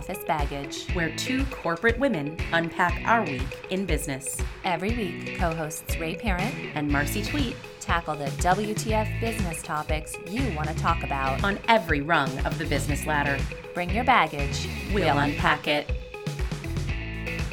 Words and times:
Office 0.00 0.24
Baggage, 0.24 0.90
where 0.94 1.14
two 1.16 1.44
corporate 1.50 1.98
women 1.98 2.34
unpack 2.54 3.02
our 3.04 3.22
week 3.22 3.42
in 3.68 3.84
business. 3.84 4.38
Every 4.64 4.96
week, 4.96 5.36
co 5.36 5.54
hosts 5.54 5.98
Ray 5.98 6.16
Parent 6.16 6.54
and 6.74 6.88
Marcy 6.88 7.22
Tweet 7.22 7.54
tackle 7.80 8.16
the 8.16 8.24
WTF 8.40 9.20
business 9.20 9.62
topics 9.62 10.16
you 10.26 10.56
want 10.56 10.70
to 10.70 10.74
talk 10.76 11.02
about 11.02 11.44
on 11.44 11.58
every 11.68 12.00
rung 12.00 12.30
of 12.46 12.56
the 12.56 12.64
business 12.64 13.04
ladder. 13.04 13.38
Bring 13.74 13.90
your 13.90 14.04
baggage, 14.04 14.66
we'll, 14.94 15.04
we'll 15.04 15.18
unpack 15.18 15.68
it. 15.68 15.92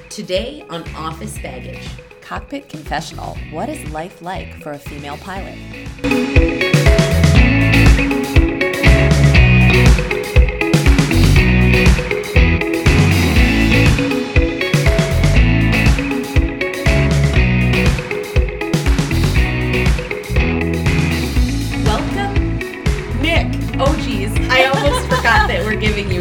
Today 0.09 0.63
on 0.69 0.87
Office 0.95 1.37
Baggage 1.39 1.89
Cockpit 2.21 2.69
Confessional 2.69 3.37
What 3.51 3.67
is 3.67 3.91
life 3.91 4.21
like 4.21 4.53
for 4.63 4.71
a 4.71 4.79
female 4.79 5.17
pilot? 5.17 5.57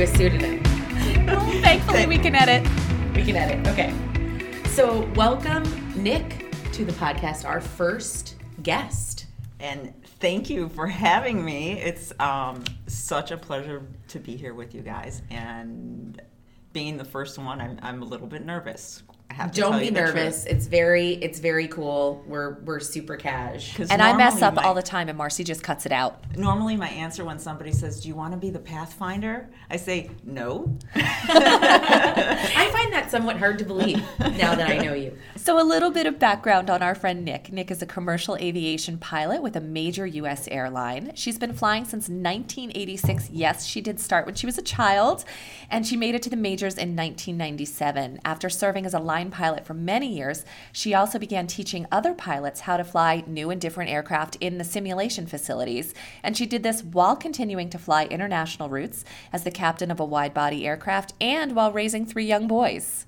A 0.07 0.17
pseudonym. 0.17 0.63
well, 1.27 1.41
thankfully, 1.63 2.07
we 2.07 2.19
can 2.19 2.35
edit. 2.35 2.63
We 3.15 3.25
can 3.25 3.35
edit. 3.37 3.67
Okay. 3.67 3.93
So, 4.69 5.03
welcome, 5.17 5.65
Nick, 5.97 6.53
to 6.73 6.85
the 6.85 6.93
podcast, 6.93 7.45
our 7.45 7.61
first 7.61 8.37
guest. 8.63 9.27
And 9.59 9.93
thank 10.21 10.49
you 10.49 10.69
for 10.69 10.87
having 10.87 11.45
me. 11.45 11.81
It's 11.81 12.13
um, 12.21 12.63
such 12.87 13.31
a 13.31 13.37
pleasure 13.37 13.87
to 14.09 14.19
be 14.21 14.37
here 14.37 14.55
with 14.55 14.75
you 14.75 14.83
guys. 14.83 15.23
And 15.31 16.21
being 16.73 16.97
the 16.97 17.05
first 17.05 17.39
one, 17.39 17.61
I'm, 17.61 17.79
I'm 17.83 18.03
a 18.03 18.05
little 18.05 18.29
bit 18.29 18.45
nervous 18.45 19.03
don't 19.53 19.79
be 19.79 19.91
nervous. 19.91 20.47
It's 20.47 20.67
very 20.67 21.13
it's 21.13 21.39
very 21.39 21.69
cool. 21.69 22.25
We're 22.27 22.55
we're 22.61 22.81
super 22.81 23.17
cash. 23.17 23.79
And 23.79 24.03
I 24.03 24.17
mess 24.17 24.43
up 24.43 24.55
my, 24.55 24.63
all 24.63 24.75
the 24.75 24.83
time, 24.83 25.09
and 25.09 25.19
Marcy 25.19 25.45
just 25.45 25.63
cuts 25.63 25.87
it 25.87 25.93
out. 25.93 26.21
Normally, 26.37 26.77
my 26.77 26.89
answer 26.89 27.25
when 27.25 27.39
somebody 27.39 27.73
says, 27.73 28.01
"Do 28.01 28.09
you 28.09 28.15
want 28.15 28.33
to 28.33 28.39
be 28.39 28.51
the 28.51 28.59
Pathfinder?" 28.59 29.49
I 29.71 29.77
say, 29.77 30.11
"No." 30.25 30.77
I 30.95 32.71
find 32.73 32.93
that 32.93 33.11
somewhat 33.11 33.39
hard 33.39 33.59
to 33.59 33.65
believe 33.65 34.03
now 34.19 34.55
that 34.55 34.71
I 34.71 34.79
know 34.79 34.95
you. 34.95 35.17
So, 35.37 35.61
a 35.61 35.65
little 35.65 35.91
bit 35.91 36.07
of 36.07 36.19
background 36.19 36.71
on 36.71 36.83
our 36.83 36.95
friend 36.95 37.25
Nick. 37.25 37.53
Nick 37.53 37.71
is 37.71 37.83
a 37.83 37.87
commercial 37.87 38.37
aviation 38.37 38.99
pilot 38.99 39.43
with 39.43 39.57
a 39.57 39.61
major 39.61 40.07
U.S. 40.07 40.49
airline. 40.49 41.13
She's 41.15 41.39
been 41.39 41.53
flying 41.53 41.85
since 41.85 42.09
1986. 42.09 43.31
Yes, 43.31 43.67
she 43.67 43.81
did 43.81 44.01
start 44.01 44.27
when 44.27 44.35
she 44.35 44.47
was 44.47 44.59
a 44.59 44.63
child, 44.63 45.25
and 45.71 45.87
she 45.87 45.97
made 45.97 46.15
it 46.15 46.23
to 46.23 46.31
the 46.31 46.37
majors 46.37 46.75
in 46.75 46.97
1997 46.97 48.21
after 48.25 48.49
serving 48.49 48.87
as 48.87 48.95
a 48.95 48.99
line 48.99 49.26
pilot 49.31 49.67
for 49.67 49.75
many 49.75 50.09
years, 50.09 50.45
she 50.73 50.95
also 50.95 51.19
began 51.19 51.47
teaching 51.47 51.87
other 51.91 52.15
pilots 52.15 52.61
how 52.61 52.77
to 52.77 52.85
fly 52.85 53.25
new 53.27 53.51
and 53.51 53.61
different 53.61 53.91
aircraft 53.91 54.37
in 54.41 54.59
the 54.59 54.65
simulation 54.65 55.27
facilities. 55.27 55.95
And 56.23 56.37
she 56.37 56.47
did 56.47 56.63
this 56.63 56.83
while 56.83 57.17
continuing 57.17 57.71
to 57.71 57.79
fly 57.79 58.05
international 58.05 58.69
routes 58.69 59.05
as 59.33 59.45
the 59.45 59.51
captain 59.51 59.91
of 59.91 60.01
a 60.01 60.05
wide 60.05 60.35
body 60.35 60.67
aircraft 60.67 61.15
and 61.21 61.55
while 61.55 61.73
raising 61.73 62.07
three 62.07 62.27
young 62.27 62.47
boys. 62.47 63.07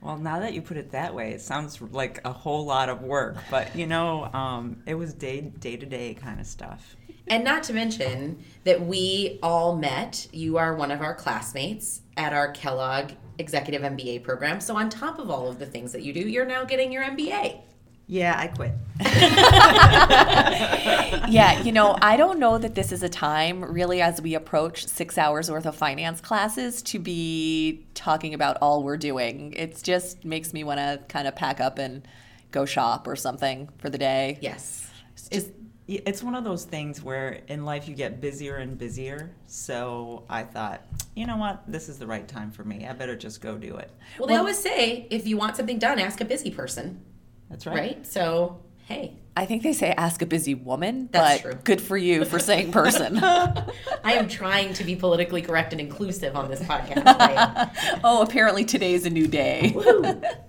Well, 0.00 0.16
now 0.16 0.38
that 0.40 0.54
you 0.54 0.62
put 0.62 0.76
it 0.76 0.92
that 0.92 1.14
way, 1.14 1.32
it 1.32 1.40
sounds 1.40 1.80
like 1.80 2.20
a 2.24 2.32
whole 2.32 2.64
lot 2.64 2.88
of 2.88 3.02
work. 3.02 3.36
But 3.50 3.74
you 3.74 3.86
know, 3.86 4.24
um, 4.32 4.82
it 4.86 4.94
was 4.94 5.12
day 5.12 5.40
day 5.40 5.76
to 5.76 5.86
day 5.86 6.14
kind 6.14 6.40
of 6.40 6.46
stuff. 6.46 6.96
And 7.26 7.44
not 7.44 7.62
to 7.64 7.74
mention 7.74 8.42
that 8.64 8.80
we 8.80 9.38
all 9.42 9.76
met. 9.76 10.28
You 10.32 10.56
are 10.56 10.74
one 10.74 10.90
of 10.90 11.02
our 11.02 11.14
classmates 11.14 12.02
at 12.16 12.32
our 12.32 12.52
Kellogg 12.52 13.12
executive 13.38 13.82
MBA 13.82 14.22
program. 14.22 14.60
So 14.60 14.76
on 14.76 14.90
top 14.90 15.18
of 15.18 15.30
all 15.30 15.48
of 15.48 15.58
the 15.58 15.66
things 15.66 15.92
that 15.92 16.02
you 16.02 16.12
do, 16.12 16.20
you're 16.20 16.46
now 16.46 16.64
getting 16.64 16.92
your 16.92 17.04
MBA. 17.04 17.62
Yeah, 18.10 18.38
I 18.38 18.46
quit. 18.46 18.72
yeah, 21.30 21.62
you 21.62 21.72
know, 21.72 21.98
I 22.00 22.16
don't 22.16 22.38
know 22.38 22.56
that 22.56 22.74
this 22.74 22.90
is 22.90 23.02
a 23.02 23.08
time 23.08 23.62
really 23.62 24.00
as 24.00 24.22
we 24.22 24.34
approach 24.34 24.86
six 24.86 25.18
hours 25.18 25.50
worth 25.50 25.66
of 25.66 25.76
finance 25.76 26.22
classes 26.22 26.80
to 26.84 26.98
be 26.98 27.84
talking 27.92 28.32
about 28.32 28.56
all 28.62 28.82
we're 28.82 28.96
doing. 28.96 29.52
It 29.52 29.82
just 29.82 30.24
makes 30.24 30.54
me 30.54 30.64
want 30.64 30.78
to 30.78 31.00
kind 31.08 31.28
of 31.28 31.36
pack 31.36 31.60
up 31.60 31.78
and 31.78 32.08
go 32.50 32.64
shop 32.64 33.06
or 33.06 33.14
something 33.14 33.68
for 33.76 33.90
the 33.90 33.98
day. 33.98 34.38
Yes. 34.40 34.90
It's 35.14 35.28
just 35.28 35.50
it's 35.88 36.22
one 36.22 36.34
of 36.34 36.44
those 36.44 36.64
things 36.64 37.02
where 37.02 37.40
in 37.48 37.64
life 37.64 37.88
you 37.88 37.94
get 37.94 38.20
busier 38.20 38.56
and 38.56 38.76
busier. 38.76 39.30
So 39.46 40.24
I 40.28 40.42
thought, 40.42 40.82
you 41.16 41.26
know 41.26 41.38
what, 41.38 41.62
this 41.66 41.88
is 41.88 41.98
the 41.98 42.06
right 42.06 42.28
time 42.28 42.50
for 42.50 42.62
me. 42.62 42.86
I 42.86 42.92
better 42.92 43.16
just 43.16 43.40
go 43.40 43.56
do 43.56 43.76
it. 43.76 43.90
Well, 44.18 44.28
they 44.28 44.36
always 44.36 44.58
say 44.58 45.06
if 45.10 45.26
you 45.26 45.38
want 45.38 45.56
something 45.56 45.78
done, 45.78 45.98
ask 45.98 46.20
a 46.20 46.26
busy 46.26 46.50
person. 46.50 47.02
That's 47.48 47.66
right. 47.66 47.76
Right? 47.76 48.06
So, 48.06 48.60
hey. 48.84 49.16
I 49.34 49.46
think 49.46 49.62
they 49.62 49.72
say 49.72 49.92
ask 49.92 50.20
a 50.20 50.26
busy 50.26 50.54
woman, 50.54 51.08
That's 51.10 51.42
but 51.42 51.50
true. 51.50 51.60
good 51.64 51.80
for 51.80 51.96
you 51.96 52.24
for 52.24 52.38
saying 52.38 52.72
person. 52.72 53.18
I 53.22 53.72
am 54.04 54.28
trying 54.28 54.74
to 54.74 54.84
be 54.84 54.94
politically 54.96 55.42
correct 55.42 55.72
and 55.72 55.80
inclusive 55.80 56.36
on 56.36 56.50
this 56.50 56.60
podcast. 56.60 57.04
Right? 57.04 58.00
oh, 58.04 58.22
apparently 58.22 58.64
today's 58.64 59.06
a 59.06 59.10
new 59.10 59.28
day. 59.28 59.74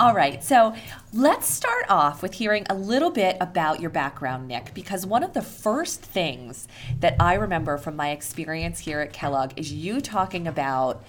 All 0.00 0.14
right, 0.14 0.42
so 0.42 0.74
let's 1.12 1.46
start 1.46 1.84
off 1.90 2.22
with 2.22 2.32
hearing 2.32 2.64
a 2.70 2.74
little 2.74 3.10
bit 3.10 3.36
about 3.38 3.80
your 3.80 3.90
background, 3.90 4.48
Nick, 4.48 4.72
because 4.72 5.04
one 5.04 5.22
of 5.22 5.34
the 5.34 5.42
first 5.42 6.00
things 6.00 6.66
that 7.00 7.16
I 7.20 7.34
remember 7.34 7.76
from 7.76 7.96
my 7.96 8.12
experience 8.12 8.78
here 8.78 9.00
at 9.00 9.12
Kellogg 9.12 9.52
is 9.58 9.74
you 9.74 10.00
talking 10.00 10.46
about 10.46 11.04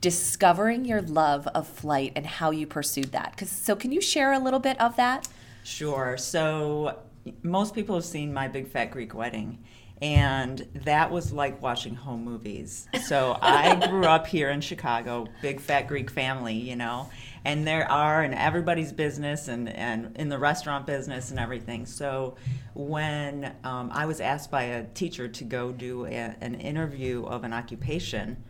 discovering 0.00 0.84
your 0.84 1.00
love 1.00 1.46
of 1.54 1.68
flight 1.68 2.10
and 2.16 2.26
how 2.26 2.50
you 2.50 2.66
pursued 2.66 3.12
that. 3.12 3.38
So, 3.46 3.76
can 3.76 3.92
you 3.92 4.00
share 4.00 4.32
a 4.32 4.40
little 4.40 4.58
bit 4.58 4.80
of 4.80 4.96
that? 4.96 5.28
Sure. 5.62 6.16
So, 6.16 6.98
most 7.44 7.72
people 7.72 7.94
have 7.94 8.04
seen 8.04 8.34
my 8.34 8.48
Big 8.48 8.66
Fat 8.66 8.86
Greek 8.86 9.14
Wedding 9.14 9.60
and 10.02 10.66
that 10.84 11.10
was 11.10 11.32
like 11.32 11.62
watching 11.62 11.94
home 11.94 12.24
movies. 12.24 12.88
So 13.04 13.38
I 13.40 13.74
grew 13.88 14.04
up 14.04 14.26
here 14.26 14.50
in 14.50 14.60
Chicago, 14.60 15.26
big 15.40 15.60
fat 15.60 15.88
Greek 15.88 16.10
family, 16.10 16.54
you 16.54 16.76
know, 16.76 17.08
and 17.44 17.66
there 17.66 17.90
are 17.90 18.24
in 18.24 18.32
everybody's 18.32 18.92
business 18.92 19.48
and, 19.48 19.68
and 19.68 20.16
in 20.16 20.28
the 20.28 20.38
restaurant 20.38 20.86
business 20.86 21.30
and 21.30 21.38
everything. 21.38 21.84
So 21.86 22.36
when 22.72 23.54
um, 23.64 23.90
I 23.92 24.06
was 24.06 24.20
asked 24.20 24.50
by 24.50 24.62
a 24.62 24.84
teacher 24.84 25.28
to 25.28 25.44
go 25.44 25.70
do 25.70 26.06
a, 26.06 26.34
an 26.40 26.54
interview 26.54 27.24
of 27.24 27.44
an 27.44 27.52
occupation, 27.52 28.42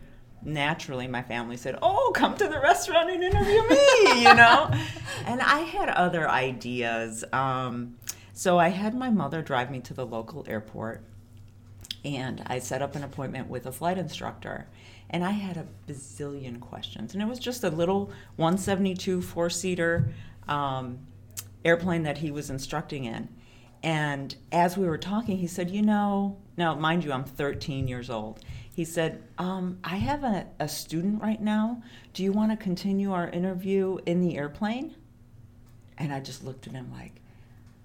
naturally 0.43 1.07
my 1.07 1.23
family 1.23 1.57
said, 1.57 1.77
"Oh, 1.81 2.11
come 2.15 2.35
to 2.37 2.47
the 2.47 2.59
restaurant 2.59 3.09
and 3.09 3.23
interview 3.23 3.67
me," 3.67 4.23
you 4.23 4.33
know. 4.33 4.71
and 5.25 5.41
I 5.41 5.59
had 5.61 5.89
other 5.89 6.29
ideas. 6.29 7.23
Um, 7.33 7.97
so 8.33 8.57
I 8.59 8.69
had 8.69 8.95
my 8.95 9.09
mother 9.09 9.41
drive 9.41 9.71
me 9.71 9.79
to 9.81 9.93
the 9.93 10.05
local 10.05 10.45
airport 10.47 11.03
and 12.05 12.43
I 12.45 12.59
set 12.59 12.81
up 12.81 12.95
an 12.95 13.03
appointment 13.03 13.49
with 13.49 13.65
a 13.65 13.71
flight 13.71 13.97
instructor. 13.97 14.67
And 15.15 15.23
I 15.23 15.31
had 15.31 15.55
a 15.55 15.65
bazillion 15.87 16.59
questions. 16.59 17.13
And 17.13 17.23
it 17.23 17.25
was 17.25 17.39
just 17.39 17.63
a 17.63 17.69
little 17.69 18.11
172 18.35 19.21
four 19.21 19.49
seater 19.49 20.09
um, 20.49 21.07
airplane 21.63 22.03
that 22.03 22.17
he 22.17 22.31
was 22.31 22.49
instructing 22.49 23.05
in. 23.05 23.29
And 23.81 24.35
as 24.51 24.77
we 24.77 24.85
were 24.85 24.97
talking, 24.97 25.37
he 25.37 25.47
said, 25.47 25.71
You 25.71 25.83
know, 25.83 26.35
now 26.57 26.75
mind 26.75 27.05
you, 27.05 27.13
I'm 27.13 27.23
13 27.23 27.87
years 27.87 28.09
old. 28.09 28.41
He 28.73 28.83
said, 28.83 29.23
um, 29.37 29.79
I 29.85 29.95
have 29.95 30.25
a, 30.25 30.47
a 30.59 30.67
student 30.67 31.21
right 31.21 31.41
now. 31.41 31.81
Do 32.13 32.21
you 32.21 32.33
want 32.33 32.51
to 32.51 32.57
continue 32.57 33.13
our 33.13 33.29
interview 33.29 33.99
in 34.05 34.19
the 34.19 34.35
airplane? 34.35 34.97
And 35.97 36.11
I 36.11 36.19
just 36.19 36.43
looked 36.43 36.67
at 36.67 36.73
him 36.73 36.91
like, 36.91 37.21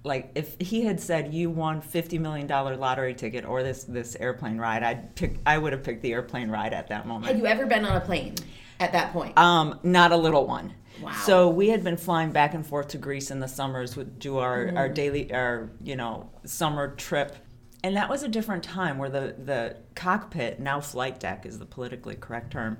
like 0.02 0.32
if 0.34 0.56
he 0.58 0.82
had 0.84 1.00
said 1.00 1.34
you 1.34 1.50
won 1.50 1.80
fifty 1.80 2.18
million 2.18 2.46
dollar 2.46 2.76
lottery 2.76 3.14
ticket 3.14 3.44
or 3.44 3.62
this 3.62 3.84
this 3.84 4.16
airplane 4.16 4.58
ride, 4.58 4.82
I'd 4.82 5.14
pick. 5.14 5.38
I 5.44 5.58
would 5.58 5.72
have 5.72 5.82
picked 5.82 6.02
the 6.02 6.12
airplane 6.12 6.50
ride 6.50 6.72
at 6.72 6.88
that 6.88 7.06
moment. 7.06 7.26
Had 7.26 7.38
you 7.38 7.46
ever 7.46 7.66
been 7.66 7.84
on 7.84 7.96
a 7.96 8.00
plane 8.00 8.34
at 8.78 8.92
that 8.92 9.12
point? 9.12 9.36
Um, 9.38 9.78
not 9.82 10.12
a 10.12 10.16
little 10.16 10.46
one. 10.46 10.74
Wow. 11.02 11.12
So 11.24 11.48
we 11.48 11.68
had 11.68 11.84
been 11.84 11.96
flying 11.96 12.30
back 12.30 12.54
and 12.54 12.66
forth 12.66 12.88
to 12.88 12.98
Greece 12.98 13.30
in 13.30 13.40
the 13.40 13.48
summers 13.48 13.96
would 13.96 14.18
do 14.18 14.38
our, 14.38 14.66
mm. 14.66 14.76
our 14.76 14.88
daily 14.88 15.32
our 15.32 15.70
you 15.82 15.96
know 15.96 16.30
summer 16.44 16.94
trip. 16.94 17.36
And 17.82 17.96
that 17.96 18.10
was 18.10 18.22
a 18.22 18.28
different 18.28 18.62
time 18.62 18.98
where 18.98 19.08
the, 19.08 19.34
the 19.42 19.76
cockpit, 19.94 20.60
now 20.60 20.80
flight 20.80 21.18
deck 21.18 21.46
is 21.46 21.58
the 21.58 21.64
politically 21.64 22.14
correct 22.14 22.52
term, 22.52 22.76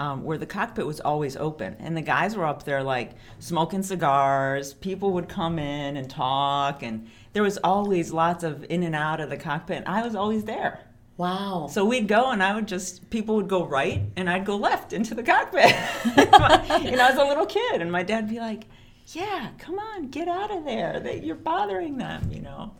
um, 0.00 0.24
where 0.24 0.38
the 0.38 0.46
cockpit 0.46 0.86
was 0.86 0.98
always 0.98 1.36
open. 1.36 1.76
And 1.78 1.94
the 1.94 2.00
guys 2.00 2.34
were 2.34 2.46
up 2.46 2.64
there 2.64 2.82
like 2.82 3.12
smoking 3.38 3.82
cigars. 3.82 4.72
People 4.72 5.12
would 5.12 5.28
come 5.28 5.58
in 5.58 5.98
and 5.98 6.08
talk 6.08 6.82
and 6.82 7.06
there 7.34 7.42
was 7.42 7.58
always 7.58 8.10
lots 8.10 8.42
of 8.42 8.64
in 8.70 8.82
and 8.82 8.94
out 8.94 9.20
of 9.20 9.28
the 9.28 9.36
cockpit. 9.36 9.76
And 9.76 9.88
i 9.88 10.02
was 10.02 10.14
always 10.14 10.44
there. 10.44 10.80
Wow. 11.18 11.68
So 11.70 11.84
we'd 11.84 12.08
go 12.08 12.30
and 12.30 12.42
i 12.42 12.54
would 12.54 12.66
just 12.66 13.10
people 13.10 13.36
would 13.36 13.48
go 13.48 13.66
right 13.66 14.00
and 14.16 14.30
i'd 14.30 14.46
go 14.46 14.56
left 14.56 14.94
into 14.94 15.14
the 15.14 15.22
cockpit. 15.22 15.74
You 16.82 16.96
know 16.96 17.10
was 17.10 17.18
a 17.18 17.28
little 17.28 17.44
kid 17.44 17.82
and 17.82 17.92
my 17.92 18.02
dad'd 18.02 18.26
be 18.26 18.38
like 18.38 18.64
yeah 19.08 19.50
come 19.58 19.78
on 19.78 20.08
get 20.08 20.28
out 20.28 20.50
of 20.50 20.64
there. 20.64 20.98
That 20.98 21.24
you're 21.24 21.36
bothering 21.36 21.98
them 21.98 22.32
you 22.32 22.40
know? 22.40 22.72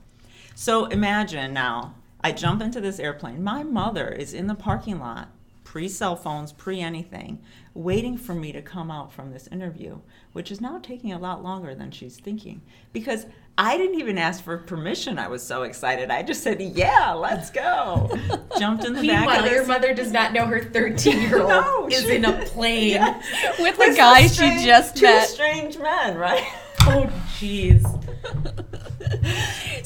So 0.55 0.87
imagine 0.87 1.53
now 1.53 1.97
i 2.23 2.33
jump 2.33 2.63
into 2.63 2.81
this 2.81 2.99
airplane. 2.99 3.45
My 3.45 3.63
mother 3.63 4.09
is 4.09 4.33
in 4.33 4.47
the 4.47 4.55
parking 4.55 4.99
lot 4.99 5.29
pre 5.71 5.87
cell 5.87 6.17
phones, 6.17 6.53
pre 6.53 6.81
anything, 6.81 7.39
waiting 7.75 8.19
for 8.19 8.35
me 8.35 8.51
to 8.51 8.61
come 8.61 8.91
out 8.91 9.13
from 9.13 9.31
this 9.31 9.47
interview, 9.53 9.97
which 10.33 10.51
is 10.51 10.61
now 10.61 10.81
taking 10.83 11.13
a 11.13 11.19
lot 11.19 11.45
longer 11.45 11.77
than 11.77 11.93
she's 11.93 12.17
thinking. 12.17 12.61
Because 12.93 13.27
I 13.57 13.77
didn't 13.79 14.01
even 14.01 14.19
ask 14.19 14.43
for 14.43 14.59
permission. 14.59 15.17
I 15.17 15.29
was 15.29 15.45
so 15.45 15.63
excited. 15.63 16.11
I 16.11 16.25
just 16.25 16.43
said, 16.43 16.61
"Yeah, 16.61 17.13
let's 17.13 17.51
go." 17.51 18.11
Jumped 18.59 18.85
in 18.85 18.95
the 18.95 19.07
back. 19.07 19.29
Meanwhile, 19.29 19.49
your 19.49 19.65
mother 19.65 19.95
does 19.95 20.11
not 20.11 20.33
know 20.33 20.47
her 20.47 20.61
13 20.65 21.21
year 21.21 21.39
old 21.41 21.49
No, 21.51 21.87
is 21.87 22.03
she- 22.03 22.17
in 22.17 22.25
a 22.25 22.45
plane. 22.47 23.01
With 23.61 23.79
With 23.79 23.91
the 23.93 23.95
guy 23.97 24.23
some 24.27 24.29
she 24.29 24.35
strange- 24.35 24.65
just 24.65 24.97
two 24.97 25.05
met. 25.05 25.29
strange 25.29 25.79
men, 25.79 26.19
right? 26.19 26.43
Oh, 26.81 27.09
jeez. 27.39 27.85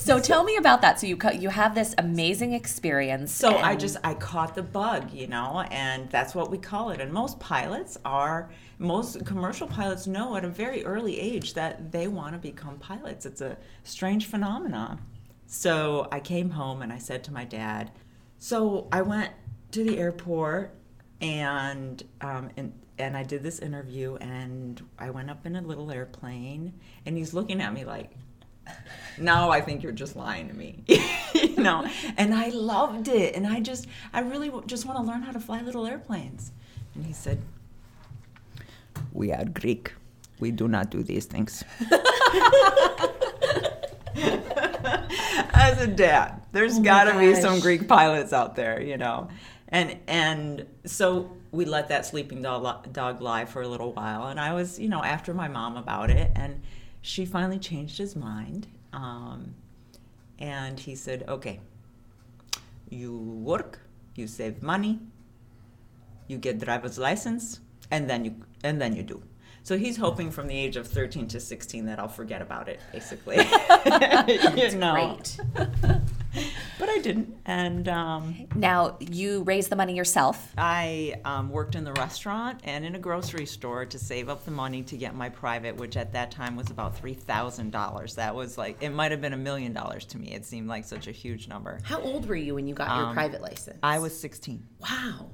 So 0.05 0.21
tell 0.21 0.45
me 0.45 0.57
about 0.57 0.83
that. 0.83 1.01
So 1.01 1.07
you 1.07 1.19
you 1.33 1.49
have 1.49 1.75
this 1.75 1.95
amazing 1.97 2.53
experience. 2.53 3.33
So 3.33 3.57
I 3.57 3.75
just 3.75 3.97
I 4.05 4.13
caught 4.13 4.55
the 4.55 4.63
bug, 4.63 5.11
you 5.15 5.27
know, 5.27 5.65
and 5.71 6.11
that's 6.11 6.35
what 6.35 6.51
we 6.51 6.59
call 6.59 6.91
it. 6.91 7.01
And 7.01 7.11
most 7.11 7.41
pilots 7.41 7.97
are 8.05 8.51
most 8.79 9.25
commercial 9.25 9.67
pilots 9.67 10.07
know 10.07 10.37
at 10.37 10.45
a 10.45 10.49
very 10.49 10.85
early 10.85 11.19
age 11.19 11.55
that 11.55 11.91
they 11.91 12.07
want 12.07 12.35
to 12.35 12.39
become 12.39 12.77
pilots. 12.79 13.25
It's 13.25 13.41
a 13.41 13.57
strange 13.83 14.27
phenomenon. 14.27 15.01
So 15.47 16.07
I 16.13 16.21
came 16.21 16.51
home 16.51 16.83
and 16.83 16.93
I 16.93 16.99
said 16.99 17.25
to 17.25 17.33
my 17.33 17.47
dad, 17.47 17.91
so 18.39 18.89
I 18.93 19.01
went 19.01 19.31
to 19.71 19.85
the 19.85 19.97
airport 19.97 20.75
and 21.23 22.03
um, 22.21 22.51
and 22.59 22.75
and 22.99 23.17
I 23.17 23.23
did 23.23 23.43
this 23.43 23.59
interview 23.59 24.17
and 24.17 24.83
I 24.99 25.09
went 25.09 25.31
up 25.31 25.47
in 25.47 25.57
a 25.57 25.63
little 25.63 25.91
airplane 25.91 26.75
and 27.07 27.17
he's 27.17 27.33
looking 27.33 27.63
at 27.63 27.73
me 27.73 27.87
like 27.87 28.11
now 29.19 29.51
I 29.51 29.61
think 29.61 29.83
you're 29.83 29.93
just 29.93 30.17
lying 30.17 30.49
to 30.49 30.55
me. 30.55 30.83
you 31.35 31.57
know, 31.57 31.87
and 32.17 32.35
I 32.35 32.49
loved 32.49 33.09
it. 33.09 33.35
And 33.35 33.47
I 33.47 33.61
just, 33.61 33.87
I 34.13 34.21
really 34.21 34.53
just 34.67 34.87
want 34.87 34.99
to 34.99 35.05
learn 35.05 35.23
how 35.23 35.33
to 35.33 35.41
fly 35.41 35.61
little 35.63 35.87
airplanes. 35.87 36.53
And 36.95 37.05
he 37.05 37.13
said, 37.13 37.41
We 39.13 39.33
are 39.33 39.45
Greek. 39.45 39.93
We 40.41 40.51
do 40.51 40.69
not 40.69 40.91
do 40.91 41.03
these 41.03 41.27
things. 41.27 41.65
As 45.57 45.81
a 45.81 45.87
dad, 45.87 46.43
there's 46.53 46.79
Oh 46.79 46.83
got 46.83 47.05
to 47.05 47.19
be 47.19 47.35
some. 47.35 47.61
Greek 47.61 47.89
pilots 47.89 48.33
out 48.33 48.57
there, 48.57 48.81
you 48.81 48.97
know. 48.97 49.29
And 49.69 49.97
and 50.07 50.67
so 50.85 51.31
we 51.51 51.65
let 51.65 51.89
that 51.89 52.05
sleeping 52.05 52.43
dog, 52.43 52.93
dog 52.93 53.21
lie 53.21 53.45
for 53.45 53.63
a 53.63 53.69
little 53.69 53.93
while. 53.93 54.27
And 54.29 54.39
I 54.39 54.53
was, 54.53 54.79
you 54.79 54.89
know, 54.89 55.03
after 55.03 55.33
my 55.33 55.49
mom 55.49 55.77
about 55.77 56.11
it. 56.11 56.31
And 56.35 56.63
she 57.05 57.27
finally 57.27 57.59
changed 57.59 57.99
his 57.99 58.17
mind. 58.17 58.67
Um, 58.95 59.55
and 60.39 60.81
he 60.81 60.95
said, 60.95 61.25
okay, 61.29 61.61
you 62.89 63.19
work, 63.19 63.79
you 64.15 64.27
save 64.27 64.63
money, 64.63 65.01
you 66.29 66.39
get 66.39 66.59
driver's 66.59 66.99
license, 66.99 67.61
and 67.91 68.09
then 68.09 68.25
you 68.25 68.35
and 68.63 68.81
then 68.81 68.97
you 68.97 69.03
do. 69.03 69.23
So 69.63 69.77
he's 69.77 69.99
hoping 69.99 70.31
from 70.31 70.47
the 70.47 70.57
age 70.57 70.77
of 70.77 70.87
13 70.87 71.29
to 71.29 71.41
16 71.41 71.85
that 71.85 71.99
I'll 71.99 72.09
forget 72.09 72.41
about 72.41 72.69
it, 72.69 72.81
basically. 72.91 73.37
you 74.57 74.79
know. 74.79 75.19
Great. 75.55 76.01
But 76.79 76.89
I 76.89 76.99
didn't. 76.99 77.37
And 77.47 77.89
um, 77.89 78.47
now 78.55 78.97
you 79.01 79.43
raised 79.45 79.71
the 79.71 79.77
money 79.77 79.95
yourself. 79.95 80.53
I 80.59 81.15
um, 81.25 81.51
worked 81.51 81.75
in 81.77 81.85
the 81.85 81.93
restaurant 81.93 82.61
and 82.65 82.85
in 82.85 82.95
a 82.95 82.99
grocery 82.99 83.47
store 83.47 83.85
to 83.87 83.99
save 83.99 84.29
up 84.29 84.45
the 84.45 84.51
money 84.51 84.83
to 84.85 84.97
get 84.97 85.15
my 85.15 85.29
private, 85.29 85.77
which 85.77 85.97
at 85.97 86.13
that 86.13 86.31
time 86.31 86.57
was 86.57 86.71
about 86.71 87.01
$3,000. 87.01 88.15
That 88.17 88.35
was 88.35 88.59
like, 88.59 88.83
it 88.83 88.91
might 88.91 89.11
have 89.13 89.21
been 89.21 89.33
a 89.33 89.39
million 89.39 89.73
dollars 89.73 90.05
to 90.07 90.19
me. 90.19 90.33
It 90.33 90.45
seemed 90.45 90.69
like 90.69 90.85
such 90.85 91.07
a 91.07 91.13
huge 91.13 91.49
number. 91.49 91.79
How 91.85 92.01
old 92.01 92.27
were 92.29 92.37
you 92.37 92.55
when 92.57 92.67
you 92.67 92.75
got 92.75 92.97
your 92.97 93.07
Um, 93.07 93.15
private 93.15 93.41
license? 93.41 93.79
I 93.83 93.99
was 93.99 94.19
16. 94.19 94.67
Wow. 94.81 95.31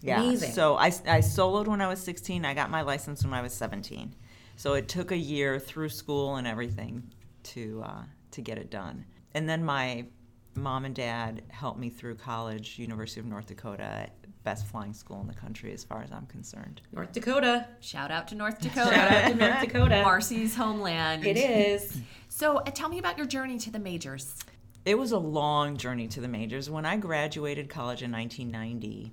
Yeah. 0.00 0.20
Amazing. 0.20 0.52
So 0.52 0.76
I, 0.76 0.86
I 0.86 1.20
soloed 1.20 1.68
when 1.68 1.80
I 1.80 1.86
was 1.86 2.00
16. 2.00 2.44
I 2.44 2.54
got 2.54 2.70
my 2.70 2.82
license 2.82 3.24
when 3.24 3.32
I 3.34 3.40
was 3.42 3.52
17. 3.52 4.14
So 4.56 4.74
it 4.74 4.88
took 4.88 5.12
a 5.12 5.16
year 5.16 5.58
through 5.58 5.88
school 5.90 6.36
and 6.36 6.46
everything 6.46 7.02
to 7.44 7.82
uh, 7.84 8.02
to 8.32 8.40
get 8.40 8.58
it 8.58 8.70
done. 8.70 9.04
And 9.34 9.48
then 9.48 9.64
my 9.64 10.06
mom 10.54 10.84
and 10.84 10.94
dad 10.94 11.42
helped 11.48 11.78
me 11.78 11.90
through 11.90 12.16
college, 12.16 12.78
University 12.78 13.20
of 13.20 13.26
North 13.26 13.46
Dakota, 13.46 14.08
best 14.44 14.66
flying 14.66 14.92
school 14.92 15.20
in 15.20 15.26
the 15.26 15.34
country 15.34 15.72
as 15.72 15.84
far 15.84 16.02
as 16.02 16.10
I'm 16.10 16.26
concerned. 16.26 16.80
North 16.92 17.12
Dakota. 17.12 17.66
Shout 17.80 18.10
out 18.10 18.28
to 18.28 18.34
North 18.34 18.60
Dakota. 18.60 18.94
Shout 18.94 19.12
out 19.12 19.28
to 19.30 19.34
North 19.34 19.60
Dakota. 19.60 20.02
Marcy's 20.04 20.54
homeland. 20.54 21.24
It 21.24 21.36
is. 21.36 22.00
So 22.28 22.58
uh, 22.58 22.62
tell 22.64 22.88
me 22.88 22.98
about 22.98 23.16
your 23.16 23.26
journey 23.26 23.58
to 23.58 23.70
the 23.70 23.78
majors. 23.78 24.36
It 24.84 24.98
was 24.98 25.12
a 25.12 25.18
long 25.18 25.76
journey 25.76 26.08
to 26.08 26.20
the 26.20 26.28
majors. 26.28 26.68
When 26.68 26.84
I 26.84 26.96
graduated 26.96 27.68
college 27.68 28.02
in 28.02 28.10
1990, 28.10 29.12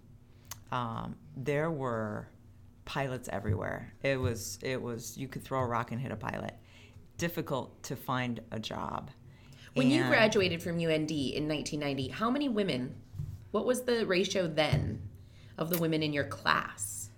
um, 0.71 1.15
there 1.37 1.69
were 1.69 2.27
pilots 2.85 3.29
everywhere. 3.31 3.93
It 4.01 4.19
was 4.19 4.57
it 4.63 4.81
was 4.81 5.15
you 5.15 5.27
could 5.27 5.43
throw 5.43 5.59
a 5.59 5.65
rock 5.65 5.91
and 5.91 6.01
hit 6.01 6.11
a 6.11 6.15
pilot. 6.15 6.55
Difficult 7.17 7.83
to 7.83 7.95
find 7.95 8.39
a 8.51 8.59
job. 8.59 9.11
When 9.73 9.89
you 9.89 10.03
graduated 10.05 10.61
from 10.61 10.75
UND 10.75 11.11
in 11.11 11.47
1990, 11.47 12.09
how 12.09 12.29
many 12.29 12.49
women, 12.49 12.95
what 13.51 13.65
was 13.65 13.83
the 13.83 14.05
ratio 14.05 14.47
then 14.47 15.01
of 15.57 15.69
the 15.69 15.77
women 15.77 16.01
in 16.03 16.13
your 16.13 16.25
class? 16.25 17.09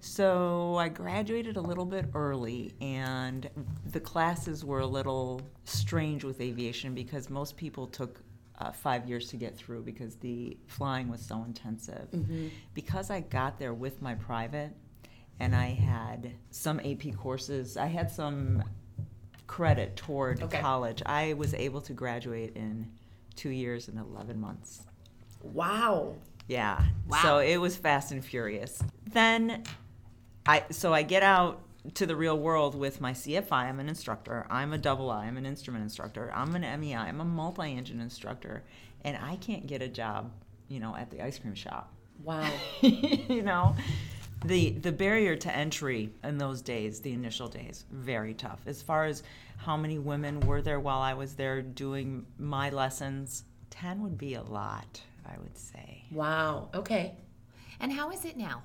So 0.00 0.76
I 0.76 0.88
graduated 0.88 1.56
a 1.56 1.60
little 1.60 1.84
bit 1.84 2.06
early, 2.14 2.72
and 2.80 3.48
the 3.92 4.00
classes 4.00 4.64
were 4.64 4.80
a 4.80 4.86
little 4.86 5.40
strange 5.64 6.24
with 6.24 6.40
aviation 6.40 6.94
because 6.94 7.30
most 7.30 7.56
people 7.56 7.86
took 7.86 8.20
uh, 8.58 8.72
five 8.72 9.08
years 9.08 9.28
to 9.30 9.36
get 9.36 9.56
through 9.56 9.82
because 9.82 10.16
the 10.16 10.56
flying 10.66 11.08
was 11.08 11.20
so 11.20 11.42
intensive. 11.44 12.08
Because 12.74 13.10
I 13.10 13.20
got 13.20 13.58
there 13.58 13.74
with 13.74 14.02
my 14.02 14.14
private, 14.14 14.72
and 15.40 15.54
I 15.54 15.68
had 15.68 16.32
some 16.50 16.78
AP 16.80 17.16
courses, 17.16 17.76
I 17.76 17.86
had 17.86 18.10
some 18.10 18.62
credit 19.52 19.96
toward 19.96 20.42
Okay. 20.42 20.60
college. 20.60 21.02
I 21.04 21.34
was 21.34 21.52
able 21.52 21.82
to 21.82 21.92
graduate 21.92 22.56
in 22.56 22.90
two 23.36 23.50
years 23.50 23.88
and 23.88 23.98
11 23.98 24.40
months. 24.40 24.80
Wow. 25.42 26.14
Yeah. 26.48 26.82
Wow. 27.06 27.18
So 27.22 27.38
it 27.38 27.58
was 27.58 27.76
fast 27.76 28.12
and 28.12 28.24
furious. 28.24 28.82
Then 29.12 29.64
I 30.46 30.64
so 30.70 30.94
I 30.94 31.02
get 31.02 31.22
out 31.22 31.60
to 31.94 32.06
the 32.06 32.16
real 32.16 32.38
world 32.38 32.74
with 32.74 33.02
my 33.02 33.12
CFI. 33.12 33.52
I'm 33.52 33.78
an 33.78 33.90
instructor. 33.90 34.46
I'm 34.48 34.72
a 34.72 34.78
double 34.78 35.10
I. 35.10 35.26
I'm 35.26 35.36
an 35.36 35.44
instrument 35.44 35.82
instructor. 35.82 36.32
I'm 36.34 36.54
an 36.54 36.62
MEI. 36.80 36.94
I'm 36.94 37.20
a 37.20 37.24
multi-engine 37.24 38.00
instructor, 38.00 38.62
and 39.02 39.18
I 39.18 39.36
can't 39.36 39.66
get 39.66 39.82
a 39.82 39.88
job, 39.88 40.32
you 40.68 40.80
know, 40.80 40.96
at 40.96 41.10
the 41.10 41.20
ice 41.20 41.38
cream 41.38 41.54
shop. 41.54 41.92
Wow. 42.24 42.50
you 42.80 43.42
know, 43.42 43.76
the 44.44 44.70
the 44.70 44.92
barrier 44.92 45.36
to 45.36 45.54
entry 45.54 46.10
in 46.24 46.38
those 46.38 46.62
days, 46.62 47.00
the 47.00 47.12
initial 47.12 47.48
days, 47.48 47.84
very 47.90 48.34
tough. 48.34 48.60
As 48.66 48.82
far 48.82 49.04
as 49.04 49.22
how 49.56 49.76
many 49.76 49.98
women 49.98 50.40
were 50.40 50.62
there 50.62 50.80
while 50.80 51.00
I 51.00 51.14
was 51.14 51.34
there 51.34 51.62
doing 51.62 52.26
my 52.38 52.70
lessons, 52.70 53.44
ten 53.70 54.02
would 54.02 54.18
be 54.18 54.34
a 54.34 54.42
lot, 54.42 55.00
I 55.26 55.38
would 55.38 55.56
say. 55.56 56.04
Wow. 56.10 56.68
Okay. 56.74 57.14
And 57.80 57.92
how 57.92 58.10
is 58.10 58.24
it 58.24 58.36
now? 58.36 58.62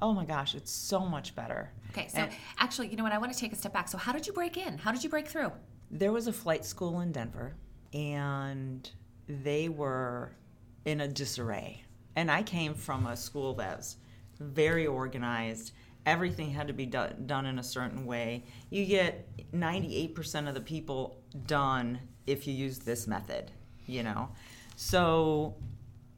Oh 0.00 0.12
my 0.12 0.24
gosh, 0.24 0.54
it's 0.54 0.70
so 0.70 1.00
much 1.00 1.34
better. 1.34 1.72
Okay, 1.90 2.08
so 2.08 2.18
And 2.18 2.32
actually, 2.58 2.88
you 2.88 2.96
know 2.96 3.02
what? 3.02 3.12
I 3.12 3.18
want 3.18 3.32
to 3.32 3.38
take 3.38 3.52
a 3.52 3.56
step 3.56 3.72
back. 3.72 3.88
So, 3.88 3.96
how 3.96 4.12
did 4.12 4.26
you 4.26 4.32
break 4.32 4.56
in? 4.58 4.76
How 4.76 4.92
did 4.92 5.02
you 5.02 5.10
break 5.10 5.26
through? 5.26 5.52
there 5.90 6.12
was 6.12 6.26
a 6.26 6.32
flight 6.32 6.64
school 6.64 7.00
in 7.00 7.12
Denver, 7.12 7.54
and 7.94 8.90
they 9.28 9.68
were 9.68 10.32
in 10.84 11.00
a 11.00 11.08
disarray. 11.08 11.82
And 12.16 12.30
I 12.30 12.42
came 12.42 12.74
from 12.74 13.06
a 13.06 13.16
school 13.16 13.54
that's 13.54 13.96
very 14.38 14.86
organized. 14.86 15.72
Everything 16.04 16.50
had 16.50 16.68
to 16.68 16.72
be 16.72 16.86
do- 16.86 17.14
done 17.26 17.46
in 17.46 17.58
a 17.58 17.62
certain 17.62 18.06
way. 18.06 18.44
You 18.70 18.84
get 18.84 19.28
98% 19.52 20.48
of 20.48 20.54
the 20.54 20.60
people 20.60 21.22
done 21.46 22.00
if 22.26 22.46
you 22.46 22.54
use 22.54 22.78
this 22.78 23.06
method, 23.06 23.50
you 23.86 24.02
know? 24.02 24.30
So 24.76 25.56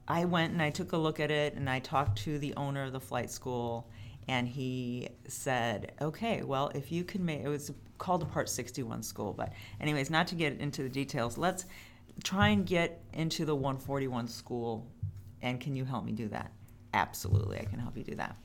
I 0.06 0.24
went 0.24 0.52
and 0.52 0.62
I 0.62 0.70
took 0.70 0.92
a 0.92 0.96
look 0.96 1.20
at 1.20 1.30
it 1.30 1.54
and 1.54 1.68
I 1.68 1.78
talked 1.80 2.18
to 2.24 2.38
the 2.38 2.54
owner 2.54 2.84
of 2.84 2.92
the 2.92 3.00
flight 3.00 3.30
school 3.30 3.90
and 4.26 4.48
he 4.48 5.08
said, 5.26 5.92
"Okay, 6.00 6.42
well, 6.42 6.70
if 6.74 6.90
you 6.92 7.04
can 7.04 7.24
make 7.24 7.40
it 7.40 7.48
was 7.48 7.72
called 7.98 8.22
a 8.22 8.26
Part 8.26 8.48
61 8.48 9.02
school, 9.02 9.32
but 9.32 9.52
anyways, 9.80 10.10
not 10.10 10.26
to 10.28 10.34
get 10.34 10.58
into 10.60 10.82
the 10.82 10.88
details, 10.88 11.38
let's 11.38 11.66
try 12.24 12.48
and 12.48 12.66
get 12.66 13.02
into 13.12 13.44
the 13.44 13.54
141 13.54 14.28
school 14.28 14.86
and 15.40 15.60
can 15.60 15.76
you 15.76 15.84
help 15.84 16.04
me 16.04 16.12
do 16.12 16.28
that?" 16.28 16.52
Absolutely, 16.98 17.60
I 17.60 17.64
can 17.64 17.78
help 17.78 17.96
you 17.96 18.02
do 18.02 18.16
that. 18.16 18.36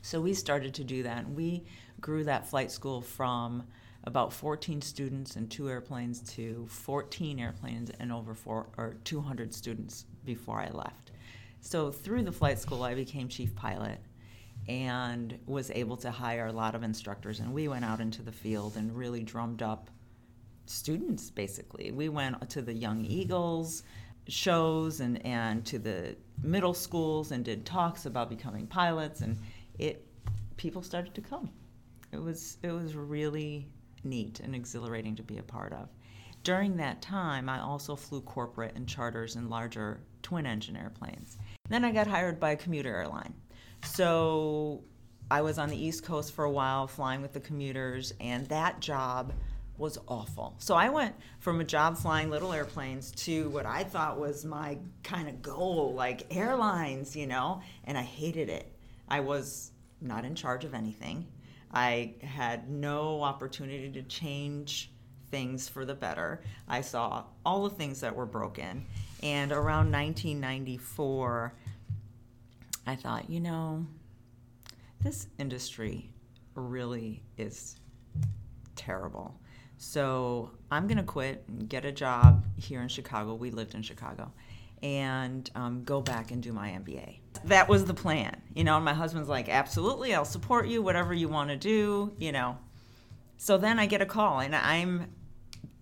So 0.00 0.18
we 0.18 0.32
started 0.32 0.72
to 0.74 0.84
do 0.84 1.02
that, 1.02 1.18
and 1.26 1.36
we 1.36 1.64
grew 2.00 2.24
that 2.24 2.48
flight 2.48 2.70
school 2.70 3.02
from 3.02 3.64
about 4.04 4.32
14 4.32 4.80
students 4.80 5.36
and 5.36 5.50
two 5.50 5.68
airplanes 5.68 6.20
to 6.36 6.66
14 6.70 7.38
airplanes 7.38 7.90
and 8.00 8.10
over 8.10 8.34
four 8.34 8.68
or 8.78 8.96
200 9.04 9.52
students 9.52 10.06
before 10.24 10.58
I 10.58 10.70
left. 10.70 11.10
So 11.60 11.90
through 11.90 12.22
the 12.22 12.32
flight 12.32 12.58
school, 12.58 12.82
I 12.82 12.94
became 12.94 13.28
chief 13.28 13.54
pilot 13.54 13.98
and 14.68 15.38
was 15.46 15.70
able 15.72 15.98
to 15.98 16.10
hire 16.10 16.46
a 16.46 16.52
lot 16.52 16.74
of 16.74 16.82
instructors. 16.82 17.40
And 17.40 17.52
we 17.52 17.68
went 17.68 17.84
out 17.84 18.00
into 18.00 18.22
the 18.22 18.32
field 18.32 18.76
and 18.76 18.96
really 18.96 19.22
drummed 19.22 19.60
up 19.60 19.90
students 20.64 21.30
basically. 21.30 21.90
We 21.90 22.08
went 22.08 22.48
to 22.50 22.62
the 22.62 22.72
Young 22.72 23.04
Eagles. 23.04 23.82
Shows 24.28 25.00
and, 25.00 25.24
and 25.24 25.64
to 25.66 25.78
the 25.78 26.16
middle 26.42 26.74
schools 26.74 27.32
and 27.32 27.44
did 27.44 27.64
talks 27.64 28.06
about 28.06 28.28
becoming 28.28 28.66
pilots 28.66 29.20
and 29.20 29.38
it 29.78 30.06
people 30.56 30.82
started 30.82 31.14
to 31.14 31.20
come. 31.20 31.50
It 32.12 32.20
was 32.20 32.58
it 32.62 32.72
was 32.72 32.94
really 32.94 33.68
neat 34.04 34.40
and 34.40 34.54
exhilarating 34.54 35.16
to 35.16 35.22
be 35.22 35.38
a 35.38 35.42
part 35.42 35.72
of. 35.72 35.88
During 36.42 36.76
that 36.76 37.02
time, 37.02 37.48
I 37.48 37.60
also 37.60 37.96
flew 37.96 38.20
corporate 38.20 38.76
and 38.76 38.88
charters 38.88 39.34
and 39.34 39.50
larger 39.50 40.00
twin 40.22 40.46
engine 40.46 40.76
airplanes. 40.76 41.38
Then 41.68 41.84
I 41.84 41.90
got 41.90 42.06
hired 42.06 42.38
by 42.38 42.52
a 42.52 42.56
commuter 42.56 42.94
airline. 42.94 43.34
So 43.84 44.84
I 45.30 45.42
was 45.42 45.58
on 45.58 45.68
the 45.68 45.76
East 45.76 46.04
Coast 46.04 46.32
for 46.32 46.44
a 46.44 46.50
while 46.50 46.86
flying 46.86 47.20
with 47.20 47.32
the 47.32 47.40
commuters, 47.40 48.14
and 48.20 48.46
that 48.46 48.80
job 48.80 49.32
was 49.78 49.98
awful. 50.08 50.54
So 50.58 50.74
I 50.74 50.88
went 50.88 51.14
from 51.38 51.60
a 51.60 51.64
job 51.64 51.96
flying 51.96 52.30
little 52.30 52.52
airplanes 52.52 53.10
to 53.12 53.48
what 53.50 53.66
I 53.66 53.84
thought 53.84 54.18
was 54.18 54.44
my 54.44 54.78
kind 55.02 55.28
of 55.28 55.42
goal, 55.42 55.94
like 55.94 56.26
airlines, 56.34 57.14
you 57.14 57.26
know, 57.26 57.60
and 57.84 57.96
I 57.96 58.02
hated 58.02 58.48
it. 58.48 58.72
I 59.08 59.20
was 59.20 59.72
not 60.00 60.24
in 60.24 60.34
charge 60.34 60.64
of 60.64 60.74
anything. 60.74 61.26
I 61.72 62.14
had 62.22 62.70
no 62.70 63.22
opportunity 63.22 63.90
to 63.90 64.02
change 64.02 64.92
things 65.30 65.68
for 65.68 65.84
the 65.84 65.94
better. 65.94 66.42
I 66.68 66.80
saw 66.80 67.24
all 67.44 67.68
the 67.68 67.74
things 67.74 68.00
that 68.00 68.14
were 68.14 68.26
broken. 68.26 68.86
And 69.22 69.52
around 69.52 69.90
1994, 69.92 71.54
I 72.86 72.94
thought, 72.94 73.28
you 73.28 73.40
know, 73.40 73.86
this 75.00 75.26
industry 75.38 76.10
really 76.54 77.22
is 77.36 77.76
terrible. 78.76 79.38
So 79.78 80.50
I'm 80.70 80.86
going 80.86 80.98
to 80.98 81.04
quit 81.04 81.44
and 81.48 81.68
get 81.68 81.84
a 81.84 81.92
job 81.92 82.44
here 82.56 82.80
in 82.80 82.88
Chicago. 82.88 83.34
We 83.34 83.50
lived 83.50 83.74
in 83.74 83.82
Chicago. 83.82 84.32
And 84.82 85.50
um, 85.54 85.84
go 85.84 86.00
back 86.00 86.30
and 86.30 86.42
do 86.42 86.52
my 86.52 86.68
MBA. 86.68 87.18
That 87.44 87.68
was 87.68 87.86
the 87.86 87.94
plan. 87.94 88.40
You 88.54 88.64
know, 88.64 88.78
my 88.80 88.92
husband's 88.92 89.28
like, 89.28 89.48
absolutely, 89.48 90.14
I'll 90.14 90.24
support 90.24 90.68
you, 90.68 90.82
whatever 90.82 91.14
you 91.14 91.28
want 91.28 91.48
to 91.50 91.56
do, 91.56 92.12
you 92.18 92.30
know. 92.30 92.58
So 93.38 93.58
then 93.58 93.78
I 93.78 93.86
get 93.86 94.02
a 94.02 94.06
call 94.06 94.40
and 94.40 94.54
I'm 94.54 95.10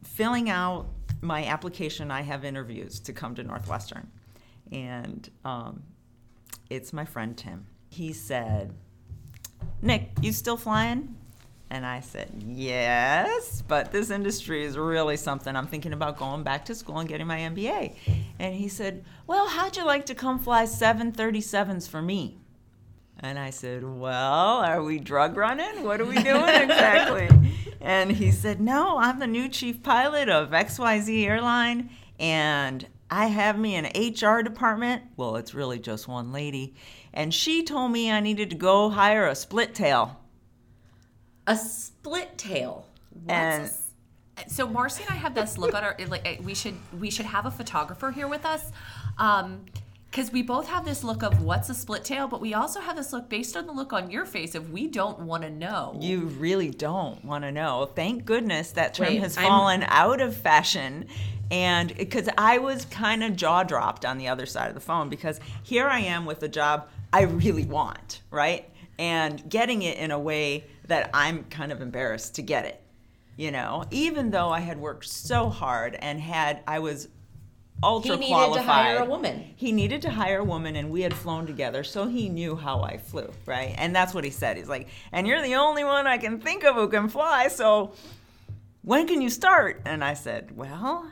filling 0.04 0.48
out 0.48 0.86
my 1.20 1.44
application. 1.46 2.10
I 2.10 2.22
have 2.22 2.44
interviews 2.44 3.00
to 3.00 3.12
come 3.12 3.34
to 3.34 3.42
Northwestern. 3.42 4.10
And 4.70 5.28
um, 5.44 5.82
it's 6.70 6.92
my 6.92 7.04
friend 7.04 7.36
Tim. 7.36 7.66
He 7.88 8.12
said, 8.12 8.72
Nick, 9.82 10.10
you 10.20 10.32
still 10.32 10.56
flying? 10.56 11.16
And 11.70 11.84
I 11.84 12.00
said, 12.00 12.30
Yes, 12.46 13.62
but 13.66 13.90
this 13.90 14.10
industry 14.10 14.64
is 14.64 14.76
really 14.76 15.16
something. 15.16 15.56
I'm 15.56 15.66
thinking 15.66 15.92
about 15.92 16.18
going 16.18 16.42
back 16.42 16.66
to 16.66 16.74
school 16.74 16.98
and 16.98 17.08
getting 17.08 17.26
my 17.26 17.38
MBA. 17.40 17.96
And 18.38 18.54
he 18.54 18.68
said, 18.68 19.04
Well, 19.26 19.48
how'd 19.48 19.76
you 19.76 19.84
like 19.84 20.06
to 20.06 20.14
come 20.14 20.38
fly 20.38 20.64
737s 20.64 21.88
for 21.88 22.02
me? 22.02 22.38
And 23.20 23.38
I 23.38 23.50
said, 23.50 23.82
Well, 23.84 24.58
are 24.58 24.82
we 24.82 24.98
drug 24.98 25.36
running? 25.36 25.84
What 25.84 26.00
are 26.00 26.04
we 26.04 26.22
doing 26.22 26.48
exactly? 26.48 27.28
and 27.80 28.12
he 28.12 28.30
said, 28.30 28.60
No, 28.60 28.98
I'm 28.98 29.18
the 29.18 29.26
new 29.26 29.48
chief 29.48 29.82
pilot 29.82 30.28
of 30.28 30.50
XYZ 30.50 31.24
Airline, 31.24 31.90
and 32.20 32.86
I 33.10 33.26
have 33.26 33.58
me 33.58 33.76
an 33.76 33.86
HR 33.94 34.42
department. 34.42 35.02
Well, 35.16 35.36
it's 35.36 35.54
really 35.54 35.78
just 35.78 36.08
one 36.08 36.32
lady. 36.32 36.74
And 37.12 37.32
she 37.32 37.62
told 37.62 37.92
me 37.92 38.10
I 38.10 38.20
needed 38.20 38.50
to 38.50 38.56
go 38.56 38.90
hire 38.90 39.26
a 39.26 39.34
split 39.34 39.74
tail. 39.74 40.20
A 41.46 41.56
split 41.56 42.36
tail. 42.38 42.86
And 43.28 43.70
So 44.48 44.66
Marcy 44.66 45.02
and 45.04 45.12
I 45.12 45.16
have 45.16 45.34
this 45.34 45.58
look 45.58 45.74
on 45.74 45.84
our 45.84 45.96
like 46.08 46.40
we 46.42 46.54
should 46.54 46.74
we 46.98 47.10
should 47.10 47.26
have 47.26 47.46
a 47.46 47.50
photographer 47.50 48.10
here 48.10 48.28
with 48.28 48.44
us. 48.44 48.70
Um 49.18 49.64
because 50.10 50.30
we 50.30 50.42
both 50.42 50.68
have 50.68 50.84
this 50.84 51.02
look 51.02 51.24
of 51.24 51.42
what's 51.42 51.68
a 51.70 51.74
split 51.74 52.04
tail, 52.04 52.28
but 52.28 52.40
we 52.40 52.54
also 52.54 52.78
have 52.80 52.94
this 52.94 53.12
look 53.12 53.28
based 53.28 53.56
on 53.56 53.66
the 53.66 53.72
look 53.72 53.92
on 53.92 54.12
your 54.12 54.24
face 54.24 54.54
of 54.54 54.70
we 54.70 54.86
don't 54.86 55.18
want 55.18 55.42
to 55.42 55.50
know. 55.50 55.98
you 56.00 56.20
really 56.38 56.70
don't 56.70 57.24
want 57.24 57.42
to 57.42 57.50
know. 57.50 57.90
Thank 57.96 58.24
goodness 58.24 58.70
that 58.72 58.94
term 58.94 59.08
Wait, 59.08 59.18
has 59.20 59.36
I'm- 59.36 59.48
fallen 59.48 59.82
out 59.88 60.20
of 60.20 60.36
fashion. 60.36 61.06
And 61.50 61.94
because 61.96 62.28
I 62.38 62.58
was 62.58 62.84
kind 62.84 63.24
of 63.24 63.34
jaw 63.34 63.64
dropped 63.64 64.04
on 64.04 64.18
the 64.18 64.28
other 64.28 64.46
side 64.46 64.68
of 64.68 64.74
the 64.74 64.80
phone 64.80 65.08
because 65.08 65.40
here 65.64 65.88
I 65.88 65.98
am 66.00 66.26
with 66.26 66.42
a 66.44 66.48
job 66.48 66.88
I 67.12 67.22
really 67.22 67.64
want, 67.66 68.22
right? 68.30 68.70
And 68.98 69.48
getting 69.48 69.82
it 69.82 69.98
in 69.98 70.10
a 70.10 70.18
way 70.18 70.64
that 70.86 71.10
I'm 71.12 71.44
kind 71.44 71.72
of 71.72 71.80
embarrassed 71.80 72.36
to 72.36 72.42
get 72.42 72.64
it, 72.64 72.80
you 73.36 73.50
know, 73.50 73.84
even 73.90 74.30
though 74.30 74.50
I 74.50 74.60
had 74.60 74.78
worked 74.78 75.08
so 75.08 75.48
hard 75.48 75.96
and 75.96 76.20
had, 76.20 76.62
I 76.66 76.78
was 76.78 77.08
ultra 77.82 78.16
He 78.16 78.30
needed 78.30 78.54
to 78.54 78.62
hire 78.62 78.98
a 78.98 79.04
woman. 79.04 79.44
He 79.56 79.72
needed 79.72 80.02
to 80.02 80.10
hire 80.10 80.38
a 80.38 80.44
woman, 80.44 80.76
and 80.76 80.90
we 80.90 81.02
had 81.02 81.12
flown 81.12 81.46
together, 81.46 81.82
so 81.82 82.06
he 82.06 82.28
knew 82.28 82.56
how 82.56 82.82
I 82.82 82.98
flew, 82.98 83.30
right? 83.46 83.74
And 83.76 83.94
that's 83.94 84.14
what 84.14 84.24
he 84.24 84.30
said. 84.30 84.56
He's 84.56 84.68
like, 84.68 84.88
"And 85.12 85.26
you're 85.26 85.42
the 85.42 85.56
only 85.56 85.84
one 85.84 86.06
I 86.06 86.18
can 86.18 86.40
think 86.40 86.64
of 86.64 86.76
who 86.76 86.88
can 86.88 87.08
fly, 87.08 87.48
so 87.48 87.92
when 88.82 89.06
can 89.06 89.20
you 89.20 89.30
start?" 89.30 89.82
And 89.84 90.04
I 90.04 90.14
said, 90.14 90.56
"Well, 90.56 91.10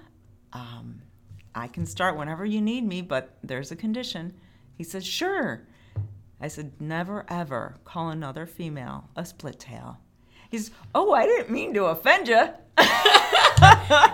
um, 0.53 1.03
I 1.55 1.67
can 1.67 1.85
start 1.85 2.17
whenever 2.17 2.45
you 2.45 2.61
need 2.61 2.87
me, 2.87 3.03
but 3.03 3.37
there's 3.43 3.73
a 3.73 3.77
condition." 3.77 4.35
He 4.79 4.85
said, 4.85 5.05
"Sure." 5.05 5.67
I 6.43 6.49
said, 6.49 6.73
"Never 6.81 7.25
ever 7.29 7.77
call 7.85 8.11
another 8.11 8.45
female 8.47 9.09
a 9.17 9.25
split 9.25 9.59
tail." 9.61 9.99
He's, 10.51 10.71
"Oh, 10.95 11.13
I 11.13 11.25
didn't 11.27 11.51
mean 11.51 11.73
to 11.75 11.85
offend 11.87 12.29
you." 12.29 12.49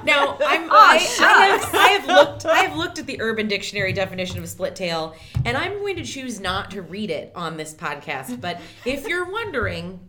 Now, 0.05 0.37
I'm, 0.45 0.69
Oh, 0.71 0.75
I, 0.75 0.97
I, 1.21 1.47
have, 1.47 1.75
I 1.75 1.89
have 1.89 2.07
looked. 2.07 2.45
I 2.47 2.59
have 2.59 2.77
looked 2.77 2.99
at 2.99 3.07
the 3.07 3.21
Urban 3.21 3.49
Dictionary 3.49 3.93
definition 3.93 4.39
of 4.39 4.45
a 4.45 4.47
split 4.47 4.77
tail, 4.77 5.15
and 5.45 5.57
I'm 5.57 5.79
going 5.79 5.97
to 5.97 6.05
choose 6.05 6.39
not 6.41 6.71
to 6.73 6.83
read 6.83 7.11
it 7.11 7.33
on 7.35 7.57
this 7.57 7.73
podcast. 7.75 8.41
But 8.41 8.61
if 8.85 9.07
you're 9.07 9.31
wondering, 9.31 10.01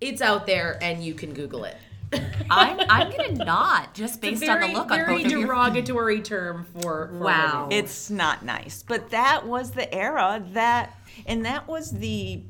it's 0.00 0.20
out 0.20 0.46
there, 0.46 0.78
and 0.82 1.02
you 1.02 1.14
can 1.14 1.32
Google 1.32 1.64
it. 1.64 1.76
I'm 2.50 2.78
I'm 2.90 3.10
gonna 3.10 3.44
not 3.44 3.94
just 3.94 4.20
based 4.20 4.40
very, 4.40 4.64
on 4.64 4.72
the 4.72 4.78
look 4.78 4.90
on 4.90 4.98
very 4.98 5.16
both 5.16 5.24
of 5.26 5.30
your 5.32 5.46
derogatory 5.46 6.20
term 6.20 6.64
for, 6.74 7.08
for 7.08 7.18
Wow. 7.18 7.62
women. 7.70 7.84
It's 7.84 8.10
not 8.10 8.44
nice. 8.44 8.82
But 8.86 9.10
that 9.10 9.46
was 9.46 9.70
the 9.70 9.92
era 9.94 10.44
that, 10.52 10.94
and 11.26 11.44
that 11.44 11.68
was 11.68 11.92
the 11.92 12.42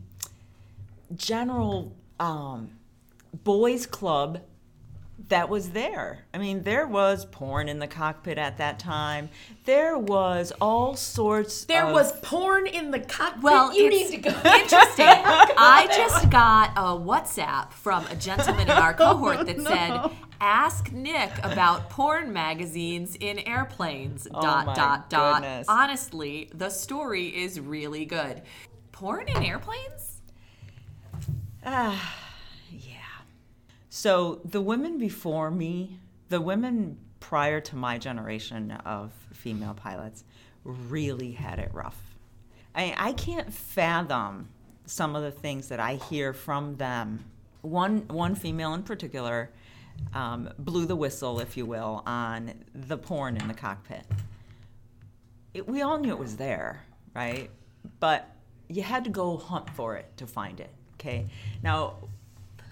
general 1.15 1.93
um, 2.21 2.71
boys' 3.45 3.87
club 3.87 4.41
that 5.33 5.49
was 5.49 5.71
there. 5.71 6.27
I 6.35 6.39
mean, 6.39 6.63
there 6.63 6.87
was 6.87 7.25
porn 7.25 7.67
in 7.67 7.79
the 7.79 7.87
cockpit 7.87 8.37
at 8.37 8.59
that 8.59 8.79
time. 8.79 9.31
There 9.65 9.97
was 9.97 10.53
all 10.61 10.95
sorts. 10.95 11.65
There 11.65 11.87
of, 11.87 11.95
was 11.95 12.13
porn 12.21 12.67
in 12.67 12.91
the 12.91 13.01
cockpit. 13.01 13.43
Well, 13.43 13.75
you 13.75 13.89
need 13.89 14.11
to 14.11 14.19
go. 14.19 14.29
interesting. 14.29 15.07
I 15.09 15.89
just 15.97 16.29
got 16.29 16.73
a 16.77 17.01
WhatsApp 17.01 17.73
from 17.73 18.07
a 18.09 18.15
gentleman 18.15 18.65
in 18.69 18.77
our 18.77 18.93
cohort 18.99 19.47
that 19.47 19.59
said, 19.63 20.11
"Ask 20.39 20.93
Nick 20.93 21.31
about 21.43 21.89
porn 21.89 22.31
magazines 22.35 23.17
in 23.19 23.39
airplanes." 23.39 24.25
dot 24.25 24.67
my 24.67 24.75
dot 24.75 25.09
dot. 25.09 25.41
goodness. 25.41 25.67
Honestly, 25.67 26.51
the 26.53 26.69
story 26.69 27.29
is 27.29 27.59
really 27.59 28.05
good. 28.05 28.43
Porn 28.93 29.29
in 29.29 29.43
airplanes? 29.43 30.21
Ah, 31.65 31.93
yeah. 31.93 32.22
So 33.95 34.41
the 34.47 34.63
women 34.63 34.97
before 34.97 35.51
me, 35.51 35.99
the 36.31 36.41
women 36.41 36.97
prior 37.21 37.61
to 37.61 37.77
my 37.77 37.99
generation 37.99 38.71
of 38.87 39.13
female 39.35 39.75
pilots, 39.75 40.25
really 40.65 41.33
had 41.33 41.59
it 41.59 41.69
rough. 41.75 42.01
I, 42.75 42.95
I 42.97 43.13
can't 43.13 43.53
fathom 43.53 44.49
some 44.87 45.15
of 45.15 45.23
the 45.23 45.31
things 45.31 45.69
that 45.69 45.79
I 45.79 45.97
hear 45.97 46.33
from 46.33 46.77
them. 46.77 47.23
One 47.61 48.09
one 48.09 48.35
female 48.35 48.73
in 48.73 48.83
particular 48.83 49.51
um, 50.15 50.49
blew 50.59 50.87
the 50.87 50.97
whistle, 50.97 51.39
if 51.41 51.59
you 51.59 51.67
will, 51.67 52.03
on 52.07 52.55
the 52.75 52.97
porn 52.97 53.37
in 53.37 53.47
the 53.47 53.53
cockpit. 53.53 54.07
It, 55.53 55.69
we 55.69 55.83
all 55.83 55.99
knew 55.99 56.13
it 56.13 56.19
was 56.19 56.39
there, 56.39 56.83
right? 57.15 57.51
But 58.01 58.27
you 58.69 58.83
had 58.83 59.05
to 59.05 59.11
go 59.11 59.37
hunt 59.37 59.69
for 59.69 59.97
it 59.97 60.17
to 60.17 60.27
find 60.27 60.61
it. 60.61 60.71
Okay. 60.95 61.27
Now, 61.63 61.97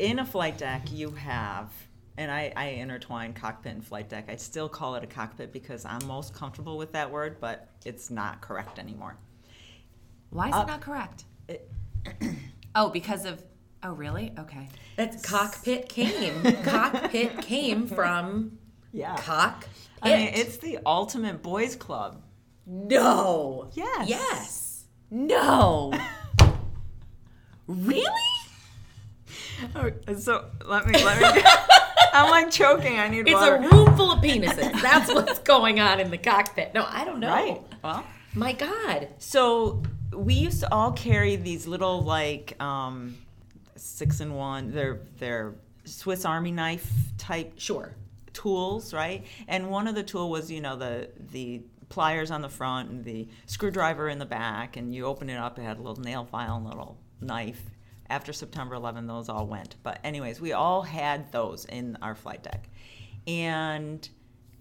in 0.00 0.18
a 0.18 0.24
flight 0.24 0.56
deck, 0.58 0.90
you 0.90 1.10
have, 1.10 1.70
and 2.16 2.30
I, 2.30 2.52
I 2.56 2.64
intertwine 2.68 3.32
cockpit 3.34 3.72
and 3.72 3.84
flight 3.84 4.08
deck. 4.08 4.26
I 4.28 4.36
still 4.36 4.68
call 4.68 4.94
it 4.96 5.04
a 5.04 5.06
cockpit 5.06 5.52
because 5.52 5.84
I'm 5.84 6.04
most 6.06 6.34
comfortable 6.34 6.78
with 6.78 6.92
that 6.92 7.10
word, 7.10 7.36
but 7.40 7.68
it's 7.84 8.10
not 8.10 8.40
correct 8.40 8.78
anymore. 8.78 9.16
Why 10.30 10.48
is 10.48 10.54
Uh, 10.54 10.60
it 10.62 10.66
not 10.66 10.80
correct? 10.80 11.24
it- 11.48 11.70
oh, 12.74 12.88
because 12.88 13.24
of. 13.26 13.42
Oh, 13.82 13.92
really? 13.92 14.32
Okay. 14.38 14.68
That's 14.96 15.22
cockpit 15.24 15.88
came. 15.90 16.42
cockpit 16.64 17.40
came 17.42 17.86
from 17.86 18.58
Yeah. 18.92 19.16
cock. 19.16 19.66
I 20.02 20.16
mean, 20.16 20.30
it's 20.34 20.56
the 20.58 20.78
ultimate 20.86 21.42
boys 21.42 21.76
club. 21.76 22.22
no. 22.66 23.70
Yes. 23.74 24.08
Yes. 24.08 24.84
No. 25.10 25.92
really? 27.66 28.04
Okay, 29.76 30.14
so 30.14 30.46
let 30.66 30.86
me 30.86 31.02
let 31.04 31.34
me. 31.36 31.42
I'm 32.12 32.30
like 32.30 32.50
choking. 32.50 32.98
I 32.98 33.08
need 33.08 33.20
It's 33.28 33.32
water. 33.32 33.56
a 33.56 33.60
room 33.60 33.96
full 33.96 34.10
of 34.12 34.20
penises. 34.20 34.80
That's 34.82 35.12
what's 35.14 35.38
going 35.40 35.78
on 35.80 36.00
in 36.00 36.10
the 36.10 36.18
cockpit. 36.18 36.74
No, 36.74 36.84
I 36.88 37.04
don't 37.04 37.20
know. 37.20 37.28
right. 37.28 37.62
Well, 37.84 38.04
My 38.34 38.52
God. 38.52 39.08
so 39.18 39.82
we 40.12 40.34
used 40.34 40.60
to 40.60 40.72
all 40.74 40.90
carry 40.92 41.36
these 41.36 41.66
little 41.68 42.02
like 42.02 42.60
um, 42.60 43.16
six 43.76 44.20
in 44.20 44.34
one. 44.34 44.72
They're 44.72 45.00
they're 45.18 45.54
Swiss 45.84 46.24
Army 46.24 46.50
knife 46.50 46.90
type 47.16 47.54
Sure. 47.58 47.94
tools, 48.32 48.92
right? 48.92 49.24
And 49.46 49.70
one 49.70 49.86
of 49.86 49.94
the 49.94 50.02
tool 50.02 50.30
was, 50.30 50.50
you 50.50 50.60
know, 50.60 50.76
the 50.76 51.10
the 51.32 51.62
pliers 51.88 52.30
on 52.30 52.40
the 52.42 52.48
front 52.48 52.90
and 52.90 53.04
the 53.04 53.28
screwdriver 53.46 54.08
in 54.08 54.18
the 54.18 54.26
back, 54.26 54.76
and 54.76 54.94
you 54.94 55.06
open 55.06 55.28
it 55.30 55.36
up, 55.36 55.58
it 55.58 55.62
had 55.62 55.76
a 55.78 55.80
little 55.82 56.02
nail 56.02 56.24
file 56.24 56.56
and 56.56 56.66
a 56.66 56.68
little 56.68 56.96
knife. 57.20 57.60
After 58.10 58.32
September 58.32 58.74
11, 58.74 59.06
those 59.06 59.28
all 59.28 59.46
went. 59.46 59.76
But 59.82 60.00
anyways, 60.04 60.40
we 60.40 60.52
all 60.52 60.82
had 60.82 61.30
those 61.32 61.64
in 61.64 61.96
our 62.02 62.14
flight 62.14 62.42
deck, 62.42 62.68
and 63.26 64.06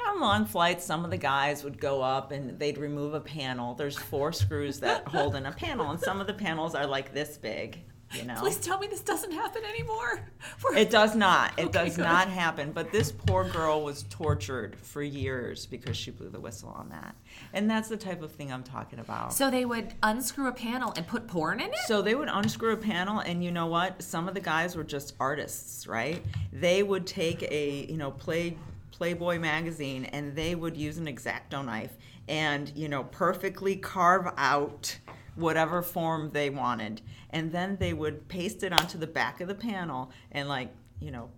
on 0.08 0.20
long 0.22 0.46
flights, 0.46 0.86
some 0.86 1.04
of 1.04 1.12
the 1.12 1.18
guys 1.18 1.64
would 1.64 1.80
go 1.80 2.02
up 2.02 2.32
and 2.32 2.58
they'd 2.60 2.78
remove 2.78 3.14
a 3.14 3.20
panel. 3.20 3.74
There's 3.74 3.98
four 3.98 4.32
screws 4.32 4.80
that 4.80 5.08
hold 5.08 5.36
in 5.36 5.46
a 5.46 5.52
panel, 5.52 5.90
and 5.90 6.00
some 6.00 6.22
of 6.22 6.28
the 6.28 6.34
panels 6.34 6.76
are 6.76 6.86
like 6.88 7.14
this 7.14 7.38
big. 7.38 7.84
You 8.16 8.26
know, 8.26 8.36
Please 8.40 8.58
tell 8.58 8.80
me 8.80 8.88
this 8.88 9.02
doesn't 9.02 9.32
happen 9.32 9.64
anymore. 9.66 10.22
it 10.76 10.90
does 10.90 11.16
not. 11.16 11.54
It 11.58 11.66
Okay, 11.66 11.86
does 11.86 11.96
good. 11.96 12.04
not 12.04 12.28
happen. 12.28 12.72
But 12.72 12.92
this 12.92 13.12
poor 13.12 13.44
girl 13.48 13.84
was 13.84 14.04
tortured 14.10 14.76
for 14.80 15.04
years 15.04 15.66
because 15.68 15.96
she 15.96 16.10
blew 16.12 16.30
the 16.30 16.40
whistle 16.40 16.70
on 16.70 16.90
that. 16.90 17.16
And 17.54 17.70
that's 17.70 17.88
the 17.88 17.98
type 17.98 18.22
of 18.24 18.32
thing 18.32 18.52
I'm 18.52 18.64
talking 18.64 19.00
about. 19.00 19.34
So, 19.34 19.46
So 19.46 19.52
they 19.52 19.66
would 19.66 19.94
unscrew 20.02 20.48
a 20.48 20.52
panel 20.52 20.94
and 20.96 21.06
put 21.08 21.28
porn 21.28 21.60
in 21.60 21.70
it? 21.70 21.78
So 21.86 22.02
they 22.02 22.16
would 22.16 22.30
unscrew 22.30 22.74
a 22.74 22.78
panel, 22.78 23.20
and 23.20 23.44
you 23.44 23.52
know 23.52 23.68
what? 23.68 24.02
Some 24.02 24.28
of 24.28 24.34
the 24.34 24.40
guys 24.42 24.76
were 24.76 24.84
just 24.84 25.16
artists, 25.20 25.86
right? 25.88 26.24
They 26.52 26.82
would 26.84 27.06
take 27.06 27.44
a, 27.44 27.86
you 27.90 27.98
know, 27.98 28.12
play 28.12 28.58
Playboy 28.92 29.40
magazine, 29.40 30.06
and 30.06 30.36
they 30.36 30.56
would 30.56 30.76
use 30.76 30.98
an 30.98 31.08
X-Acto 31.08 31.64
knife 31.64 31.94
and, 32.28 32.72
you 32.76 32.90
know, 32.90 33.04
perfectly 33.06 33.76
carve 33.76 34.28
out 34.38 34.98
whatever 35.40 35.82
form 35.82 36.32
they 36.32 36.50
wanted. 36.50 37.02
And 37.32 37.52
then 37.52 37.78
they 37.80 37.94
would 37.94 38.28
paste 38.28 38.64
it 38.64 38.74
onto 38.74 38.98
the 38.98 39.08
back 39.08 39.42
of 39.42 39.48
the 39.48 39.56
panel 39.56 40.12
and, 40.32 40.48
like, 40.50 40.74
you 41.00 41.12
know, 41.12 41.30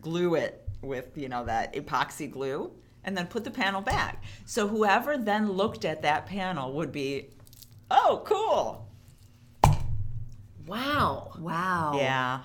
glue 0.00 0.34
it 0.34 0.62
with 0.82 1.16
you 1.16 1.28
know 1.28 1.44
that 1.44 1.72
epoxy 1.74 2.30
glue 2.30 2.70
and 3.02 3.16
then 3.16 3.26
put 3.26 3.44
the 3.44 3.50
panel 3.50 3.80
back 3.80 4.22
so 4.44 4.68
whoever 4.68 5.16
then 5.16 5.50
looked 5.50 5.86
at 5.86 6.02
that 6.02 6.26
panel 6.26 6.72
would 6.74 6.92
be 6.92 7.30
oh 7.90 8.22
cool 8.26 8.86
Wow. 10.66 11.32
wow. 11.38 11.92
yeah 11.96 12.40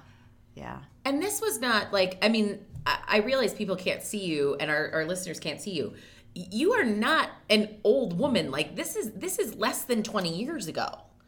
yeah 0.56 0.80
And 1.06 1.22
this 1.22 1.42
was 1.42 1.60
not 1.60 1.92
like, 1.92 2.18
I 2.22 2.30
mean, 2.30 2.60
I, 2.86 3.00
I 3.08 3.18
realize 3.18 3.54
people 3.54 3.76
can't 3.76 4.04
see 4.04 4.24
you 4.24 4.56
and 4.60 4.70
our, 4.70 4.92
our 4.92 5.06
listeners 5.06 5.40
can't 5.40 5.60
see 5.60 5.72
you. 5.72 5.94
You 6.34 6.74
are 6.74 6.84
not 6.86 7.30
an 7.50 7.78
old 7.84 8.18
woman. 8.18 8.52
Like 8.52 8.76
this 8.76 8.96
is 8.96 9.12
this 9.12 9.38
is 9.40 9.56
less 9.56 9.84
than 9.84 10.02
20 10.04 10.34
years 10.36 10.68
ago. 10.68 10.88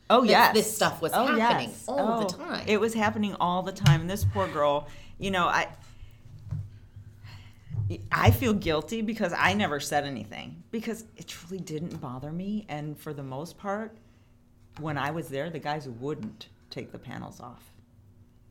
oh 0.09 0.21
that 0.21 0.27
yes 0.29 0.53
This 0.53 0.75
stuff 0.75 1.01
was 1.01 1.11
Oh, 1.13 1.25
happening 1.25 1.69
yes. 1.69 1.85
all 1.87 2.19
the 2.21 2.25
Oh, 2.35 2.37
time. 2.37 2.63
it 2.67 2.79
was 2.79 2.93
happening 2.93 3.35
all 3.39 3.61
the 3.63 3.71
time 3.71 4.01
and 4.01 4.09
this 4.09 4.23
poor 4.25 4.47
girl 4.47 4.87
you 5.19 5.31
know 5.31 5.45
i 5.47 5.67
I 8.11 8.31
feel 8.31 8.53
guilty 8.53 9.01
because 9.01 9.33
I 9.37 9.53
never 9.53 9.79
said 9.79 10.05
anything 10.05 10.63
because 10.71 11.03
it 11.17 11.27
truly 11.27 11.59
didn't 11.61 11.99
bother 11.99 12.31
me. 12.31 12.65
And 12.69 12.97
for 12.97 13.13
the 13.13 13.23
most 13.23 13.57
part, 13.57 13.95
when 14.79 14.97
I 14.97 15.11
was 15.11 15.27
there, 15.27 15.49
the 15.49 15.59
guys 15.59 15.87
wouldn't 15.87 16.47
take 16.69 16.91
the 16.91 16.97
panels 16.97 17.39
off. 17.39 17.61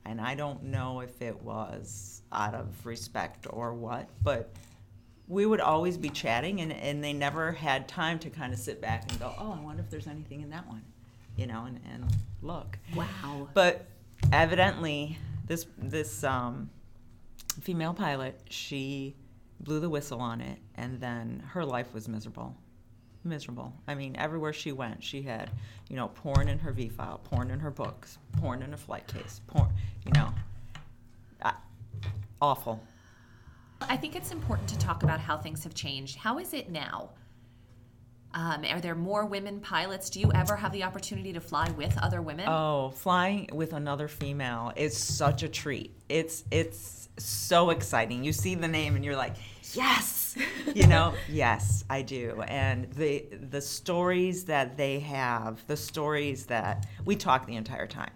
And 0.04 0.20
I 0.20 0.34
don't 0.34 0.64
know 0.64 1.00
if 1.00 1.20
it 1.22 1.40
was 1.42 2.22
out 2.30 2.54
of 2.54 2.84
respect 2.84 3.46
or 3.50 3.72
what, 3.72 4.08
but 4.22 4.50
we 5.32 5.46
would 5.46 5.60
always 5.60 5.96
be 5.96 6.10
chatting 6.10 6.60
and, 6.60 6.72
and 6.72 7.02
they 7.02 7.14
never 7.14 7.52
had 7.52 7.88
time 7.88 8.18
to 8.18 8.28
kind 8.28 8.52
of 8.52 8.58
sit 8.58 8.82
back 8.82 9.10
and 9.10 9.18
go, 9.18 9.32
oh, 9.38 9.56
I 9.58 9.64
wonder 9.64 9.82
if 9.82 9.88
there's 9.88 10.06
anything 10.06 10.42
in 10.42 10.50
that 10.50 10.68
one, 10.68 10.82
you 11.36 11.46
know, 11.46 11.64
and, 11.64 11.80
and 11.90 12.04
look. 12.42 12.78
Wow. 12.94 13.48
But 13.54 13.86
evidently, 14.30 15.16
this 15.46 15.66
this 15.78 16.22
um, 16.22 16.68
female 17.62 17.94
pilot, 17.94 18.38
she 18.50 19.16
blew 19.60 19.80
the 19.80 19.88
whistle 19.88 20.20
on 20.20 20.42
it, 20.42 20.58
and 20.74 21.00
then 21.00 21.42
her 21.48 21.64
life 21.64 21.94
was 21.94 22.08
miserable, 22.08 22.54
miserable. 23.24 23.72
I 23.88 23.94
mean, 23.94 24.14
everywhere 24.16 24.52
she 24.52 24.72
went, 24.72 25.02
she 25.02 25.22
had, 25.22 25.50
you 25.88 25.96
know, 25.96 26.08
porn 26.08 26.48
in 26.48 26.58
her 26.58 26.72
V 26.72 26.90
file, 26.90 27.22
porn 27.24 27.50
in 27.50 27.58
her 27.58 27.70
books, 27.70 28.18
porn 28.38 28.62
in 28.62 28.70
her 28.70 28.76
flight 28.76 29.06
case, 29.06 29.40
porn, 29.46 29.70
you 30.04 30.12
know, 30.12 30.28
awful. 32.42 32.82
I 33.88 33.96
think 33.96 34.16
it's 34.16 34.32
important 34.32 34.68
to 34.70 34.78
talk 34.78 35.02
about 35.02 35.20
how 35.20 35.36
things 35.36 35.64
have 35.64 35.74
changed. 35.74 36.16
How 36.16 36.38
is 36.38 36.54
it 36.54 36.70
now? 36.70 37.10
Um, 38.34 38.64
are 38.70 38.80
there 38.80 38.94
more 38.94 39.26
women 39.26 39.60
pilots? 39.60 40.08
Do 40.08 40.18
you 40.20 40.32
ever 40.34 40.56
have 40.56 40.72
the 40.72 40.84
opportunity 40.84 41.32
to 41.34 41.40
fly 41.40 41.70
with 41.76 41.96
other 41.98 42.22
women? 42.22 42.48
Oh, 42.48 42.90
flying 42.96 43.48
with 43.52 43.74
another 43.74 44.08
female 44.08 44.72
is 44.74 44.96
such 44.96 45.42
a 45.42 45.48
treat. 45.48 45.94
It's 46.08 46.44
it's 46.50 47.08
so 47.18 47.70
exciting. 47.70 48.24
You 48.24 48.32
see 48.32 48.54
the 48.54 48.68
name 48.68 48.96
and 48.96 49.04
you're 49.04 49.16
like, 49.16 49.34
yes, 49.74 50.36
you 50.74 50.86
know, 50.86 51.12
yes, 51.28 51.84
I 51.90 52.00
do. 52.02 52.42
And 52.48 52.90
the 52.92 53.26
the 53.50 53.60
stories 53.60 54.46
that 54.46 54.78
they 54.78 55.00
have, 55.00 55.66
the 55.66 55.76
stories 55.76 56.46
that 56.46 56.86
we 57.04 57.16
talk 57.16 57.46
the 57.46 57.56
entire 57.56 57.86
time, 57.86 58.12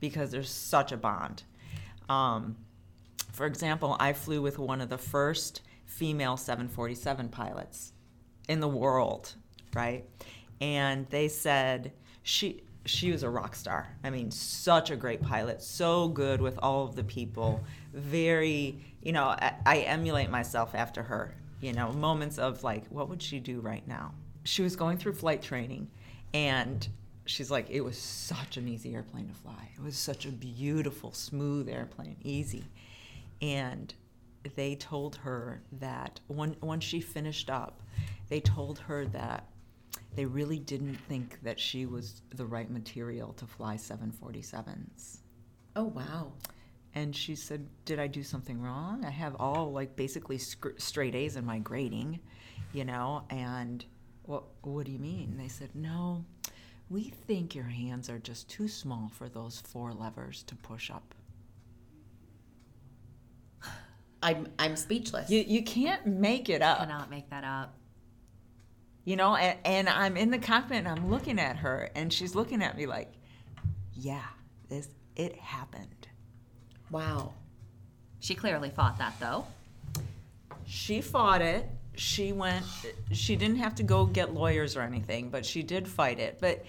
because 0.00 0.30
there's 0.30 0.50
such 0.50 0.92
a 0.92 0.96
bond. 0.96 1.42
Um, 2.08 2.56
for 3.38 3.46
example, 3.46 3.96
I 4.00 4.14
flew 4.14 4.42
with 4.42 4.58
one 4.58 4.80
of 4.80 4.88
the 4.88 4.98
first 4.98 5.62
female 5.86 6.36
747 6.36 7.28
pilots 7.28 7.92
in 8.48 8.58
the 8.58 8.66
world, 8.66 9.32
right? 9.72 10.04
And 10.60 11.08
they 11.10 11.28
said 11.28 11.92
she 12.24 12.64
she 12.84 13.12
was 13.12 13.22
a 13.22 13.30
rock 13.30 13.54
star. 13.54 13.94
I 14.02 14.10
mean, 14.10 14.32
such 14.32 14.90
a 14.90 14.96
great 14.96 15.22
pilot, 15.22 15.62
so 15.62 16.08
good 16.08 16.40
with 16.40 16.58
all 16.60 16.84
of 16.84 16.96
the 16.96 17.04
people. 17.04 17.60
Very, 17.94 18.80
you 19.02 19.12
know, 19.12 19.26
I, 19.26 19.54
I 19.64 19.78
emulate 19.82 20.30
myself 20.30 20.74
after 20.74 21.04
her. 21.04 21.32
You 21.60 21.74
know, 21.74 21.92
moments 21.92 22.38
of 22.40 22.64
like, 22.64 22.88
what 22.88 23.08
would 23.08 23.22
she 23.22 23.38
do 23.38 23.60
right 23.60 23.86
now? 23.86 24.14
She 24.42 24.62
was 24.62 24.74
going 24.74 24.98
through 24.98 25.12
flight 25.12 25.42
training, 25.42 25.88
and 26.34 26.88
she's 27.26 27.52
like, 27.52 27.70
it 27.70 27.82
was 27.82 27.98
such 27.98 28.56
an 28.56 28.66
easy 28.66 28.96
airplane 28.96 29.28
to 29.28 29.34
fly. 29.34 29.70
It 29.76 29.82
was 29.82 29.96
such 29.96 30.26
a 30.26 30.32
beautiful, 30.32 31.12
smooth 31.12 31.68
airplane, 31.68 32.16
easy. 32.24 32.64
And 33.40 33.92
they 34.56 34.74
told 34.76 35.16
her 35.16 35.62
that 35.72 36.20
when 36.28 36.56
once 36.60 36.84
she 36.84 37.00
finished 37.00 37.50
up, 37.50 37.82
they 38.28 38.40
told 38.40 38.78
her 38.80 39.04
that 39.06 39.48
they 40.14 40.24
really 40.24 40.58
didn't 40.58 40.96
think 40.96 41.38
that 41.42 41.60
she 41.60 41.86
was 41.86 42.22
the 42.34 42.46
right 42.46 42.70
material 42.70 43.32
to 43.34 43.46
fly 43.46 43.76
747s. 43.76 45.18
oh 45.76 45.84
wow. 45.84 46.32
And 46.94 47.14
she 47.14 47.36
said, 47.36 47.68
"Did 47.84 48.00
I 48.00 48.06
do 48.06 48.22
something 48.22 48.60
wrong? 48.60 49.04
I 49.04 49.10
have 49.10 49.36
all 49.38 49.70
like 49.72 49.94
basically 49.94 50.38
sc- 50.38 50.78
straight 50.78 51.14
A's 51.14 51.36
in 51.36 51.44
my 51.44 51.58
grading, 51.58 52.18
you 52.72 52.84
know." 52.84 53.24
And 53.30 53.84
what 54.24 54.44
what 54.62 54.86
do 54.86 54.92
you 54.92 54.98
mean? 54.98 55.36
They 55.36 55.48
said, 55.48 55.74
"No, 55.74 56.24
we 56.88 57.04
think 57.26 57.54
your 57.54 57.66
hands 57.68 58.08
are 58.10 58.18
just 58.18 58.48
too 58.48 58.68
small 58.68 59.08
for 59.10 59.28
those 59.28 59.60
four 59.60 59.92
levers 59.92 60.42
to 60.44 60.56
push 60.56 60.90
up." 60.90 61.14
I'm 64.22 64.48
I'm 64.58 64.76
speechless. 64.76 65.30
You 65.30 65.44
you 65.46 65.62
can't 65.62 66.06
make 66.06 66.48
it 66.48 66.62
up. 66.62 66.78
cannot 66.78 67.10
make 67.10 67.30
that 67.30 67.44
up. 67.44 67.74
You 69.04 69.16
know, 69.16 69.36
and, 69.36 69.58
and 69.64 69.88
I'm 69.88 70.16
in 70.16 70.30
the 70.30 70.38
cockpit 70.38 70.78
and 70.78 70.88
I'm 70.88 71.08
looking 71.08 71.38
at 71.38 71.56
her 71.56 71.90
and 71.94 72.12
she's 72.12 72.34
looking 72.34 72.62
at 72.62 72.76
me 72.76 72.86
like, 72.86 73.12
"Yeah, 73.94 74.24
this 74.68 74.88
it 75.16 75.36
happened." 75.36 76.08
wow. 76.90 77.32
She 78.20 78.34
clearly 78.34 78.70
fought 78.70 78.98
that 78.98 79.14
though. 79.20 79.46
She 80.66 81.00
fought 81.00 81.40
it. 81.40 81.68
She 81.94 82.32
went 82.32 82.64
she 83.12 83.36
didn't 83.36 83.56
have 83.56 83.74
to 83.76 83.82
go 83.82 84.06
get 84.06 84.34
lawyers 84.34 84.76
or 84.76 84.82
anything, 84.82 85.30
but 85.30 85.46
she 85.46 85.62
did 85.62 85.86
fight 85.86 86.18
it. 86.18 86.38
But 86.40 86.64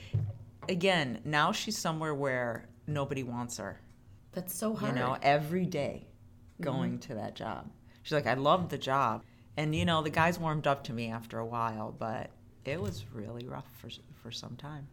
again, 0.67 1.19
now 1.25 1.51
she's 1.51 1.77
somewhere 1.77 2.13
where 2.13 2.65
nobody 2.85 3.23
wants 3.23 3.57
her. 3.57 3.79
That's 4.31 4.53
so 4.53 4.75
hard. 4.75 4.93
You 4.93 4.99
know, 4.99 5.17
every 5.21 5.65
day 5.65 6.08
going 6.61 6.93
mm-hmm. 6.93 7.13
to 7.13 7.15
that 7.15 7.35
job. 7.35 7.69
She's 8.03 8.13
like, 8.13 8.27
"I 8.27 8.35
love 8.35 8.69
the 8.69 8.77
job." 8.77 9.23
And 9.57 9.75
you 9.75 9.85
know, 9.85 10.01
the 10.01 10.09
guys 10.09 10.39
warmed 10.39 10.67
up 10.67 10.83
to 10.85 10.93
me 10.93 11.11
after 11.11 11.39
a 11.39 11.45
while, 11.45 11.93
but 11.97 12.29
it 12.65 12.81
was 12.81 13.05
really 13.13 13.45
rough 13.45 13.67
for 13.77 13.89
for 14.21 14.31
some 14.31 14.55
time. 14.55 14.87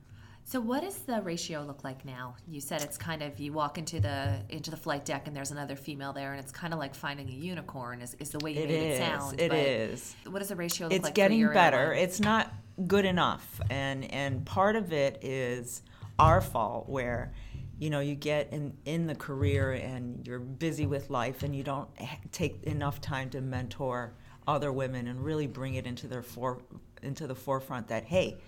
So 0.48 0.60
what 0.60 0.82
does 0.82 0.98
the 0.98 1.20
ratio 1.22 1.64
look 1.64 1.82
like 1.82 2.04
now? 2.04 2.36
You 2.46 2.60
said 2.60 2.80
it's 2.80 2.96
kind 2.96 3.20
of 3.20 3.40
you 3.40 3.52
walk 3.52 3.78
into 3.78 3.98
the 3.98 4.38
into 4.48 4.70
the 4.70 4.76
flight 4.76 5.04
deck 5.04 5.26
and 5.26 5.34
there's 5.34 5.50
another 5.50 5.74
female 5.74 6.12
there 6.12 6.30
and 6.30 6.40
it's 6.40 6.52
kind 6.52 6.72
of 6.72 6.78
like 6.78 6.94
finding 6.94 7.28
a 7.28 7.32
unicorn 7.32 8.00
is, 8.00 8.14
is 8.20 8.30
the 8.30 8.38
way 8.38 8.52
you 8.52 8.60
It 8.60 8.68
made 8.68 8.92
is. 8.92 8.98
it 9.00 9.02
sound. 9.02 9.40
It 9.40 9.48
but 9.48 9.58
is. 9.58 10.14
What 10.24 10.38
does 10.38 10.48
the 10.48 10.54
ratio 10.54 10.86
look 10.86 10.94
it's 10.94 11.02
like? 11.02 11.14
for 11.14 11.16
getting 11.16 11.44
better. 11.48 11.76
airline? 11.76 11.98
It's 11.98 12.20
not 12.20 12.52
good 12.86 13.04
enough, 13.04 13.60
and 13.70 14.04
and 14.12 14.46
part 14.46 14.76
of 14.76 14.92
it 14.92 15.18
is 15.24 15.82
our 16.16 16.40
fault 16.40 16.88
where 16.88 17.32
you 17.78 17.90
know 17.90 18.00
you 18.00 18.14
get 18.14 18.52
in 18.52 18.76
in 18.84 19.06
the 19.06 19.14
career 19.14 19.72
and 19.72 20.26
you're 20.26 20.38
busy 20.38 20.86
with 20.86 21.10
life 21.10 21.42
and 21.42 21.54
you 21.54 21.62
don't 21.62 21.88
take 22.32 22.62
enough 22.64 23.00
time 23.00 23.28
to 23.30 23.40
mentor 23.40 24.14
other 24.46 24.72
women 24.72 25.08
and 25.08 25.24
really 25.24 25.46
bring 25.46 25.74
it 25.74 25.86
into 25.86 26.06
their 26.06 26.22
for 26.22 26.62
into 27.02 27.26
the 27.26 27.34
forefront 27.34 27.88
that 27.88 28.04
hey 28.04 28.38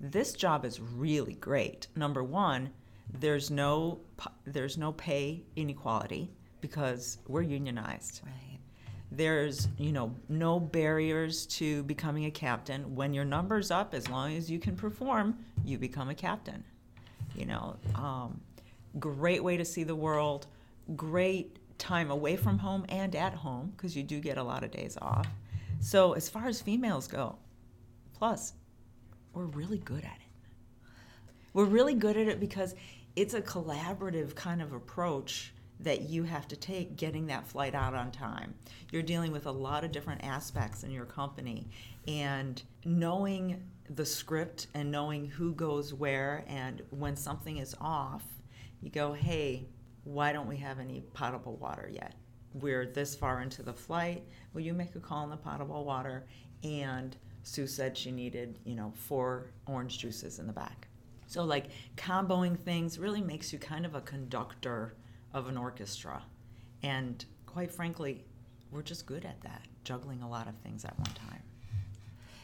this 0.00 0.32
job 0.32 0.64
is 0.64 0.80
really 0.80 1.34
great. 1.34 1.86
Number 1.94 2.24
one 2.24 2.70
there's 3.18 3.50
no 3.50 4.00
there's 4.44 4.78
no 4.78 4.92
pay 4.92 5.42
inequality 5.56 6.30
because 6.60 7.18
we're 7.26 7.42
unionized. 7.42 8.22
Right. 8.24 8.58
there's 9.10 9.68
you 9.76 9.92
know 9.92 10.14
no 10.28 10.58
barriers 10.58 11.44
to 11.46 11.82
becoming 11.82 12.24
a 12.26 12.30
captain. 12.30 12.94
When 12.94 13.12
your 13.12 13.24
numbers 13.26 13.70
up 13.70 13.92
as 13.92 14.08
long 14.08 14.34
as 14.36 14.50
you 14.50 14.58
can 14.58 14.74
perform 14.74 15.36
you 15.64 15.76
become 15.76 16.08
a 16.08 16.14
captain 16.14 16.64
you 17.34 17.46
know 17.46 17.76
um, 17.94 18.40
great 18.98 19.42
way 19.42 19.56
to 19.56 19.64
see 19.64 19.84
the 19.84 19.94
world 19.94 20.46
great 20.96 21.58
time 21.78 22.10
away 22.10 22.36
from 22.36 22.58
home 22.58 22.84
and 22.88 23.14
at 23.14 23.32
home 23.32 23.72
because 23.76 23.96
you 23.96 24.02
do 24.02 24.20
get 24.20 24.36
a 24.36 24.42
lot 24.42 24.64
of 24.64 24.70
days 24.70 24.98
off 25.00 25.26
so 25.80 26.12
as 26.12 26.28
far 26.28 26.46
as 26.46 26.60
females 26.60 27.06
go 27.06 27.36
plus 28.12 28.52
we're 29.32 29.44
really 29.44 29.78
good 29.78 30.04
at 30.04 30.16
it 30.16 30.30
we're 31.52 31.64
really 31.64 31.94
good 31.94 32.16
at 32.16 32.28
it 32.28 32.40
because 32.40 32.74
it's 33.16 33.34
a 33.34 33.40
collaborative 33.40 34.34
kind 34.34 34.62
of 34.62 34.72
approach 34.72 35.52
that 35.80 36.02
you 36.02 36.24
have 36.24 36.46
to 36.48 36.56
take 36.56 36.96
getting 36.96 37.26
that 37.26 37.46
flight 37.46 37.74
out 37.74 37.94
on 37.94 38.10
time. 38.10 38.54
You're 38.92 39.02
dealing 39.02 39.32
with 39.32 39.46
a 39.46 39.50
lot 39.50 39.82
of 39.82 39.92
different 39.92 40.22
aspects 40.22 40.84
in 40.84 40.90
your 40.90 41.06
company 41.06 41.68
and 42.06 42.62
knowing 42.84 43.62
the 43.88 44.04
script 44.04 44.68
and 44.74 44.90
knowing 44.90 45.26
who 45.26 45.54
goes 45.54 45.92
where 45.94 46.44
and 46.46 46.82
when 46.90 47.16
something 47.16 47.56
is 47.56 47.74
off, 47.80 48.22
you 48.80 48.90
go, 48.90 49.12
"Hey, 49.12 49.68
why 50.04 50.32
don't 50.32 50.48
we 50.48 50.56
have 50.58 50.78
any 50.78 51.02
potable 51.12 51.56
water 51.56 51.88
yet? 51.92 52.14
We're 52.54 52.86
this 52.86 53.14
far 53.14 53.42
into 53.42 53.62
the 53.62 53.72
flight. 53.72 54.26
Will 54.52 54.62
you 54.62 54.74
make 54.74 54.94
a 54.96 55.00
call 55.00 55.18
on 55.18 55.30
the 55.30 55.36
potable 55.36 55.84
water?" 55.84 56.26
And 56.62 57.16
Sue 57.42 57.66
said 57.66 57.96
she 57.96 58.10
needed, 58.10 58.58
you 58.64 58.74
know, 58.74 58.92
four 58.94 59.52
orange 59.66 59.98
juices 59.98 60.38
in 60.38 60.46
the 60.46 60.52
back. 60.52 60.88
So, 61.26 61.44
like, 61.44 61.66
comboing 61.96 62.58
things 62.58 62.98
really 62.98 63.20
makes 63.22 63.52
you 63.52 63.58
kind 63.58 63.86
of 63.86 63.94
a 63.94 64.00
conductor 64.00 64.96
of 65.32 65.48
an 65.48 65.56
orchestra. 65.56 66.24
And 66.82 67.24
quite 67.46 67.70
frankly, 67.70 68.24
we're 68.70 68.82
just 68.82 69.06
good 69.06 69.24
at 69.24 69.40
that, 69.42 69.62
juggling 69.84 70.22
a 70.22 70.28
lot 70.28 70.48
of 70.48 70.56
things 70.56 70.84
at 70.84 70.98
one 70.98 71.14
time. 71.14 71.42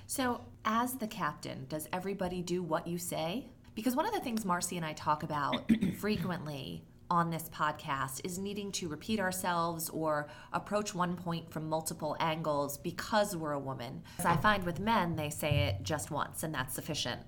So, 0.07 0.43
as 0.65 0.95
the 0.95 1.09
captain, 1.09 1.67
does 1.69 1.89
everybody 1.93 2.43
do 2.43 2.63
what 2.63 2.87
you 2.87 2.97
say? 2.97 3.49
Because 3.77 3.95
one 3.95 4.07
of 4.07 4.15
the 4.15 4.21
things 4.21 4.47
Marcy 4.47 4.79
and 4.79 4.87
I 4.87 4.95
talk 4.95 5.23
about 5.23 5.71
frequently 5.99 6.83
on 7.11 7.29
this 7.29 7.51
podcast 7.51 8.23
is 8.25 8.39
needing 8.39 8.73
to 8.73 8.89
repeat 8.89 9.21
ourselves 9.21 9.91
or 9.91 10.29
approach 10.55 10.95
one 10.95 11.15
point 11.15 11.53
from 11.53 11.69
multiple 11.69 12.17
angles 12.19 12.79
because 12.79 13.37
we're 13.37 13.53
a 13.53 13.59
woman. 13.59 14.03
As 14.19 14.25
I 14.25 14.37
find 14.39 14.65
with 14.65 14.81
men, 14.81 15.15
they 15.15 15.29
say 15.29 15.67
it 15.67 15.83
just 15.83 16.11
once 16.11 16.43
and 16.43 16.55
that's 16.55 16.75
sufficient. 16.75 17.21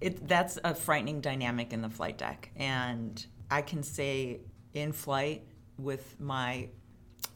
It, 0.00 0.26
that's 0.26 0.58
a 0.64 0.74
frightening 0.74 1.20
dynamic 1.20 1.72
in 1.72 1.82
the 1.82 1.88
flight 1.88 2.18
deck. 2.18 2.50
And 2.56 3.24
I 3.48 3.62
can 3.62 3.84
say 3.84 4.40
in 4.74 4.90
flight 4.90 5.46
with 5.78 6.20
my 6.20 6.68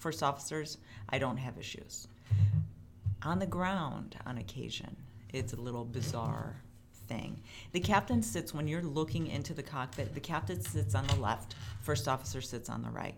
first 0.00 0.24
officers, 0.24 0.78
I 1.08 1.20
don't 1.20 1.36
have 1.36 1.56
issues. 1.56 2.08
On 3.22 3.38
the 3.38 3.46
ground, 3.46 4.16
on 4.26 4.38
occasion, 4.38 4.96
it's 5.32 5.52
a 5.52 5.56
little 5.56 5.84
bizarre 5.84 6.60
thing. 7.10 7.42
The 7.72 7.80
captain 7.80 8.22
sits, 8.22 8.54
when 8.54 8.68
you're 8.68 8.82
looking 8.82 9.26
into 9.26 9.52
the 9.52 9.62
cockpit, 9.62 10.14
the 10.14 10.20
captain 10.20 10.62
sits 10.62 10.94
on 10.94 11.06
the 11.08 11.16
left, 11.16 11.56
first 11.82 12.08
officer 12.08 12.40
sits 12.40 12.70
on 12.70 12.82
the 12.82 12.90
right. 12.90 13.16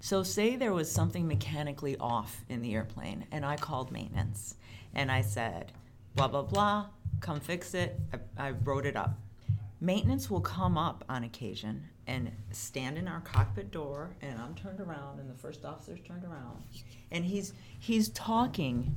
So, 0.00 0.22
say 0.22 0.56
there 0.56 0.74
was 0.74 0.90
something 0.90 1.26
mechanically 1.26 1.96
off 1.98 2.44
in 2.50 2.60
the 2.60 2.74
airplane, 2.74 3.24
and 3.32 3.46
I 3.46 3.56
called 3.56 3.90
maintenance, 3.90 4.56
and 4.94 5.10
I 5.10 5.22
said, 5.22 5.72
blah, 6.14 6.28
blah, 6.28 6.42
blah, 6.42 6.86
come 7.20 7.40
fix 7.40 7.72
it. 7.72 7.98
I, 8.12 8.48
I 8.48 8.50
wrote 8.50 8.84
it 8.84 8.96
up. 8.96 9.18
Maintenance 9.80 10.30
will 10.30 10.40
come 10.40 10.76
up 10.76 11.04
on 11.08 11.24
occasion 11.24 11.84
and 12.06 12.30
stand 12.50 12.98
in 12.98 13.08
our 13.08 13.20
cockpit 13.20 13.70
door, 13.70 14.14
and 14.20 14.38
I'm 14.38 14.54
turned 14.54 14.80
around, 14.80 15.20
and 15.20 15.30
the 15.30 15.38
first 15.38 15.64
officer's 15.64 16.00
turned 16.06 16.24
around, 16.24 16.62
and 17.10 17.24
he's 17.24 17.54
he's 17.78 18.08
talking 18.10 18.94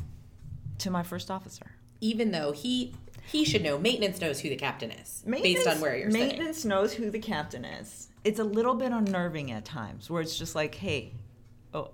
to 0.79 0.91
my 0.91 1.03
first 1.03 1.31
officer. 1.31 1.71
Even 2.01 2.31
though 2.31 2.51
he 2.51 2.93
he 3.31 3.45
should 3.45 3.63
know, 3.63 3.77
maintenance 3.77 4.21
knows 4.21 4.39
who 4.39 4.49
the 4.49 4.55
captain 4.55 4.91
is 4.91 5.23
based 5.27 5.67
on 5.67 5.81
where 5.81 5.95
you're 5.97 6.11
sitting. 6.11 6.27
maintenance 6.27 6.65
knows 6.65 6.93
who 6.93 7.11
the 7.11 7.19
captain 7.19 7.65
is. 7.65 8.09
It's 8.23 8.39
a 8.39 8.43
little 8.43 8.73
bit 8.73 8.91
unnerving 8.91 9.51
at 9.51 9.65
times, 9.65 10.09
where 10.09 10.21
it's 10.21 10.37
just 10.37 10.55
like, 10.55 10.75
hey, 10.75 11.13
oh, 11.73 11.91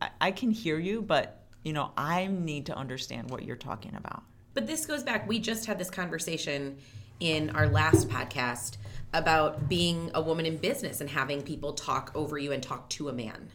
I, 0.00 0.10
I 0.20 0.30
can 0.30 0.50
hear 0.50 0.78
you, 0.78 1.02
but 1.02 1.44
you 1.62 1.72
know, 1.72 1.92
I 1.96 2.26
need 2.26 2.66
to 2.66 2.76
understand 2.76 3.30
what 3.30 3.44
you're 3.44 3.56
talking 3.56 3.94
about. 3.96 4.22
But 4.52 4.66
this 4.66 4.86
goes 4.86 5.02
back. 5.02 5.26
We 5.26 5.38
just 5.40 5.66
had 5.66 5.78
this 5.78 5.90
conversation 5.90 6.76
in 7.20 7.50
our 7.50 7.66
last 7.66 8.08
podcast 8.08 8.76
about 9.12 9.68
being 9.68 10.10
a 10.14 10.20
woman 10.20 10.44
in 10.44 10.56
business 10.58 11.00
and 11.00 11.08
having 11.08 11.42
people 11.42 11.72
talk 11.72 12.12
over 12.14 12.36
you 12.36 12.52
and 12.52 12.62
talk 12.62 12.88
to 12.90 13.08
a 13.08 13.12
man. 13.12 13.50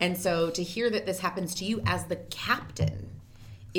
And 0.00 0.16
so 0.16 0.50
to 0.50 0.62
hear 0.62 0.90
that 0.90 1.06
this 1.06 1.20
happens 1.20 1.54
to 1.56 1.64
you 1.64 1.80
as 1.86 2.04
the 2.04 2.16
captain 2.16 3.08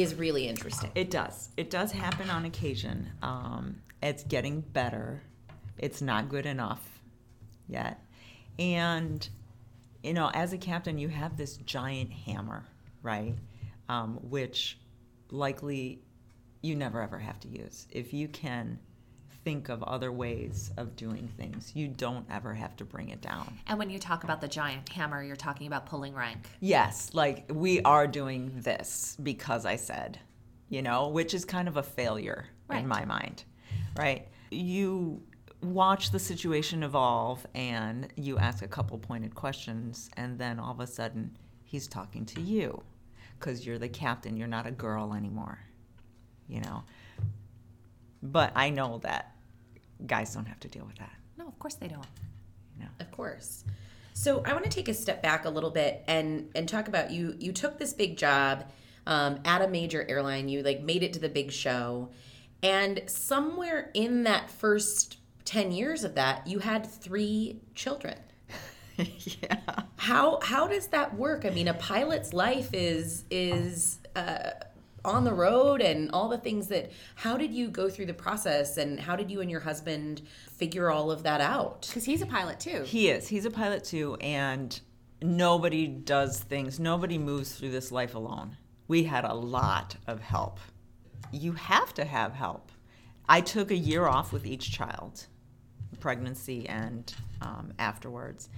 is 0.01 0.13
really 0.15 0.47
interesting. 0.47 0.91
It 0.93 1.09
does. 1.09 1.49
It 1.57 1.69
does 1.69 1.91
happen 1.91 2.29
on 2.29 2.45
occasion. 2.45 3.09
Um, 3.23 3.81
it's 4.01 4.23
getting 4.23 4.61
better. 4.61 5.23
It's 5.77 6.01
not 6.01 6.29
good 6.29 6.45
enough 6.45 6.99
yet. 7.67 7.99
And, 8.59 9.27
you 10.03 10.13
know, 10.13 10.29
as 10.33 10.53
a 10.53 10.57
captain, 10.57 10.99
you 10.99 11.09
have 11.09 11.35
this 11.35 11.57
giant 11.57 12.11
hammer, 12.11 12.63
right? 13.01 13.35
Um, 13.89 14.19
which 14.21 14.77
likely 15.31 16.01
you 16.61 16.75
never 16.75 17.01
ever 17.01 17.17
have 17.17 17.39
to 17.41 17.47
use. 17.47 17.87
If 17.89 18.13
you 18.13 18.27
can 18.27 18.79
think 19.47 19.69
of 19.69 19.81
other 19.83 20.11
ways 20.11 20.71
of 20.75 20.93
doing 20.97 21.25
things, 21.37 21.71
you 21.73 21.87
don't 21.87 22.25
ever 22.29 22.53
have 22.53 22.75
to 22.75 22.83
bring 22.83 23.07
it 23.11 23.21
down. 23.21 23.57
And 23.67 23.79
when 23.79 23.89
you 23.89 23.97
talk 23.97 24.25
about 24.25 24.41
the 24.41 24.47
giant 24.49 24.89
hammer, 24.89 25.23
you're 25.23 25.37
talking 25.37 25.67
about 25.67 25.85
pulling 25.85 26.13
rank. 26.13 26.39
Yes, 26.59 27.11
like 27.13 27.45
we 27.49 27.81
are 27.83 28.07
doing 28.07 28.51
this 28.55 29.15
because 29.23 29.65
I 29.65 29.77
said, 29.77 30.19
you 30.67 30.81
know, 30.81 31.07
which 31.07 31.33
is 31.33 31.45
kind 31.45 31.69
of 31.69 31.77
a 31.77 31.83
failure 31.83 32.47
Right. 32.67 32.79
in 32.79 32.89
my 32.89 33.05
mind, 33.05 33.45
right? 33.97 34.27
You 34.51 35.23
watch 35.61 36.11
the 36.11 36.19
situation 36.19 36.83
evolve 36.83 37.47
and 37.55 38.09
you 38.17 38.37
ask 38.37 38.61
a 38.65 38.67
couple 38.67 38.97
pointed 38.97 39.33
questions, 39.33 40.09
and 40.17 40.37
then 40.37 40.59
all 40.59 40.73
of 40.73 40.81
a 40.81 40.87
sudden 40.87 41.37
he's 41.63 41.87
talking 41.87 42.25
to 42.25 42.41
you 42.41 42.83
because 43.39 43.65
you're 43.65 43.79
the 43.79 43.87
captain, 43.87 44.35
you're 44.35 44.45
not 44.49 44.67
a 44.67 44.71
girl 44.71 45.13
anymore, 45.13 45.59
you 46.49 46.59
know. 46.59 46.83
But 48.21 48.51
I 48.57 48.71
know 48.71 48.97
that 49.03 49.36
guys 50.05 50.33
don't 50.33 50.45
have 50.45 50.59
to 50.61 50.67
deal 50.67 50.85
with 50.85 50.97
that, 50.97 51.13
No, 51.37 51.47
of 51.47 51.57
course 51.59 51.75
they 51.75 51.87
don't. 51.87 52.05
you 52.77 52.83
know. 52.83 52.89
Of 52.99 53.11
course. 53.11 53.63
So 54.13 54.41
I 54.45 54.53
want 54.53 54.63
to 54.63 54.69
take 54.69 54.87
a 54.87 54.93
step 54.93 55.21
back 55.21 55.45
a 55.45 55.49
little 55.49 55.69
bit 55.69 56.03
and 56.07 56.49
and 56.55 56.67
talk 56.67 56.87
about 56.87 57.11
you. 57.11 57.35
You 57.39 57.51
took 57.51 57.77
this 57.77 57.93
big 57.93 58.17
job 58.17 58.65
um, 59.05 59.39
at 59.45 59.61
a 59.61 59.67
major 59.67 60.05
airline. 60.09 60.49
You 60.49 60.63
like 60.63 60.81
made 60.81 61.03
it 61.03 61.13
to 61.13 61.19
the 61.19 61.29
big 61.29 61.51
show, 61.51 62.09
and 62.63 63.01
somewhere 63.07 63.91
in 63.93 64.23
that 64.23 64.49
first 64.49 65.17
ten 65.45 65.71
years 65.71 66.03
of 66.03 66.15
that, 66.15 66.47
you 66.47 66.59
had 66.59 66.85
three 66.85 67.61
children. 67.75 68.17
yeah. 68.97 69.59
How 69.97 70.39
how 70.41 70.67
does 70.67 70.87
that 70.87 71.15
work? 71.15 71.45
I 71.45 71.51
mean, 71.51 71.67
a 71.67 71.75
pilot's 71.75 72.33
life 72.33 72.69
is 72.73 73.23
is 73.29 73.99
uh, 74.15 74.51
on 75.07 75.23
the 75.23 75.33
road 75.33 75.81
and 75.81 76.11
all 76.11 76.27
the 76.27 76.37
things 76.37 76.67
that. 76.67 76.91
How 77.15 77.37
did 77.37 77.53
you 77.53 77.69
go 77.69 77.89
through 77.89 78.07
the 78.07 78.13
process, 78.13 78.77
and 78.77 78.99
how 78.99 79.15
did 79.15 79.31
you 79.31 79.41
and 79.41 79.49
your 79.49 79.61
husband 79.61 80.21
figure 80.51 80.91
all 80.91 81.09
of 81.09 81.23
that 81.23 81.41
out? 81.41 81.85
Because 81.87 82.05
he's 82.05 82.21
a 82.21 82.25
pilot 82.27 82.59
too. 82.59 82.83
He 82.83 83.09
is. 83.09 83.27
He's 83.27 83.45
a 83.45 83.51
pilot 83.51 83.83
too, 83.83 84.15
and 84.21 84.79
nobody 85.21 85.87
does 85.87 86.39
things, 86.39 86.79
nobody 86.79 87.17
moves 87.17 87.53
through 87.53 87.71
this 87.71 87.91
life 87.91 88.15
alone. 88.15 88.57
We 88.87 89.03
had 89.03 89.25
a 89.25 89.33
lot 89.33 89.95
of 90.07 90.21
help. 90.21 90.59
You 91.31 91.53
have 91.53 91.93
to 91.95 92.05
have 92.05 92.33
help. 92.33 92.71
I 93.27 93.41
took 93.41 93.71
a 93.71 93.75
year 93.75 94.07
off 94.07 94.31
with 94.31 94.45
each 94.45 94.71
child, 94.71 95.25
pregnancy 95.99 96.67
and 96.69 97.13
um, 97.41 97.73
afterwards. 97.79 98.49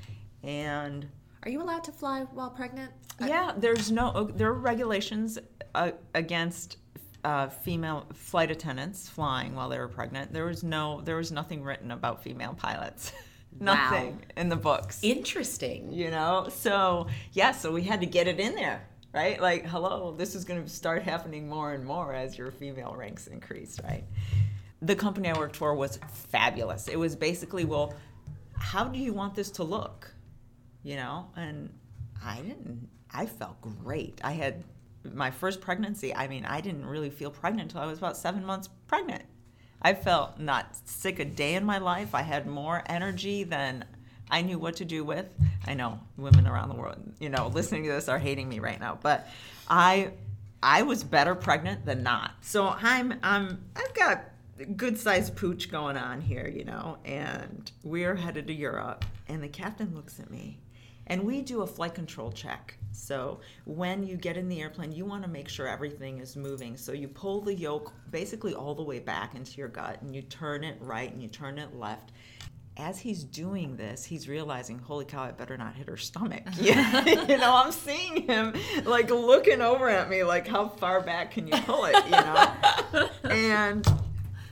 And 0.43 1.07
Are 1.43 1.49
you 1.49 1.61
allowed 1.61 1.83
to 1.85 1.91
fly 1.91 2.21
while 2.33 2.49
pregnant? 2.49 2.91
yeah, 3.25 3.53
there's 3.57 3.91
no, 3.91 4.29
there 4.35 4.47
are 4.47 4.53
regulations 4.53 5.37
uh, 5.75 5.91
against 6.15 6.77
uh, 7.23 7.47
female 7.47 8.05
flight 8.13 8.49
attendants 8.49 9.09
flying 9.09 9.55
while 9.55 9.69
they 9.69 9.77
were 9.77 9.87
pregnant. 9.87 10.31
There 10.31 10.45
was 10.45 10.63
no, 10.63 11.01
there 11.01 11.17
was 11.17 11.31
nothing 11.31 11.63
written 11.63 11.91
about 11.91 12.23
female 12.23 12.53
pilots. 12.53 13.11
nothing 13.59 14.23
in 14.37 14.47
the 14.47 14.55
books 14.55 14.99
Interesting. 15.01 15.91
you 15.91 16.11
know 16.11 16.47
so 16.51 17.07
yeah 17.33 17.51
so 17.51 17.71
we 17.71 17.81
had 17.81 17.99
to 17.99 18.05
get 18.05 18.27
it 18.27 18.39
in 18.39 18.53
there 18.53 18.87
right 19.11 19.41
like 19.41 19.65
hello 19.65 20.13
this 20.15 20.35
is 20.35 20.45
going 20.45 20.63
to 20.63 20.69
start 20.69 21.01
happening 21.01 21.49
more 21.49 21.73
and 21.73 21.83
more 21.83 22.13
as 22.13 22.37
your 22.37 22.51
female 22.51 22.93
ranks 22.95 23.25
increase 23.25 23.79
right 23.83 24.03
the 24.83 24.95
company 24.95 25.29
i 25.29 25.37
worked 25.37 25.55
for 25.55 25.73
was 25.73 25.99
fabulous 26.13 26.87
it 26.87 26.95
was 26.95 27.15
basically 27.15 27.65
well 27.65 27.91
how 28.59 28.83
do 28.85 28.99
you 28.99 29.13
want 29.13 29.35
this 29.35 29.49
to 29.51 29.63
look? 29.63 30.11
You 30.89 30.95
know, 30.95 31.27
and 31.35 31.69
I 32.25 32.37
didn't. 32.37 32.89
I 33.13 33.27
felt 33.27 33.61
great. 33.61 34.19
I 34.23 34.31
had 34.31 34.63
my 35.03 35.29
first 35.29 35.61
pregnancy. 35.61 36.15
I 36.15 36.27
mean, 36.27 36.45
I 36.45 36.61
didn't 36.61 36.83
really 36.83 37.11
feel 37.11 37.29
pregnant 37.29 37.69
until 37.69 37.81
I 37.81 37.85
was 37.85 37.99
about 37.99 38.17
seven 38.17 38.43
months 38.43 38.69
pregnant. 38.87 39.21
I 39.83 39.93
felt 39.93 40.39
not 40.39 40.75
sick 40.85 41.19
a 41.19 41.25
day 41.25 41.53
in 41.53 41.63
my 41.63 41.77
life. 41.77 42.15
I 42.15 42.23
had 42.23 42.47
more 42.47 42.81
energy 42.87 43.43
than 43.43 43.85
I 44.31 44.41
knew 44.41 44.57
what 44.57 44.77
to 44.77 44.85
do 44.85 45.03
with. 45.03 45.27
I 45.67 45.75
know 45.75 45.99
women 46.17 46.47
around 46.47 46.69
the 46.69 46.75
world, 46.75 46.97
you 47.19 47.29
know, 47.29 47.49
listening 47.49 47.83
to 47.83 47.89
this 47.89 48.09
are 48.09 48.17
hating 48.17 48.49
me 48.49 48.57
right 48.57 48.79
now, 48.79 48.97
but 48.99 49.27
I 49.67 50.13
I 50.63 50.81
was 50.81 51.03
better 51.03 51.35
pregnant 51.35 51.85
than 51.85 52.01
not. 52.01 52.31
So 52.41 52.67
I'm 52.67 53.13
I'm 53.21 53.63
I've 53.75 53.93
got 53.93 54.23
good 54.75 54.97
sized 54.97 55.35
pooch 55.35 55.69
going 55.69 55.97
on 55.97 56.19
here, 56.19 56.47
you 56.47 56.65
know, 56.65 56.97
and 57.05 57.71
we're 57.83 58.15
headed 58.15 58.47
to 58.47 58.53
Europe 58.53 59.05
and 59.27 59.43
the 59.43 59.47
captain 59.47 59.93
looks 59.93 60.19
at 60.19 60.31
me 60.31 60.57
and 61.09 61.23
we 61.23 61.41
do 61.41 61.61
a 61.61 61.67
flight 61.67 61.95
control 61.95 62.31
check. 62.31 62.77
So 62.91 63.39
when 63.65 64.03
you 64.03 64.15
get 64.15 64.37
in 64.37 64.47
the 64.47 64.61
airplane, 64.61 64.91
you 64.91 65.05
want 65.05 65.23
to 65.23 65.29
make 65.29 65.49
sure 65.49 65.67
everything 65.67 66.19
is 66.19 66.35
moving. 66.35 66.77
So 66.77 66.91
you 66.91 67.07
pull 67.07 67.41
the 67.41 67.53
yoke 67.53 67.91
basically 68.11 68.53
all 68.53 68.75
the 68.75 68.83
way 68.83 68.99
back 68.99 69.35
into 69.35 69.57
your 69.57 69.67
gut 69.67 70.01
and 70.01 70.15
you 70.15 70.21
turn 70.21 70.63
it 70.63 70.77
right 70.79 71.11
and 71.11 71.21
you 71.21 71.27
turn 71.27 71.57
it 71.57 71.75
left. 71.75 72.11
As 72.77 72.99
he's 72.99 73.23
doing 73.23 73.75
this, 73.75 74.05
he's 74.05 74.29
realizing, 74.29 74.79
holy 74.79 75.03
cow, 75.03 75.23
I 75.23 75.31
better 75.31 75.57
not 75.57 75.75
hit 75.75 75.89
her 75.89 75.97
stomach. 75.97 76.43
Yeah. 76.55 77.05
you 77.27 77.37
know, 77.37 77.55
I'm 77.55 77.71
seeing 77.73 78.27
him 78.27 78.53
like 78.85 79.09
looking 79.09 79.61
over 79.61 79.89
at 79.89 80.09
me, 80.09 80.23
like, 80.23 80.47
how 80.47 80.69
far 80.69 81.01
back 81.01 81.31
can 81.31 81.47
you 81.47 81.59
pull 81.61 81.85
it, 81.85 81.95
you 82.05 82.11
know? 82.11 83.09
and 83.29 83.85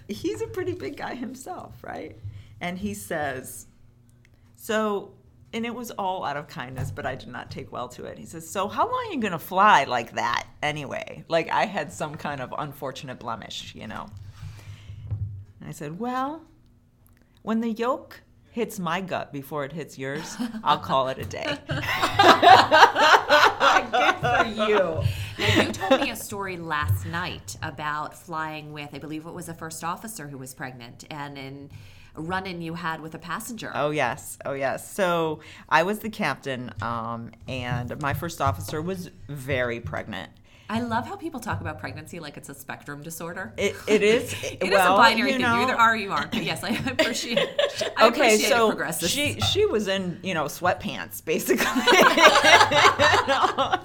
he's 0.10 0.42
a 0.42 0.48
pretty 0.48 0.74
big 0.74 0.98
guy 0.98 1.16
himself, 1.16 1.76
right? 1.84 2.18
And 2.60 2.78
he 2.78 2.94
says, 2.94 3.68
so 4.58 5.14
and 5.58 5.66
it 5.66 5.74
was 5.74 5.92
all 5.92 6.24
out 6.24 6.38
of 6.38 6.48
kindness, 6.48 6.92
but 6.92 7.06
I 7.06 7.16
did 7.16 7.30
not 7.30 7.52
take 7.52 7.72
well 7.72 7.90
to 7.90 8.06
it. 8.06 8.18
He 8.18 8.26
says, 8.26 8.48
So, 8.50 8.68
how 8.68 8.86
long 8.86 9.08
are 9.08 9.14
you 9.14 9.20
going 9.20 9.34
to 9.34 9.40
fly 9.40 9.84
like 9.84 10.14
that 10.14 10.46
anyway? 10.62 11.26
Like 11.28 11.50
I 11.50 11.66
had 11.66 11.92
some 11.92 12.16
kind 12.16 12.40
of 12.40 12.54
unfortunate 12.58 13.20
blemish, 13.20 13.74
you 13.76 13.88
know? 13.88 14.08
And 15.60 15.68
I 15.68 15.72
said, 15.72 16.00
Well, 16.00 16.44
when 17.42 17.60
the 17.62 17.72
yoke 17.72 18.22
hits 18.52 18.80
my 18.80 19.02
gut 19.02 19.34
before 19.34 19.66
it 19.66 19.74
hits 19.74 19.98
yours, 19.98 20.36
I'll 20.64 20.80
call 20.80 21.10
it 21.10 21.18
a 21.18 21.26
day. 21.26 21.58
Good 23.92 24.16
for 24.16 24.46
you. 24.46 25.04
Now, 25.38 25.62
you 25.62 25.72
told 25.72 26.02
me 26.02 26.12
a 26.12 26.16
story 26.16 26.58
last 26.58 27.06
night 27.06 27.58
about 27.62 28.16
flying 28.18 28.74
with, 28.74 28.90
I 28.94 29.00
believe 29.00 29.26
it 29.26 29.34
was 29.34 29.50
a 29.50 29.54
first 29.54 29.84
officer 29.84 30.28
who 30.28 30.38
was 30.38 30.54
pregnant, 30.54 31.04
and 31.10 31.38
in 31.38 31.70
run-in 32.18 32.62
you 32.62 32.74
had 32.74 33.00
with 33.02 33.16
a 33.16 33.20
passenger. 33.20 33.72
Oh 33.74 33.92
yes, 33.92 34.38
oh 34.46 34.54
yes. 34.54 34.92
So 34.92 35.40
I 35.70 35.84
was 35.84 36.00
the 36.00 36.10
captain, 36.10 36.72
um, 36.82 37.32
and 37.48 38.00
my 38.02 38.14
first 38.14 38.42
officer 38.42 38.82
was 38.82 39.10
very 39.30 39.80
pregnant. 39.80 40.32
I 40.70 40.82
love 40.82 41.08
how 41.08 41.16
people 41.16 41.40
talk 41.40 41.62
about 41.62 41.80
pregnancy 41.80 42.20
like 42.20 42.36
it's 42.36 42.50
a 42.50 42.54
spectrum 42.54 43.02
disorder. 43.02 43.54
It, 43.58 43.74
it 43.88 44.04
is. 44.04 44.34
It 44.44 44.64
is 44.64 44.70
well, 44.72 44.96
a 44.96 44.98
binary 44.98 45.30
you 45.30 45.34
thing. 45.38 45.42
know, 45.44 45.56
You 45.56 45.62
either 45.62 45.76
are 45.78 45.94
or 45.94 45.96
you 45.96 46.12
aren't. 46.12 46.32
But 46.32 46.44
yes, 46.44 46.62
I 46.62 46.70
appreciate. 46.72 47.40
I 47.96 48.08
okay, 48.08 48.36
appreciate 48.36 48.50
so 48.50 48.66
it 48.66 48.70
progresses. 48.72 49.10
she 49.10 49.40
she 49.40 49.66
was 49.66 49.88
in 49.88 50.20
you 50.24 50.34
know 50.34 50.44
sweatpants 50.46 51.24
basically, 51.24 51.66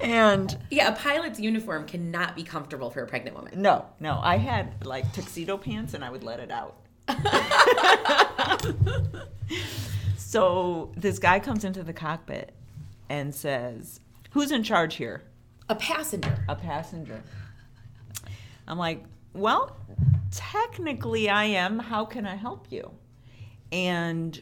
and 0.00 0.56
Yeah, 0.70 0.88
a 0.88 0.92
pilot's 0.96 1.38
uniform 1.38 1.86
cannot 1.86 2.34
be 2.34 2.42
comfortable 2.42 2.90
for 2.90 3.02
a 3.02 3.06
pregnant 3.06 3.36
woman. 3.36 3.60
no, 3.60 3.84
no, 4.00 4.18
I 4.22 4.38
had 4.38 4.84
like 4.84 5.12
tuxedo 5.12 5.56
pants 5.58 5.94
and 5.94 6.04
I 6.04 6.10
would 6.10 6.24
let 6.24 6.40
it 6.40 6.50
out. 6.50 6.76
so 10.16 10.92
this 10.96 11.18
guy 11.18 11.38
comes 11.38 11.64
into 11.64 11.82
the 11.82 11.92
cockpit 11.92 12.54
and 13.08 13.34
says, 13.34 14.00
"Who's 14.30 14.50
in 14.50 14.62
charge 14.62 14.96
here?" 14.96 15.22
A 15.68 15.74
passenger. 15.74 16.44
a 16.48 16.54
passenger. 16.54 17.22
I'm 18.66 18.78
like, 18.78 19.04
well, 19.32 19.76
technically 20.30 21.28
I 21.28 21.44
am. 21.44 21.78
How 21.78 22.04
can 22.04 22.26
I 22.26 22.36
help 22.36 22.66
you? 22.70 22.90
And 23.72 24.40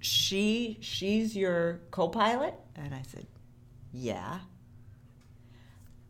she 0.00 0.78
she's 0.80 1.36
your 1.36 1.80
co-pilot? 1.90 2.54
And 2.74 2.94
I 2.94 3.02
said, 3.02 3.26
yeah. 3.92 4.40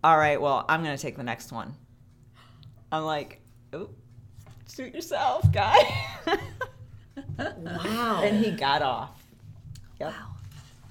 All 0.04 0.16
right, 0.16 0.40
well, 0.40 0.64
I'm 0.68 0.82
going 0.82 0.96
to 0.96 1.00
take 1.02 1.16
the 1.16 1.22
next 1.22 1.52
one. 1.52 1.74
I'm 2.90 3.04
like, 3.04 3.40
oh, 3.72 3.90
suit 4.66 4.94
yourself, 4.94 5.51
guy. 5.53 5.79
Wow. 7.38 8.22
and 8.25 8.44
he 8.44 8.51
got 8.53 8.83
off. 8.83 9.22
Yep. 10.01 10.12
Wow. 10.12 10.29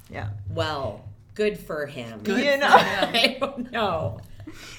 Yeah. 0.09 0.29
well, 0.49 1.05
good 1.33 1.57
for 1.57 1.85
him. 1.85 2.21
You 2.25 2.57
know. 2.57 2.67
I 2.69 3.37
don't 3.39 3.71
know. 3.71 4.19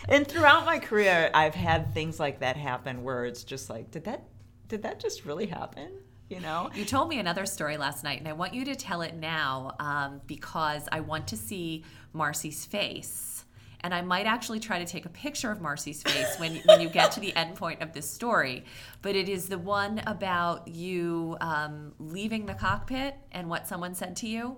and 0.09 0.27
throughout 0.27 0.67
my 0.67 0.79
career 0.81 1.31
i've 1.35 1.55
had 1.55 1.95
things 1.95 2.19
like 2.19 2.41
that 2.41 2.57
happen 2.57 3.05
where 3.05 3.25
it's 3.25 3.45
just 3.45 3.71
like 3.71 3.91
did 3.93 4.05
that 4.05 4.25
did 4.69 4.83
that 4.83 4.99
just 4.99 5.25
really 5.25 5.47
happen 5.47 5.89
you 6.29 6.41
know 6.41 6.69
You 6.75 6.85
told 6.85 7.09
me 7.09 7.19
another 7.21 7.47
story 7.47 7.77
last 7.77 8.03
night, 8.05 8.19
and 8.19 8.27
I 8.27 8.33
want 8.33 8.55
you 8.55 8.65
to 8.67 8.75
tell 8.75 9.03
it 9.03 9.15
now 9.15 9.77
um, 9.79 10.21
because 10.27 10.89
I 10.91 11.01
want 11.01 11.29
to 11.29 11.37
see 11.37 11.85
Marcy's 12.13 12.65
face. 12.65 13.42
And 13.85 13.93
I 13.93 14.01
might 14.03 14.27
actually 14.27 14.61
try 14.61 14.79
to 14.79 14.85
take 14.85 15.07
a 15.07 15.09
picture 15.09 15.51
of 15.51 15.61
Marcy's 15.61 16.03
face 16.03 16.39
when, 16.39 16.57
when 16.67 16.81
you 16.81 16.89
get 16.89 17.11
to 17.13 17.21
the 17.21 17.35
end 17.35 17.57
point 17.57 17.83
of 17.83 17.93
this 17.93 18.09
story. 18.09 18.65
But 19.03 19.17
it 19.17 19.29
is 19.29 19.49
the 19.49 19.59
one 19.59 20.01
about 20.07 20.69
you 20.69 21.37
um, 21.41 21.93
leaving 21.99 22.47
the 22.47 22.55
cockpit 22.55 23.17
and 23.33 23.49
what 23.51 23.67
someone 23.67 23.95
said 23.95 24.15
to 24.17 24.29
you. 24.29 24.57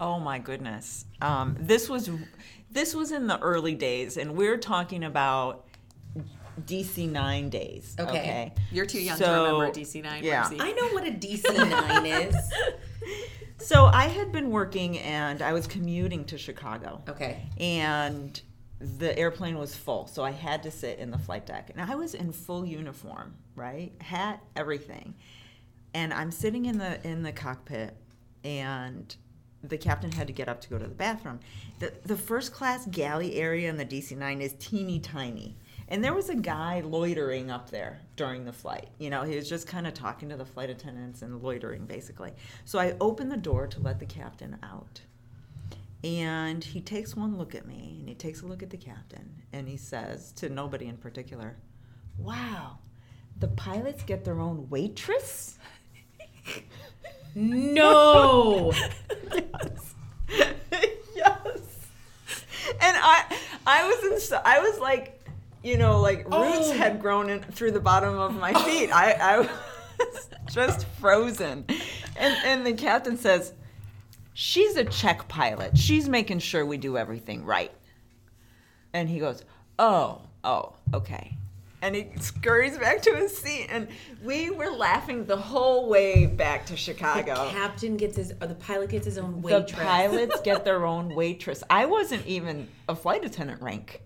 oh 0.00 0.18
my 0.18 0.38
goodness 0.38 1.04
um, 1.20 1.56
this 1.60 1.88
was 1.88 2.10
this 2.70 2.94
was 2.94 3.12
in 3.12 3.26
the 3.26 3.38
early 3.40 3.74
days 3.74 4.16
and 4.16 4.34
we're 4.34 4.56
talking 4.58 5.04
about 5.04 5.64
dc9 6.66 7.48
days 7.50 7.94
Okay. 7.98 8.10
okay, 8.10 8.52
You're 8.70 8.84
too 8.86 9.00
young 9.00 9.16
to 9.18 9.24
So, 9.24 9.44
remember 9.54 9.78
DC9, 9.80 10.22
yeah. 10.22 10.40
Marcy. 10.40 10.56
I 10.60 10.72
know 10.72 10.88
what 10.88 11.06
a 11.06 11.10
DC-9 11.10 12.28
is. 12.28 12.36
so 13.62 13.86
i 13.86 14.04
had 14.04 14.32
been 14.32 14.50
working 14.50 14.98
and 14.98 15.42
i 15.42 15.52
was 15.52 15.66
commuting 15.66 16.24
to 16.24 16.36
chicago. 16.38 17.00
Okay. 17.08 17.42
and 17.58 18.42
the 18.98 19.16
airplane 19.16 19.58
was 19.58 19.74
full 19.74 20.06
so 20.06 20.24
i 20.24 20.30
had 20.30 20.62
to 20.62 20.70
sit 20.70 20.98
in 20.98 21.10
the 21.10 21.18
flight 21.18 21.46
deck. 21.46 21.70
And 21.70 21.80
i 21.80 21.94
was 21.94 22.14
in 22.14 22.32
full 22.32 22.66
uniform 22.66 23.34
right? 23.54 23.92
Hat 24.00 24.42
everything. 24.56 25.14
And 25.94 26.12
i'm 26.12 26.30
sitting 26.30 26.66
in 26.66 26.78
the 26.78 27.06
in 27.06 27.22
the 27.22 27.32
cockpit 27.32 27.96
and 28.44 29.14
the 29.62 29.78
captain 29.78 30.10
had 30.10 30.26
to 30.26 30.32
get 30.32 30.48
up 30.48 30.60
to 30.62 30.68
go 30.68 30.76
to 30.78 30.86
the 30.88 30.94
bathroom. 30.94 31.38
The, 31.78 31.92
the 32.04 32.16
first 32.16 32.52
class 32.52 32.86
galley 32.86 33.36
area 33.36 33.70
in 33.70 33.76
the 33.76 33.84
dc-9 33.84 34.40
is 34.40 34.54
teeny 34.58 34.98
tiny 34.98 35.56
and 35.88 36.02
there 36.02 36.14
was 36.14 36.28
a 36.28 36.34
guy 36.34 36.80
loitering 36.80 37.50
up 37.50 37.70
there 37.70 38.00
during 38.16 38.44
the 38.44 38.52
flight 38.52 38.88
you 38.98 39.10
know 39.10 39.22
he 39.22 39.36
was 39.36 39.48
just 39.48 39.66
kind 39.66 39.86
of 39.86 39.94
talking 39.94 40.28
to 40.28 40.36
the 40.36 40.44
flight 40.44 40.70
attendants 40.70 41.22
and 41.22 41.42
loitering 41.42 41.84
basically 41.86 42.32
so 42.64 42.78
i 42.78 42.94
opened 43.00 43.30
the 43.30 43.36
door 43.36 43.66
to 43.66 43.80
let 43.80 43.98
the 43.98 44.06
captain 44.06 44.56
out 44.62 45.00
and 46.04 46.64
he 46.64 46.80
takes 46.80 47.16
one 47.16 47.38
look 47.38 47.54
at 47.54 47.66
me 47.66 47.96
and 48.00 48.08
he 48.08 48.14
takes 48.14 48.42
a 48.42 48.46
look 48.46 48.62
at 48.62 48.70
the 48.70 48.76
captain 48.76 49.42
and 49.52 49.68
he 49.68 49.76
says 49.76 50.32
to 50.32 50.48
nobody 50.48 50.86
in 50.86 50.96
particular, 50.96 51.56
Wow, 52.18 52.78
the 53.38 53.48
pilots 53.48 54.02
get 54.02 54.24
their 54.24 54.40
own 54.40 54.68
waitress? 54.68 55.58
No. 57.34 58.72
yes. 59.32 59.94
yes. 61.16 61.60
And 62.28 62.96
I 63.00 63.38
I 63.66 63.86
was 63.86 64.30
in 64.32 64.38
I 64.44 64.60
was 64.60 64.78
like, 64.78 65.21
you 65.62 65.76
know, 65.78 66.00
like 66.00 66.24
roots 66.24 66.68
Oh. 66.70 66.72
had 66.72 67.00
grown 67.00 67.30
in 67.30 67.40
through 67.40 67.72
the 67.72 67.80
bottom 67.80 68.18
of 68.18 68.34
my 68.34 68.52
feet. 68.64 68.90
I, 68.90 69.12
I 69.12 69.38
was 69.40 70.28
just 70.50 70.86
frozen. 71.00 71.64
And 72.16 72.36
and 72.44 72.66
the 72.66 72.72
captain 72.74 73.16
says, 73.16 73.52
She's 74.34 74.76
a 74.76 74.84
check 74.84 75.28
pilot. 75.28 75.76
She's 75.76 76.08
making 76.08 76.38
sure 76.40 76.64
we 76.64 76.76
do 76.78 76.96
everything 76.96 77.44
right. 77.44 77.72
And 78.92 79.08
he 79.08 79.18
goes, 79.18 79.44
Oh, 79.78 80.22
oh, 80.44 80.74
okay. 80.94 81.36
And 81.82 81.96
he 81.96 82.06
scurries 82.20 82.78
back 82.78 83.02
to 83.02 83.16
his 83.16 83.36
seat, 83.36 83.66
and 83.68 83.88
we 84.22 84.50
were 84.50 84.70
laughing 84.70 85.24
the 85.24 85.36
whole 85.36 85.88
way 85.88 86.26
back 86.26 86.64
to 86.66 86.76
Chicago. 86.76 87.34
Captain 87.50 87.96
gets 87.96 88.16
his, 88.16 88.32
or 88.40 88.46
the 88.46 88.54
pilot 88.54 88.90
gets 88.90 89.04
his 89.04 89.18
own 89.18 89.42
waitress. 89.42 89.72
The 89.72 89.76
pilots 89.78 90.40
get 90.44 90.64
their 90.64 90.86
own 90.86 91.12
waitress. 91.12 91.64
I 91.68 91.86
wasn't 91.86 92.24
even 92.24 92.68
a 92.88 92.94
flight 92.94 93.24
attendant 93.24 93.60
rank. 93.62 94.00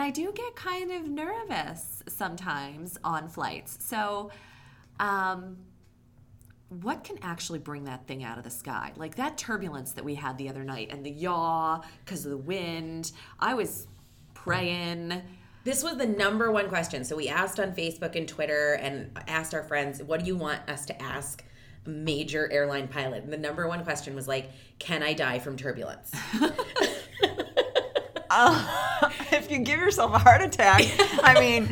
I 0.00 0.10
do 0.10 0.32
get 0.32 0.56
kind 0.56 0.90
of 0.90 1.08
nervous 1.08 2.02
sometimes 2.08 2.98
on 3.04 3.28
flights. 3.28 3.78
So, 3.80 4.30
um, 4.98 5.56
what 6.68 7.04
can 7.04 7.18
actually 7.22 7.58
bring 7.58 7.84
that 7.84 8.06
thing 8.06 8.24
out 8.24 8.38
of 8.38 8.44
the 8.44 8.50
sky? 8.50 8.92
Like 8.96 9.14
that 9.16 9.38
turbulence 9.38 9.92
that 9.92 10.04
we 10.04 10.14
had 10.14 10.38
the 10.38 10.48
other 10.48 10.64
night 10.64 10.88
and 10.90 11.04
the 11.04 11.10
yaw 11.10 11.80
because 12.04 12.24
of 12.24 12.30
the 12.30 12.38
wind. 12.38 13.12
I 13.38 13.54
was 13.54 13.86
praying. 14.32 15.22
This 15.64 15.82
was 15.82 15.96
the 15.96 16.06
number 16.06 16.50
one 16.50 16.68
question. 16.68 17.04
So 17.04 17.16
we 17.16 17.28
asked 17.28 17.60
on 17.60 17.72
Facebook 17.72 18.16
and 18.16 18.26
Twitter 18.28 18.74
and 18.74 19.10
asked 19.28 19.54
our 19.54 19.62
friends, 19.62 20.02
what 20.02 20.20
do 20.20 20.26
you 20.26 20.36
want 20.36 20.68
us 20.68 20.84
to 20.86 21.02
ask 21.02 21.44
a 21.86 21.88
major 21.88 22.50
airline 22.52 22.88
pilot? 22.88 23.24
And 23.24 23.32
the 23.32 23.38
number 23.38 23.68
one 23.68 23.84
question 23.84 24.14
was 24.14 24.28
like, 24.28 24.50
can 24.78 25.02
I 25.02 25.12
die 25.12 25.38
from 25.38 25.56
turbulence? 25.56 26.12
Uh, 28.30 28.90
if 29.42 29.50
you 29.50 29.58
give 29.58 29.78
yourself 29.80 30.12
a 30.14 30.18
heart 30.18 30.42
attack, 30.42 30.82
I 31.22 31.34
mean, 31.40 31.68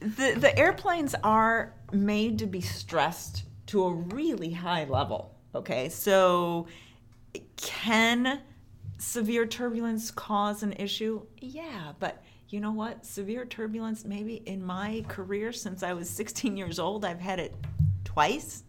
the 0.00 0.34
the 0.38 0.56
airplanes 0.58 1.14
are 1.22 1.74
made 1.92 2.38
to 2.40 2.46
be 2.46 2.60
stressed 2.60 3.44
to 3.66 3.84
a 3.84 3.92
really 3.92 4.50
high 4.52 4.84
level. 4.84 5.34
Okay, 5.54 5.88
so 5.88 6.66
can 7.56 8.40
severe 8.98 9.46
turbulence 9.46 10.10
cause 10.10 10.62
an 10.62 10.72
issue? 10.74 11.22
Yeah, 11.38 11.92
but 11.98 12.22
you 12.48 12.60
know 12.60 12.72
what? 12.72 13.04
Severe 13.06 13.44
turbulence, 13.44 14.04
maybe 14.04 14.36
in 14.46 14.64
my 14.64 15.04
career 15.08 15.52
since 15.52 15.82
I 15.82 15.92
was 15.94 16.08
16 16.10 16.56
years 16.56 16.78
old, 16.78 17.04
I've 17.04 17.20
had 17.20 17.38
it 17.38 17.54
twice. 18.04 18.62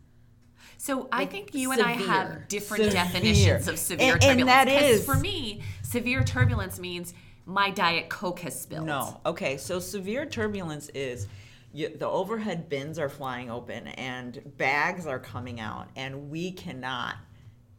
So 0.77 1.07
I 1.11 1.25
think 1.25 1.53
you 1.53 1.71
and 1.71 1.81
I 1.81 1.91
have 1.93 2.47
different 2.49 2.83
Severe. 2.85 3.03
definitions 3.03 3.67
of 3.67 3.79
severe 3.79 4.13
And- 4.15 4.23
and 4.23 4.39
turbulence. 4.39 4.47
that 4.47 4.67
'Cause 4.67 4.89
is- 4.99 5.05
for 5.05 5.15
me, 5.15 5.61
severe 5.81 6.23
turbulence 6.23 6.79
means 6.79 7.13
my 7.45 7.69
diet 7.69 8.09
coke 8.09 8.39
has 8.41 8.59
spilled. 8.59 8.85
No. 8.85 9.19
Okay, 9.25 9.57
so 9.57 9.79
severe 9.79 10.25
turbulence 10.25 10.89
is 10.89 11.27
you, 11.73 11.89
the 11.89 12.07
overhead 12.07 12.69
bins 12.69 12.99
are 12.99 13.09
flying 13.09 13.49
open 13.49 13.87
and 13.87 14.41
bags 14.57 15.07
are 15.07 15.19
coming 15.19 15.59
out, 15.59 15.89
and 15.95 16.29
we 16.29 16.51
cannot 16.51 17.15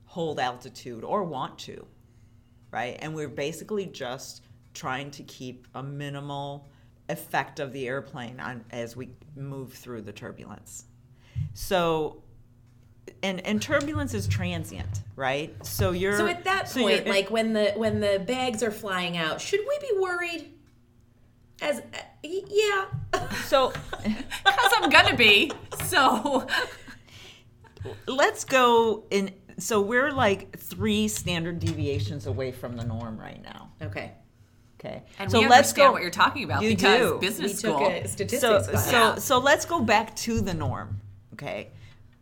hold 0.05 0.41
altitude 0.41 1.05
or 1.05 1.25
want 1.25 1.59
to, 1.61 1.87
right? 2.71 2.97
And 3.01 3.15
we're 3.15 3.29
basically 3.29 3.87
just 3.87 4.43
trying 4.75 5.11
to 5.13 5.23
keep 5.23 5.69
a 5.75 5.83
minimal 5.83 6.69
effect 7.09 7.61
of 7.61 7.73
the 7.73 7.87
airplane 7.87 8.41
on 8.41 8.65
as 8.71 8.97
we 8.97 9.11
move 9.37 9.73
through 9.73 10.03
the 10.03 10.13
turbulence. 10.13 10.87
So. 11.53 12.24
And, 13.23 13.41
and 13.47 13.61
turbulence 13.61 14.13
is 14.13 14.29
transient, 14.29 15.01
right? 15.17 15.55
So 15.65 15.93
you're 15.93 16.19
So 16.19 16.27
at 16.27 16.45
that 16.45 16.69
so 16.69 16.83
point, 16.83 17.07
like 17.07 17.31
when 17.31 17.53
the 17.55 17.73
when 17.77 18.01
the 18.01 18.23
bags 18.27 18.63
are 18.63 18.71
flying 18.71 19.17
out, 19.17 19.41
should 19.41 19.61
we 19.61 19.79
be 19.81 19.99
worried? 19.99 20.51
As 21.63 21.79
uh, 21.79 21.83
yeah, 22.23 22.87
so 23.47 23.73
Because 24.03 24.73
I'm 24.77 24.91
gonna 24.91 25.17
be. 25.17 25.51
So 25.85 26.47
let's 28.07 28.45
go 28.45 29.05
in 29.11 29.33
so 29.59 29.81
we're 29.81 30.11
like 30.11 30.59
three 30.59 31.09
standard 31.09 31.61
deviations 31.61 32.27
away 32.27 32.53
from 32.53 32.77
the 32.77 32.85
norm 32.85 33.19
right 33.19 33.43
now 33.43 33.71
okay. 33.83 34.13
okay 34.81 35.03
and 35.19 35.31
so 35.31 35.41
we 35.41 35.47
let's 35.47 35.69
understand 35.69 35.89
go 35.89 35.93
what 35.93 36.03
you're 36.03 36.11
talking 36.11 36.45
about 36.45 36.63
You 36.63 36.71
because 36.71 36.99
do. 36.99 37.15
We 37.15 37.21
business 37.21 37.61
took 37.61 37.77
school. 37.77 37.89
a 37.89 38.07
statistics 38.09 38.41
so 38.41 38.71
class. 38.71 38.91
so 38.91 39.17
so 39.19 39.39
let's 39.39 39.65
go 39.65 39.81
back 39.81 40.15
to 40.17 40.41
the 40.41 40.55
norm 40.55 41.01
okay 41.35 41.71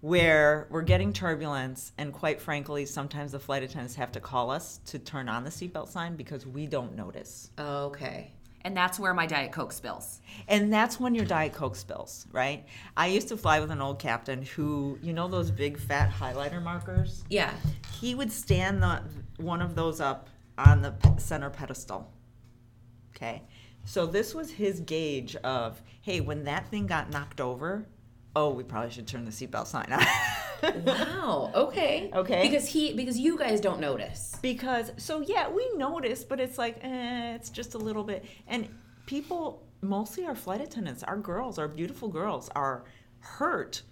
where 0.03 0.67
we're 0.69 0.83
getting 0.83 1.13
turbulence 1.13 1.93
and 1.97 2.13
quite 2.13 2.41
frankly 2.41 2.85
sometimes 2.85 3.33
the 3.33 3.39
flight 3.39 3.63
attendants 3.63 3.95
have 3.95 4.13
to 4.13 4.21
call 4.21 4.51
us 4.51 4.81
to 4.85 4.99
turn 4.99 5.29
on 5.29 5.45
the 5.45 5.51
seatbelt 5.51 5.89
sign 5.89 6.17
because 6.17 6.47
we 6.47 6.67
don't 6.67 6.95
notice 6.95 7.51
okay. 7.59 8.33
and 8.63 8.77
that's 8.77 8.99
where 8.99 9.15
my 9.15 9.27
diet 9.27 9.53
coke 9.53 9.73
spills. 9.73 10.21
And 10.49 10.73
that's 10.73 10.99
when 10.99 11.15
your 11.15 11.25
Diet 11.25 11.53
Coke 11.53 11.77
spills, 11.77 12.27
right? 12.33 12.67
I 12.97 13.07
used 13.07 13.29
to 13.29 13.37
fly 13.37 13.61
with 13.61 13.71
an 13.71 13.81
old 13.81 13.99
captain 13.99 14.43
who, 14.43 14.99
you 15.03 15.13
know, 15.13 15.29
those 15.29 15.51
big 15.51 15.79
fat 15.79 16.11
highlighter 16.13 16.63
markers? 16.63 17.25
Yeah. 17.31 17.53
He 18.01 18.15
would 18.15 18.33
stand 18.33 18.83
the 18.83 19.03
one 19.39 19.63
of 19.63 19.75
those 19.75 20.01
up 20.01 20.29
on 20.59 20.83
the 20.83 20.95
center 21.19 21.51
pedestal. 21.51 22.11
Okay. 23.15 23.43
So 23.85 24.07
this 24.07 24.35
was 24.35 24.51
his 24.51 24.81
gauge 24.81 25.37
of, 25.37 25.83
hey, 26.03 26.21
when 26.21 26.45
that 26.45 26.69
thing 26.69 26.87
got 26.87 27.11
knocked 27.11 27.41
over, 27.41 27.87
oh, 28.35 28.51
we 28.51 28.63
probably 28.63 28.91
should 28.91 29.07
turn 29.07 29.25
the 29.25 29.31
seatbelt 29.31 29.67
sign 29.67 29.93
on. 29.93 30.05
Wow. 30.85 31.51
Okay. 31.55 32.11
Okay. 32.15 32.43
Because 32.43 32.67
he 32.69 32.93
because 32.95 33.19
you 33.19 33.37
guys 33.39 33.61
don't 33.61 33.81
notice. 33.81 34.37
because 34.43 34.93
so 34.97 35.21
yeah 35.21 35.49
we 35.49 35.69
notice 35.77 36.23
but 36.25 36.39
it's 36.41 36.57
like 36.59 36.79
eh, 36.83 37.35
it's 37.35 37.51
just 37.51 37.75
a 37.75 37.79
little 37.79 38.05
bit 38.05 38.25
and 38.47 38.69
people 39.07 39.67
mostly 39.81 40.25
our 40.27 40.35
flight 40.37 40.61
attendants 40.61 41.03
our 41.03 41.17
girls 41.17 41.59
our 41.59 41.67
beautiful 41.69 42.09
girls 42.09 42.49
are 42.55 42.85
hurt 43.19 43.83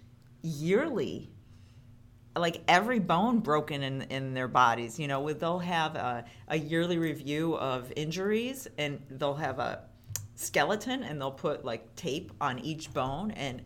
yearly 0.43 1.29
like 2.37 2.61
every 2.67 2.99
bone 2.99 3.39
broken 3.39 3.83
in, 3.83 4.03
in 4.03 4.33
their 4.33 4.47
bodies 4.47 4.97
you 4.99 5.07
know 5.07 5.33
they'll 5.33 5.59
have 5.59 5.95
a, 5.95 6.23
a 6.47 6.57
yearly 6.57 6.97
review 6.97 7.55
of 7.57 7.91
injuries 7.97 8.67
and 8.77 9.01
they'll 9.09 9.35
have 9.35 9.59
a 9.59 9.81
skeleton 10.35 11.03
and 11.03 11.19
they'll 11.19 11.31
put 11.31 11.65
like 11.65 11.93
tape 11.95 12.31
on 12.39 12.59
each 12.59 12.93
bone 12.93 13.31
and 13.31 13.61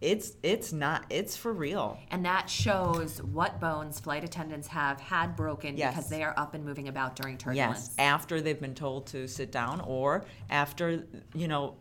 it's 0.00 0.32
it's 0.42 0.72
not 0.72 1.06
it's 1.08 1.36
for 1.36 1.52
real 1.52 1.98
And 2.10 2.24
that 2.26 2.50
shows 2.50 3.22
what 3.22 3.58
bones 3.60 3.98
flight 3.98 4.24
attendants 4.24 4.68
have 4.68 5.00
had 5.00 5.34
broken 5.36 5.76
Yes. 5.76 5.94
because 5.94 6.10
they 6.10 6.22
are 6.22 6.34
up 6.36 6.52
and 6.54 6.64
moving 6.64 6.88
about 6.88 7.16
during 7.16 7.38
turbulence. 7.38 7.86
Yes, 7.88 7.94
after 7.98 8.40
they've 8.42 8.60
been 8.60 8.74
told 8.74 9.06
to 9.08 9.26
sit 9.26 9.50
down, 9.50 9.80
or 9.80 10.24
after 10.50 11.04
you 11.34 11.48
know 11.48 11.76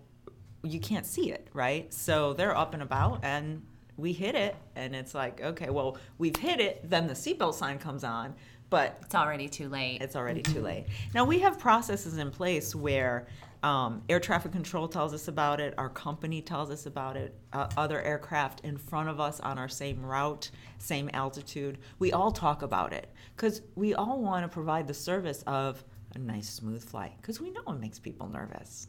you 0.63 0.79
can't 0.79 1.05
see 1.05 1.31
it, 1.31 1.47
right? 1.53 1.93
So 1.93 2.33
they're 2.33 2.55
up 2.57 2.73
and 2.73 2.81
about, 2.81 3.19
and 3.23 3.61
we 3.97 4.13
hit 4.13 4.33
it, 4.33 4.55
and 4.75 4.95
it's 4.95 5.13
like, 5.13 5.39
okay, 5.41 5.69
well, 5.69 5.97
we've 6.17 6.35
hit 6.35 6.59
it. 6.59 6.89
Then 6.89 7.05
the 7.07 7.13
seatbelt 7.13 7.53
sign 7.53 7.77
comes 7.79 8.03
on, 8.03 8.33
but 8.69 8.97
It's 9.03 9.13
already 9.13 9.47
too 9.47 9.69
late. 9.69 10.01
it's 10.01 10.15
already 10.15 10.41
too 10.41 10.61
late. 10.61 10.85
Now 11.13 11.23
we 11.25 11.39
have 11.39 11.59
processes 11.59 12.17
in 12.17 12.31
place 12.31 12.73
where 12.73 13.27
um, 13.65 14.03
air 14.09 14.19
traffic 14.19 14.51
control 14.51 14.87
tells 14.87 15.11
us 15.11 15.27
about 15.27 15.59
it, 15.59 15.73
our 15.79 15.89
company 15.89 16.39
tells 16.39 16.69
us 16.69 16.85
about 16.85 17.17
it, 17.17 17.33
uh, 17.51 17.67
other 17.75 17.99
aircraft 17.99 18.61
in 18.61 18.77
front 18.77 19.09
of 19.09 19.19
us 19.19 19.39
on 19.39 19.57
our 19.57 19.67
same 19.67 20.05
route, 20.05 20.51
same 20.77 21.09
altitude. 21.13 21.79
We 21.97 22.13
all 22.13 22.31
talk 22.31 22.61
about 22.61 22.93
it 22.93 23.11
because 23.35 23.63
we 23.73 23.95
all 23.95 24.21
want 24.21 24.43
to 24.43 24.47
provide 24.47 24.85
the 24.87 24.93
service 24.93 25.43
of 25.47 25.83
a 26.13 26.19
nice, 26.19 26.47
smooth 26.47 26.87
flight 26.87 27.13
because 27.19 27.41
we 27.41 27.49
know 27.49 27.63
it 27.69 27.79
makes 27.79 27.97
people 27.97 28.29
nervous. 28.29 28.87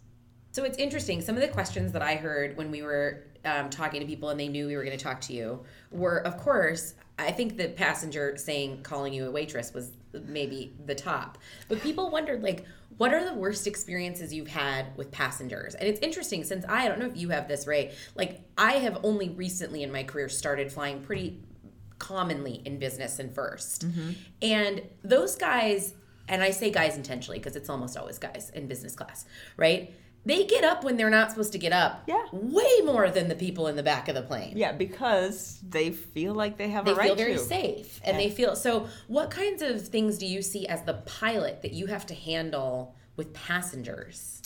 So 0.52 0.62
it's 0.64 0.76
interesting. 0.76 1.22
Some 1.22 1.36
of 1.36 1.40
the 1.40 1.48
questions 1.48 1.90
that 1.92 2.02
I 2.02 2.16
heard 2.16 2.54
when 2.58 2.70
we 2.70 2.82
were 2.82 3.24
um, 3.46 3.70
talking 3.70 4.00
to 4.00 4.06
people 4.06 4.28
and 4.28 4.38
they 4.38 4.48
knew 4.48 4.66
we 4.66 4.76
were 4.76 4.84
going 4.84 4.96
to 4.96 5.02
talk 5.02 5.22
to 5.22 5.32
you 5.32 5.64
were, 5.90 6.18
of 6.18 6.36
course, 6.36 6.94
I 7.18 7.30
think 7.30 7.56
the 7.56 7.68
passenger 7.68 8.36
saying 8.36 8.82
calling 8.82 9.14
you 9.14 9.26
a 9.26 9.30
waitress 9.30 9.72
was 9.72 9.92
maybe 10.26 10.74
the 10.84 10.94
top. 10.94 11.38
But 11.68 11.80
people 11.80 12.10
wondered, 12.10 12.42
like, 12.42 12.64
what 12.98 13.12
are 13.12 13.24
the 13.24 13.34
worst 13.34 13.66
experiences 13.66 14.32
you've 14.32 14.48
had 14.48 14.96
with 14.96 15.10
passengers? 15.10 15.74
And 15.74 15.88
it's 15.88 16.00
interesting 16.00 16.44
since 16.44 16.64
I, 16.66 16.84
I 16.84 16.88
don't 16.88 16.98
know 16.98 17.06
if 17.06 17.16
you 17.16 17.30
have 17.30 17.48
this, 17.48 17.66
Ray. 17.66 17.92
Like, 18.14 18.40
I 18.56 18.74
have 18.74 18.98
only 19.02 19.28
recently 19.30 19.82
in 19.82 19.92
my 19.92 20.02
career 20.02 20.28
started 20.28 20.72
flying 20.72 21.02
pretty 21.02 21.40
commonly 21.98 22.62
in 22.64 22.78
business 22.78 23.18
and 23.18 23.34
1st 23.34 23.78
mm-hmm. 23.78 24.10
And 24.42 24.82
those 25.02 25.36
guys, 25.36 25.94
and 26.28 26.42
I 26.42 26.50
say 26.50 26.70
guys 26.70 26.96
intentionally 26.96 27.38
because 27.38 27.56
it's 27.56 27.70
almost 27.70 27.96
always 27.96 28.18
guys 28.18 28.50
in 28.50 28.66
business 28.66 28.94
class, 28.94 29.24
right? 29.56 29.94
They 30.26 30.44
get 30.44 30.64
up 30.64 30.82
when 30.82 30.96
they're 30.96 31.08
not 31.08 31.30
supposed 31.30 31.52
to 31.52 31.58
get 31.58 31.72
up. 31.72 32.02
Yeah. 32.08 32.24
Way 32.32 32.80
more 32.84 33.10
than 33.10 33.28
the 33.28 33.36
people 33.36 33.68
in 33.68 33.76
the 33.76 33.82
back 33.84 34.08
of 34.08 34.16
the 34.16 34.22
plane. 34.22 34.54
Yeah, 34.56 34.72
because 34.72 35.60
they 35.66 35.92
feel 35.92 36.34
like 36.34 36.56
they 36.56 36.68
have 36.68 36.84
They 36.84 36.92
a 36.92 36.94
right 36.96 37.06
feel 37.06 37.14
very 37.14 37.38
safe 37.38 38.00
and 38.04 38.18
they 38.18 38.28
feel 38.28 38.56
so. 38.56 38.88
What 39.06 39.30
kinds 39.30 39.62
of 39.62 39.86
things 39.86 40.18
do 40.18 40.26
you 40.26 40.42
see 40.42 40.66
as 40.66 40.82
the 40.82 40.94
pilot 40.94 41.62
that 41.62 41.72
you 41.72 41.86
have 41.86 42.06
to 42.06 42.14
handle 42.14 42.96
with 43.14 43.32
passengers? 43.34 44.42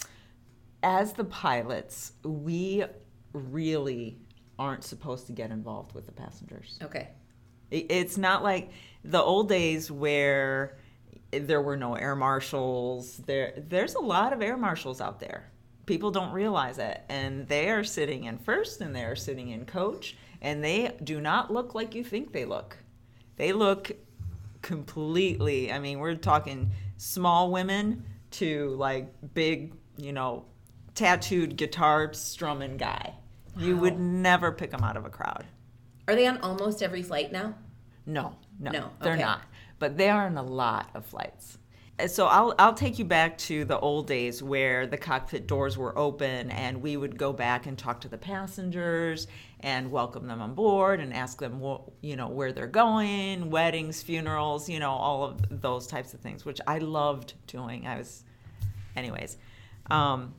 As 0.83 1.15
the 1.15 1.25
pilots, 1.25 2.13
we 2.25 2.85
really 3.33 4.19
aren't 4.59 4.85
supposed 4.85 5.27
to 5.29 5.33
get 5.33 5.51
involved 5.51 5.95
with 5.95 6.05
the 6.05 6.13
passengers. 6.13 6.79
Okay. 6.83 7.09
It's 7.71 8.19
not 8.19 8.43
like 8.43 8.71
the 9.03 9.23
old 9.23 9.49
days 9.49 9.91
where 9.91 10.79
there 11.31 11.63
were 11.63 11.77
no 11.77 11.95
air 11.95 12.17
marshals. 12.17 13.17
There, 13.19 13.55
there's 13.57 13.95
a 13.95 14.01
lot 14.01 14.35
of 14.35 14.43
air 14.43 14.59
marshals 14.59 15.01
out 15.01 15.21
there. 15.21 15.50
People 15.91 16.13
don't 16.13 16.31
realize 16.31 16.79
it, 16.79 17.03
and 17.09 17.49
they 17.49 17.69
are 17.69 17.83
sitting 17.83 18.23
in 18.23 18.39
first, 18.39 18.81
and 18.81 18.95
they 18.95 19.03
are 19.03 19.17
sitting 19.17 19.49
in 19.49 19.67
coach, 19.67 20.17
and 20.41 20.63
they 20.63 20.97
do 21.03 21.21
not 21.21 21.53
look 21.53 21.75
like 21.75 21.97
you 21.97 22.05
think 22.05 22.33
they 22.33 22.45
look. 22.45 22.77
They 23.35 23.53
look 23.53 23.91
completely. 24.63 25.73
I 25.73 25.81
mean, 25.81 25.99
we're 25.99 26.15
talking 26.15 26.71
small 26.97 27.51
women 27.51 28.05
to 28.31 28.69
like 28.77 29.13
big, 29.35 29.75
you 29.97 30.13
know, 30.13 30.45
tattooed 30.95 31.57
guitar 31.57 32.13
strumming 32.13 32.77
guy. 32.77 33.13
You 33.57 33.77
would 33.77 33.99
never 33.99 34.53
pick 34.53 34.71
them 34.71 34.85
out 34.85 34.97
of 34.97 35.05
a 35.05 35.11
crowd. 35.11 35.45
Are 36.07 36.15
they 36.15 36.29
on 36.29 36.39
almost 36.39 36.85
every 36.85 37.03
flight 37.03 37.33
now? 37.33 37.57
No, 38.07 38.37
no, 38.61 38.71
No, 38.71 38.91
they're 39.03 39.15
okay. 39.15 39.23
not. 39.23 39.43
But 39.81 39.97
they 39.97 40.09
are 40.09 40.29
in 40.29 40.37
a 40.37 40.43
lot 40.45 40.89
of 40.95 41.05
flights. 41.05 41.59
So 42.07 42.27
I'll 42.27 42.55
I'll 42.59 42.75
take 42.75 42.99
you 42.99 43.05
back 43.05 43.37
to 43.39 43.65
the 43.65 43.79
old 43.79 44.07
days 44.07 44.43
where 44.43 44.87
the 44.87 44.97
cockpit 44.97 45.47
doors 45.47 45.77
were 45.77 45.97
open 45.99 46.51
and 46.51 46.83
we 46.83 46.97
would 46.97 47.19
go 47.19 47.33
back 47.33 47.67
and 47.67 47.77
talk 47.77 48.01
to 48.03 48.09
the 48.09 48.19
passengers 48.19 49.27
and 49.61 49.91
welcome 49.91 50.27
them 50.27 50.41
on 50.41 50.55
board 50.55 51.01
and 51.01 51.13
ask 51.13 51.39
them 51.41 51.61
what 51.61 51.83
you 52.01 52.17
know 52.17 52.29
where 52.29 52.53
they're 52.53 52.67
going, 52.67 53.51
weddings, 53.51 54.03
funerals, 54.03 54.69
you 54.69 54.79
know 54.79 54.91
all 54.91 55.25
of 55.25 55.61
those 55.61 55.87
types 55.87 56.15
of 56.15 56.21
things, 56.21 56.45
which 56.45 56.61
I 56.67 56.79
loved 56.79 57.35
doing. 57.47 57.87
I 57.87 57.99
was, 57.99 58.25
anyways. 58.97 59.37
Um, 59.91 60.35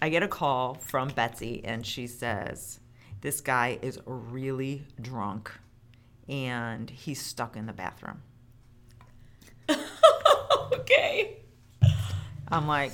I 0.00 0.08
get 0.08 0.22
a 0.22 0.28
call 0.28 0.74
from 0.74 1.08
Betsy 1.08 1.64
and 1.64 1.86
she 1.86 2.06
says, 2.06 2.80
"This 3.20 3.40
guy 3.40 3.78
is 3.82 3.98
really 4.04 4.86
drunk, 5.00 5.52
and 6.28 6.90
he's 6.90 7.20
stuck 7.20 7.56
in 7.56 7.66
the 7.66 7.72
bathroom." 7.72 8.22
okay. 10.72 11.38
I'm 12.48 12.66
like, 12.66 12.92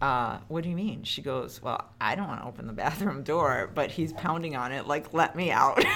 uh, 0.00 0.38
what 0.48 0.64
do 0.64 0.70
you 0.70 0.76
mean? 0.76 1.04
She 1.04 1.22
goes, 1.22 1.62
well, 1.62 1.90
I 2.00 2.14
don't 2.14 2.26
want 2.26 2.40
to 2.40 2.46
open 2.46 2.66
the 2.66 2.72
bathroom 2.72 3.22
door, 3.22 3.70
but 3.74 3.90
he's 3.90 4.12
pounding 4.14 4.56
on 4.56 4.72
it, 4.72 4.86
like, 4.86 5.12
let 5.12 5.36
me 5.36 5.50
out. 5.50 5.78
and 5.84 5.86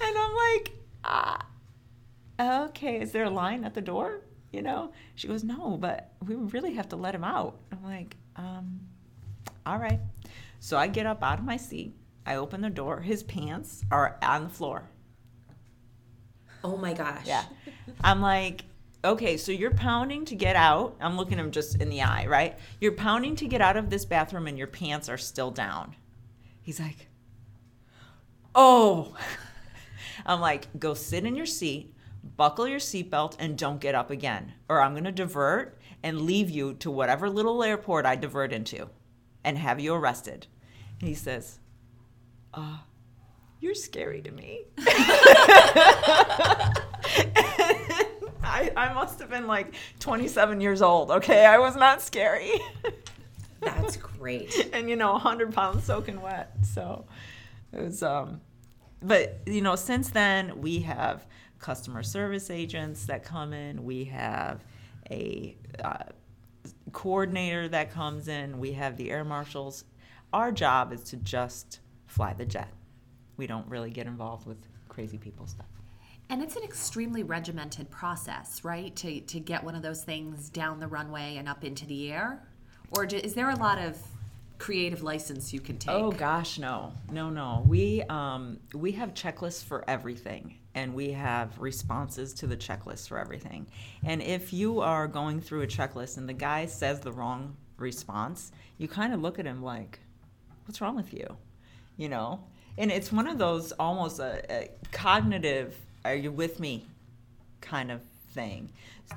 I'm 0.00 0.34
like, 0.34 0.72
ah, 1.04 1.46
okay, 2.40 3.00
is 3.00 3.12
there 3.12 3.24
a 3.24 3.30
line 3.30 3.64
at 3.64 3.74
the 3.74 3.82
door? 3.82 4.22
You 4.52 4.62
know? 4.62 4.92
She 5.14 5.28
goes, 5.28 5.44
no, 5.44 5.76
but 5.76 6.12
we 6.26 6.34
really 6.34 6.74
have 6.74 6.88
to 6.88 6.96
let 6.96 7.14
him 7.14 7.24
out. 7.24 7.58
I'm 7.70 7.84
like, 7.84 8.16
um, 8.36 8.80
all 9.66 9.78
right. 9.78 10.00
So 10.58 10.76
I 10.76 10.88
get 10.88 11.06
up 11.06 11.22
out 11.22 11.38
of 11.38 11.44
my 11.44 11.56
seat. 11.56 11.94
I 12.26 12.36
open 12.36 12.60
the 12.60 12.70
door. 12.70 13.00
His 13.00 13.22
pants 13.22 13.84
are 13.90 14.18
on 14.22 14.44
the 14.44 14.48
floor. 14.48 14.88
Oh 16.62 16.76
my 16.76 16.92
gosh. 16.92 17.26
Yeah. 17.26 17.44
I'm 18.02 18.20
like, 18.20 18.62
okay, 19.04 19.36
so 19.36 19.52
you're 19.52 19.72
pounding 19.72 20.24
to 20.26 20.34
get 20.34 20.56
out. 20.56 20.96
I'm 21.00 21.16
looking 21.16 21.38
him 21.38 21.50
just 21.50 21.80
in 21.80 21.88
the 21.88 22.02
eye, 22.02 22.26
right? 22.26 22.58
You're 22.80 22.92
pounding 22.92 23.36
to 23.36 23.46
get 23.46 23.60
out 23.60 23.76
of 23.76 23.90
this 23.90 24.04
bathroom 24.04 24.46
and 24.46 24.58
your 24.58 24.66
pants 24.66 25.08
are 25.08 25.18
still 25.18 25.50
down. 25.50 25.96
He's 26.62 26.80
like, 26.80 27.08
oh. 28.54 29.16
I'm 30.26 30.40
like, 30.40 30.68
go 30.78 30.94
sit 30.94 31.24
in 31.24 31.34
your 31.34 31.46
seat, 31.46 31.94
buckle 32.36 32.68
your 32.68 32.78
seatbelt, 32.78 33.36
and 33.38 33.56
don't 33.56 33.80
get 33.80 33.94
up 33.94 34.10
again. 34.10 34.52
Or 34.68 34.82
I'm 34.82 34.92
going 34.92 35.04
to 35.04 35.12
divert 35.12 35.78
and 36.02 36.22
leave 36.22 36.50
you 36.50 36.74
to 36.74 36.90
whatever 36.90 37.30
little 37.30 37.62
airport 37.62 38.06
I 38.06 38.16
divert 38.16 38.52
into 38.52 38.88
and 39.44 39.56
have 39.58 39.80
you 39.80 39.94
arrested. 39.94 40.46
And 41.00 41.08
he 41.08 41.14
says, 41.14 41.58
uh, 42.52 42.78
you're 43.60 43.74
scary 43.74 44.22
to 44.22 44.30
me. 44.30 44.62
I, 48.42 48.72
I 48.76 48.92
must 48.92 49.20
have 49.20 49.30
been 49.30 49.46
like 49.46 49.74
27 50.00 50.60
years 50.60 50.82
old, 50.82 51.10
okay? 51.10 51.46
I 51.46 51.58
was 51.58 51.76
not 51.76 52.02
scary. 52.02 52.52
That's 53.60 53.96
great. 53.96 54.70
and, 54.72 54.88
you 54.88 54.96
know, 54.96 55.12
100 55.12 55.52
pounds 55.52 55.84
soaking 55.84 56.20
wet. 56.20 56.52
So 56.62 57.06
it 57.72 57.82
was, 57.82 58.02
um, 58.02 58.40
but, 59.02 59.40
you 59.46 59.60
know, 59.60 59.76
since 59.76 60.10
then 60.10 60.60
we 60.60 60.80
have 60.80 61.26
customer 61.58 62.02
service 62.02 62.50
agents 62.50 63.06
that 63.06 63.22
come 63.22 63.52
in, 63.52 63.84
we 63.84 64.04
have 64.04 64.64
a 65.10 65.56
uh, 65.84 66.04
coordinator 66.92 67.68
that 67.68 67.92
comes 67.92 68.28
in, 68.28 68.58
we 68.58 68.72
have 68.72 68.96
the 68.96 69.10
air 69.10 69.24
marshals. 69.24 69.84
Our 70.32 70.52
job 70.52 70.92
is 70.92 71.02
to 71.04 71.16
just 71.16 71.80
fly 72.06 72.32
the 72.32 72.46
jet. 72.46 72.72
We 73.40 73.46
don't 73.46 73.66
really 73.68 73.88
get 73.88 74.06
involved 74.06 74.46
with 74.46 74.58
crazy 74.90 75.16
people 75.16 75.46
stuff. 75.46 75.64
And 76.28 76.42
it's 76.42 76.56
an 76.56 76.62
extremely 76.62 77.22
regimented 77.22 77.90
process, 77.90 78.62
right? 78.64 78.94
To, 78.96 79.18
to 79.18 79.40
get 79.40 79.64
one 79.64 79.74
of 79.74 79.80
those 79.80 80.04
things 80.04 80.50
down 80.50 80.78
the 80.78 80.86
runway 80.86 81.36
and 81.38 81.48
up 81.48 81.64
into 81.64 81.86
the 81.86 82.12
air? 82.12 82.46
Or 82.90 83.06
do, 83.06 83.16
is 83.16 83.32
there 83.32 83.48
a 83.48 83.56
lot 83.56 83.78
of 83.78 83.96
creative 84.58 85.02
license 85.02 85.54
you 85.54 85.60
can 85.60 85.78
take? 85.78 85.90
Oh 85.90 86.10
gosh, 86.10 86.58
no, 86.58 86.92
no, 87.10 87.30
no. 87.30 87.64
We 87.66 88.02
um, 88.10 88.60
we 88.74 88.92
have 88.92 89.14
checklists 89.14 89.64
for 89.64 89.88
everything, 89.88 90.58
and 90.74 90.92
we 90.92 91.12
have 91.12 91.58
responses 91.58 92.34
to 92.34 92.46
the 92.46 92.58
checklist 92.58 93.08
for 93.08 93.18
everything. 93.18 93.66
And 94.04 94.20
if 94.20 94.52
you 94.52 94.80
are 94.82 95.08
going 95.08 95.40
through 95.40 95.62
a 95.62 95.66
checklist 95.66 96.18
and 96.18 96.28
the 96.28 96.34
guy 96.34 96.66
says 96.66 97.00
the 97.00 97.12
wrong 97.12 97.56
response, 97.78 98.52
you 98.76 98.86
kind 98.86 99.14
of 99.14 99.22
look 99.22 99.38
at 99.38 99.46
him 99.46 99.62
like, 99.62 99.98
"What's 100.66 100.82
wrong 100.82 100.94
with 100.94 101.14
you?" 101.14 101.38
You 101.96 102.10
know. 102.10 102.44
And 102.78 102.90
it's 102.90 103.12
one 103.12 103.26
of 103.26 103.38
those 103.38 103.72
almost 103.72 104.20
a, 104.20 104.42
a 104.50 104.70
cognitive 104.92 105.76
are 106.04 106.14
you 106.14 106.32
with 106.32 106.60
me 106.60 106.86
kind 107.60 107.90
of 107.90 108.00
thing. 108.30 108.70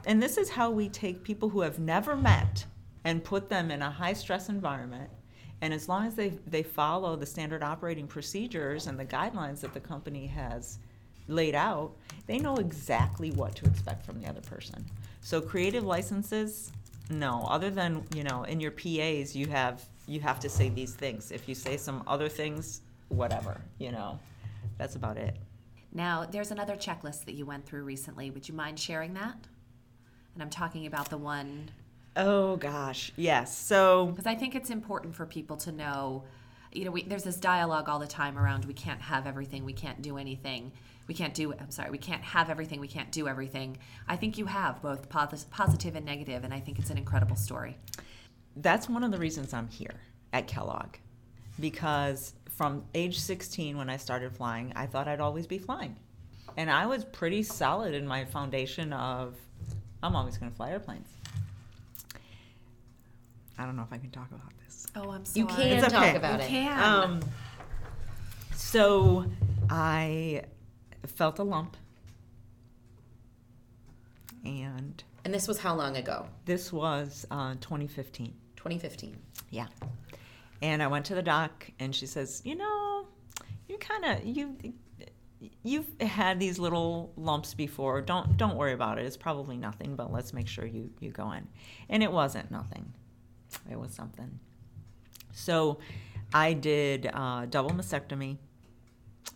And 0.05 0.21
this 0.21 0.37
is 0.37 0.49
how 0.49 0.71
we 0.71 0.89
take 0.89 1.23
people 1.23 1.49
who 1.49 1.61
have 1.61 1.79
never 1.79 2.15
met 2.15 2.65
and 3.03 3.23
put 3.23 3.49
them 3.49 3.71
in 3.71 3.81
a 3.81 3.89
high 3.89 4.13
stress 4.13 4.49
environment. 4.49 5.09
And 5.61 5.73
as 5.73 5.87
long 5.87 6.05
as 6.05 6.15
they, 6.15 6.29
they 6.47 6.63
follow 6.63 7.15
the 7.15 7.25
standard 7.25 7.63
operating 7.63 8.07
procedures 8.07 8.87
and 8.87 8.99
the 8.99 9.05
guidelines 9.05 9.61
that 9.61 9.73
the 9.73 9.79
company 9.79 10.27
has 10.27 10.79
laid 11.27 11.55
out, 11.55 11.95
they 12.27 12.37
know 12.37 12.55
exactly 12.55 13.31
what 13.31 13.55
to 13.55 13.65
expect 13.65 14.05
from 14.05 14.19
the 14.19 14.27
other 14.27 14.41
person. 14.41 14.83
So 15.21 15.39
creative 15.39 15.85
licenses, 15.85 16.71
no. 17.09 17.45
Other 17.49 17.69
than, 17.69 18.05
you 18.13 18.23
know, 18.23 18.43
in 18.43 18.59
your 18.59 18.71
PAs 18.71 19.35
you 19.35 19.47
have 19.47 19.85
you 20.05 20.19
have 20.19 20.39
to 20.41 20.49
say 20.49 20.67
these 20.67 20.95
things. 20.95 21.31
If 21.31 21.47
you 21.47 21.55
say 21.55 21.77
some 21.77 22.03
other 22.07 22.27
things, 22.27 22.81
whatever, 23.09 23.61
you 23.77 23.91
know. 23.91 24.19
That's 24.77 24.95
about 24.95 25.17
it. 25.17 25.35
Now, 25.91 26.25
there's 26.29 26.51
another 26.51 26.75
checklist 26.75 27.25
that 27.25 27.35
you 27.35 27.45
went 27.45 27.65
through 27.65 27.83
recently. 27.83 28.31
Would 28.31 28.47
you 28.47 28.55
mind 28.55 28.79
sharing 28.79 29.13
that? 29.13 29.37
And 30.33 30.41
I'm 30.41 30.49
talking 30.49 30.87
about 30.87 31.09
the 31.09 31.17
one. 31.17 31.69
Oh, 32.15 32.55
gosh. 32.57 33.11
Yes. 33.15 33.55
So. 33.55 34.07
Because 34.07 34.25
I 34.25 34.35
think 34.35 34.55
it's 34.55 34.69
important 34.69 35.15
for 35.15 35.25
people 35.25 35.57
to 35.57 35.71
know. 35.71 36.23
You 36.71 36.85
know, 36.85 36.91
we, 36.91 37.03
there's 37.03 37.23
this 37.23 37.37
dialogue 37.37 37.87
all 37.87 37.99
the 37.99 38.07
time 38.07 38.37
around 38.37 38.65
we 38.65 38.73
can't 38.73 39.01
have 39.01 39.27
everything, 39.27 39.63
we 39.63 39.73
can't 39.73 40.01
do 40.01 40.17
anything, 40.17 40.71
we 41.07 41.13
can't 41.13 41.35
do. 41.35 41.53
I'm 41.53 41.69
sorry, 41.69 41.91
we 41.91 41.99
can't 41.99 42.23
have 42.23 42.49
everything, 42.49 42.79
we 42.79 42.87
can't 42.87 43.11
do 43.11 43.27
everything. 43.27 43.77
I 44.07 44.15
think 44.15 44.39
you 44.39 44.47
have 44.47 44.81
both 44.81 45.07
positive 45.07 45.95
and 45.95 46.03
negative, 46.03 46.43
and 46.43 46.51
I 46.51 46.59
think 46.59 46.79
it's 46.79 46.89
an 46.89 46.97
incredible 46.97 47.35
story. 47.35 47.77
That's 48.55 48.89
one 48.89 49.03
of 49.03 49.11
the 49.11 49.19
reasons 49.19 49.53
I'm 49.53 49.67
here 49.67 50.01
at 50.31 50.47
Kellogg, 50.47 50.95
because 51.59 52.33
from 52.55 52.83
age 52.93 53.19
16 53.19 53.77
when 53.77 53.89
I 53.89 53.97
started 53.97 54.35
flying, 54.35 54.73
I 54.75 54.85
thought 54.85 55.07
I'd 55.07 55.19
always 55.19 55.47
be 55.47 55.57
flying. 55.57 55.95
And 56.55 56.69
I 56.69 56.85
was 56.85 57.03
pretty 57.03 57.41
solid 57.43 57.93
in 57.95 58.05
my 58.07 58.25
foundation 58.25 58.93
of 58.93 59.35
I'm 60.03 60.15
always 60.15 60.37
going 60.37 60.51
to 60.51 60.55
fly 60.55 60.71
airplanes. 60.71 61.09
I 63.57 63.65
don't 63.65 63.75
know 63.75 63.83
if 63.83 63.91
I 63.93 63.97
can 63.97 64.11
talk 64.11 64.29
about 64.31 64.51
this. 64.65 64.85
Oh, 64.95 65.11
I'm 65.11 65.25
sorry. 65.25 65.39
You 65.41 65.45
can 65.47 65.67
It's 65.77 65.87
okay. 65.87 65.95
talk 66.11 66.15
about 66.15 66.39
it. 66.41 66.49
You 66.51 66.57
it. 66.57 66.63
can. 66.63 66.83
Um, 66.83 67.19
so 68.55 69.25
I 69.69 70.43
felt 71.07 71.39
a 71.39 71.43
lump. 71.43 71.77
And 74.45 75.01
And 75.23 75.33
this 75.33 75.47
was 75.47 75.57
how 75.59 75.73
long 75.75 75.95
ago? 75.97 76.27
this 76.45 76.71
was 76.73 77.25
uh, 77.31 77.53
2015. 77.61 78.33
2015. 78.57 79.15
Yeah. 79.49 79.67
And 80.63 80.81
I 80.81 80.87
went 80.87 81.05
to 81.07 81.15
the 81.15 81.21
doc, 81.21 81.69
and 81.77 81.93
she 81.93 82.05
says, 82.05 82.41
"You 82.45 82.55
know, 82.55 83.07
you 83.67 83.77
kind 83.77 84.05
of 84.05 84.25
you 84.25 84.55
you've 85.61 85.99
had 85.99 86.39
these 86.39 86.57
little 86.57 87.11
lumps 87.17 87.53
before. 87.53 87.99
Don't 88.01 88.37
don't 88.37 88.55
worry 88.55 88.71
about 88.71 88.97
it. 88.97 89.05
It's 89.05 89.17
probably 89.17 89.57
nothing, 89.57 89.97
but 89.97 90.09
let's 90.09 90.31
make 90.31 90.47
sure 90.47 90.65
you 90.65 90.89
you 91.01 91.11
go 91.11 91.33
in." 91.33 91.49
And 91.89 92.01
it 92.01 92.09
wasn't 92.09 92.49
nothing. 92.49 92.93
It 93.69 93.77
was 93.77 93.93
something. 93.93 94.39
So, 95.33 95.79
I 96.33 96.53
did 96.53 97.09
uh, 97.13 97.45
double 97.47 97.71
mastectomy, 97.71 98.37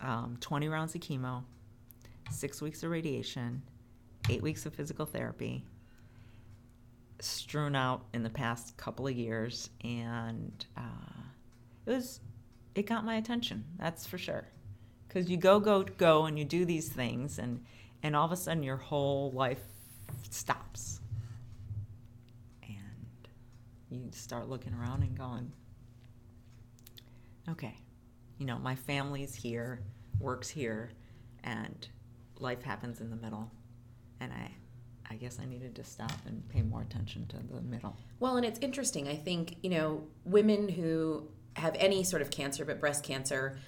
um, 0.00 0.38
20 0.40 0.68
rounds 0.68 0.94
of 0.94 1.02
chemo, 1.02 1.44
six 2.30 2.62
weeks 2.62 2.82
of 2.84 2.90
radiation, 2.90 3.62
eight 4.30 4.42
weeks 4.42 4.64
of 4.64 4.74
physical 4.74 5.04
therapy, 5.04 5.64
strewn 7.20 7.74
out 7.74 8.06
in 8.14 8.22
the 8.22 8.30
past 8.30 8.76
couple 8.76 9.06
of 9.06 9.14
years, 9.14 9.70
and 9.82 10.64
uh, 10.76 11.22
it 11.86 11.90
was 11.90 12.20
it 12.74 12.86
got 12.86 13.04
my 13.04 13.16
attention. 13.16 13.64
That's 13.78 14.06
for 14.06 14.18
sure. 14.18 14.46
Because 15.06 15.28
you 15.30 15.36
go 15.36 15.58
go 15.58 15.82
go 15.82 16.26
and 16.26 16.38
you 16.38 16.44
do 16.44 16.64
these 16.64 16.88
things, 16.88 17.38
and 17.38 17.64
and 18.02 18.14
all 18.14 18.26
of 18.26 18.32
a 18.32 18.36
sudden 18.36 18.62
your 18.62 18.76
whole 18.76 19.32
life 19.32 19.62
stops, 20.30 21.00
and 22.62 23.24
you 23.90 24.10
start 24.12 24.48
looking 24.48 24.74
around 24.74 25.02
and 25.02 25.16
going, 25.16 25.52
okay, 27.48 27.74
you 28.38 28.46
know 28.46 28.58
my 28.58 28.74
family's 28.74 29.34
here, 29.34 29.80
works 30.20 30.48
here, 30.48 30.90
and 31.42 31.88
life 32.38 32.62
happens 32.62 33.00
in 33.00 33.10
the 33.10 33.16
middle, 33.16 33.50
and 34.20 34.32
I 34.32 34.52
I 35.10 35.14
guess 35.14 35.38
I 35.40 35.46
needed 35.46 35.74
to 35.76 35.84
stop 35.84 36.12
and 36.26 36.46
pay 36.48 36.62
more 36.62 36.82
attention 36.82 37.26
to 37.28 37.36
the 37.36 37.62
middle. 37.62 37.96
Well, 38.20 38.36
and 38.36 38.44
it's 38.44 38.58
interesting. 38.60 39.08
I 39.08 39.16
think, 39.16 39.56
you 39.62 39.70
know, 39.70 40.04
women 40.24 40.68
who 40.68 41.28
have 41.54 41.74
any 41.78 42.04
sort 42.04 42.22
of 42.22 42.30
cancer, 42.30 42.64
but 42.64 42.78
breast 42.78 43.04
cancer, 43.04 43.58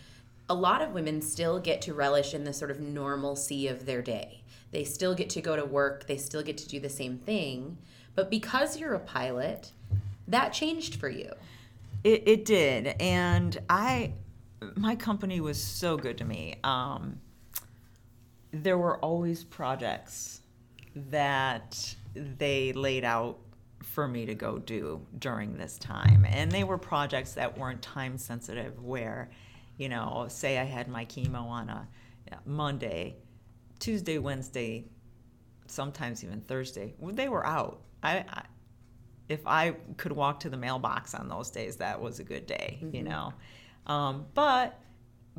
a 0.48 0.54
lot 0.54 0.82
of 0.82 0.92
women 0.92 1.22
still 1.22 1.58
get 1.58 1.80
to 1.82 1.94
relish 1.94 2.34
in 2.34 2.44
the 2.44 2.52
sort 2.52 2.70
of 2.70 2.80
normalcy 2.80 3.68
of 3.68 3.86
their 3.86 4.02
day. 4.02 4.42
They 4.70 4.84
still 4.84 5.14
get 5.14 5.30
to 5.30 5.40
go 5.40 5.56
to 5.56 5.64
work, 5.64 6.06
they 6.06 6.16
still 6.16 6.42
get 6.42 6.58
to 6.58 6.68
do 6.68 6.78
the 6.78 6.88
same 6.88 7.18
thing. 7.18 7.78
But 8.14 8.30
because 8.30 8.78
you're 8.78 8.94
a 8.94 9.00
pilot, 9.00 9.72
that 10.28 10.52
changed 10.52 10.96
for 10.96 11.08
you. 11.08 11.32
It, 12.04 12.22
it 12.26 12.44
did, 12.44 12.88
and 13.00 13.58
I, 13.68 14.12
my 14.74 14.96
company 14.96 15.40
was 15.40 15.62
so 15.62 15.96
good 15.96 16.18
to 16.18 16.24
me. 16.24 16.56
Um, 16.64 17.20
there 18.52 18.78
were 18.78 18.98
always 18.98 19.44
projects 19.44 20.39
that 20.94 21.94
they 22.14 22.72
laid 22.72 23.04
out 23.04 23.38
for 23.82 24.06
me 24.06 24.26
to 24.26 24.34
go 24.34 24.58
do 24.58 25.06
during 25.18 25.56
this 25.56 25.78
time, 25.78 26.26
and 26.28 26.50
they 26.50 26.64
were 26.64 26.78
projects 26.78 27.34
that 27.34 27.56
weren't 27.56 27.82
time 27.82 28.18
sensitive. 28.18 28.82
Where, 28.82 29.30
you 29.78 29.88
know, 29.88 30.26
say 30.28 30.58
I 30.58 30.64
had 30.64 30.88
my 30.88 31.04
chemo 31.04 31.42
on 31.42 31.68
a 31.68 31.88
Monday, 32.44 33.16
Tuesday, 33.78 34.18
Wednesday, 34.18 34.84
sometimes 35.66 36.22
even 36.24 36.40
Thursday. 36.40 36.94
They 37.00 37.28
were 37.28 37.46
out. 37.46 37.80
I, 38.02 38.24
I 38.28 38.42
if 39.28 39.46
I 39.46 39.76
could 39.96 40.12
walk 40.12 40.40
to 40.40 40.50
the 40.50 40.56
mailbox 40.56 41.14
on 41.14 41.28
those 41.28 41.50
days, 41.50 41.76
that 41.76 42.00
was 42.00 42.18
a 42.18 42.24
good 42.24 42.46
day, 42.46 42.80
mm-hmm. 42.82 42.94
you 42.94 43.02
know. 43.04 43.32
Um, 43.86 44.26
but 44.34 44.78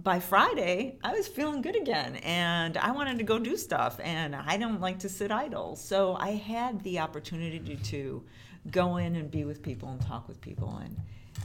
by 0.03 0.19
Friday, 0.19 0.97
I 1.03 1.13
was 1.13 1.27
feeling 1.27 1.61
good 1.61 1.75
again 1.75 2.15
and 2.17 2.77
I 2.77 2.91
wanted 2.91 3.17
to 3.19 3.23
go 3.23 3.37
do 3.37 3.57
stuff 3.57 3.99
and 4.01 4.35
I 4.35 4.57
don't 4.57 4.81
like 4.81 4.99
to 4.99 5.09
sit 5.09 5.31
idle. 5.31 5.75
So 5.75 6.15
I 6.15 6.31
had 6.31 6.81
the 6.83 6.99
opportunity 6.99 7.59
to, 7.59 7.75
to 7.75 8.23
go 8.69 8.97
in 8.97 9.15
and 9.15 9.29
be 9.29 9.45
with 9.45 9.61
people 9.61 9.89
and 9.89 10.01
talk 10.01 10.27
with 10.27 10.41
people. 10.41 10.79
And 10.83 10.95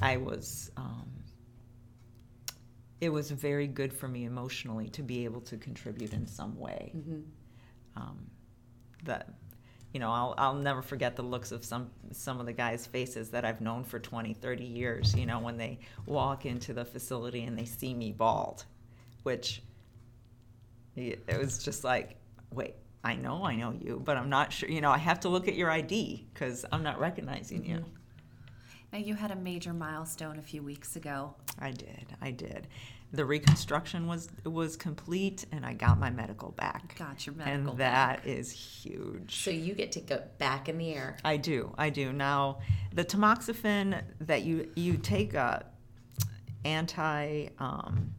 I 0.00 0.16
was, 0.16 0.70
um, 0.76 1.08
it 3.00 3.10
was 3.10 3.30
very 3.30 3.66
good 3.66 3.92
for 3.92 4.08
me 4.08 4.24
emotionally 4.24 4.88
to 4.90 5.02
be 5.02 5.24
able 5.24 5.40
to 5.42 5.56
contribute 5.56 6.12
in 6.12 6.26
some 6.26 6.58
way. 6.58 6.92
Mm-hmm. 6.96 7.20
Um, 7.96 8.26
that 9.04 9.34
you 9.96 10.00
know, 10.00 10.12
I'll, 10.12 10.34
I'll 10.36 10.54
never 10.54 10.82
forget 10.82 11.16
the 11.16 11.22
looks 11.22 11.52
of 11.52 11.64
some 11.64 11.90
some 12.12 12.38
of 12.38 12.44
the 12.44 12.52
guys' 12.52 12.84
faces 12.84 13.30
that 13.30 13.46
I've 13.46 13.62
known 13.62 13.82
for 13.82 13.98
20, 13.98 14.34
30 14.34 14.62
years, 14.62 15.14
you 15.14 15.24
know, 15.24 15.38
when 15.38 15.56
they 15.56 15.78
walk 16.04 16.44
into 16.44 16.74
the 16.74 16.84
facility 16.84 17.44
and 17.44 17.58
they 17.58 17.64
see 17.64 17.94
me 17.94 18.12
bald, 18.12 18.66
which 19.22 19.62
it 20.96 21.38
was 21.38 21.64
just 21.64 21.82
like, 21.82 22.16
wait, 22.52 22.74
I 23.02 23.14
know 23.14 23.42
I 23.42 23.56
know 23.56 23.72
you, 23.72 24.02
but 24.04 24.18
I'm 24.18 24.28
not 24.28 24.52
sure, 24.52 24.68
you 24.68 24.82
know, 24.82 24.90
I 24.90 24.98
have 24.98 25.20
to 25.20 25.30
look 25.30 25.48
at 25.48 25.54
your 25.54 25.70
ID 25.70 26.26
because 26.30 26.66
I'm 26.70 26.82
not 26.82 27.00
recognizing 27.00 27.64
you. 27.64 27.76
Mm-hmm. 27.76 27.90
Now, 28.92 28.98
you 28.98 29.14
had 29.14 29.30
a 29.30 29.36
major 29.36 29.72
milestone 29.72 30.38
a 30.38 30.42
few 30.42 30.62
weeks 30.62 30.96
ago. 30.96 31.34
I 31.58 31.70
did. 31.70 32.14
I 32.20 32.32
did 32.32 32.68
the 33.12 33.24
reconstruction 33.24 34.06
was 34.06 34.28
was 34.44 34.76
complete 34.76 35.46
and 35.52 35.64
I 35.64 35.72
got 35.74 35.98
my 35.98 36.10
medical 36.10 36.50
back. 36.52 36.98
Got 36.98 37.26
your 37.26 37.34
medical 37.36 37.70
And 37.70 37.78
that 37.80 38.18
back. 38.18 38.26
is 38.26 38.50
huge. 38.50 39.42
So 39.42 39.50
you 39.50 39.74
get 39.74 39.92
to 39.92 40.00
go 40.00 40.22
back 40.38 40.68
in 40.68 40.78
the 40.78 40.92
air. 40.94 41.16
I 41.24 41.36
do. 41.36 41.72
I 41.78 41.90
do. 41.90 42.12
Now, 42.12 42.58
the 42.92 43.04
tamoxifen 43.04 44.02
that 44.20 44.42
you 44.42 44.70
you 44.74 44.96
take 44.96 45.34
a 45.34 45.66
anti 46.64 47.46
um, 47.58 48.12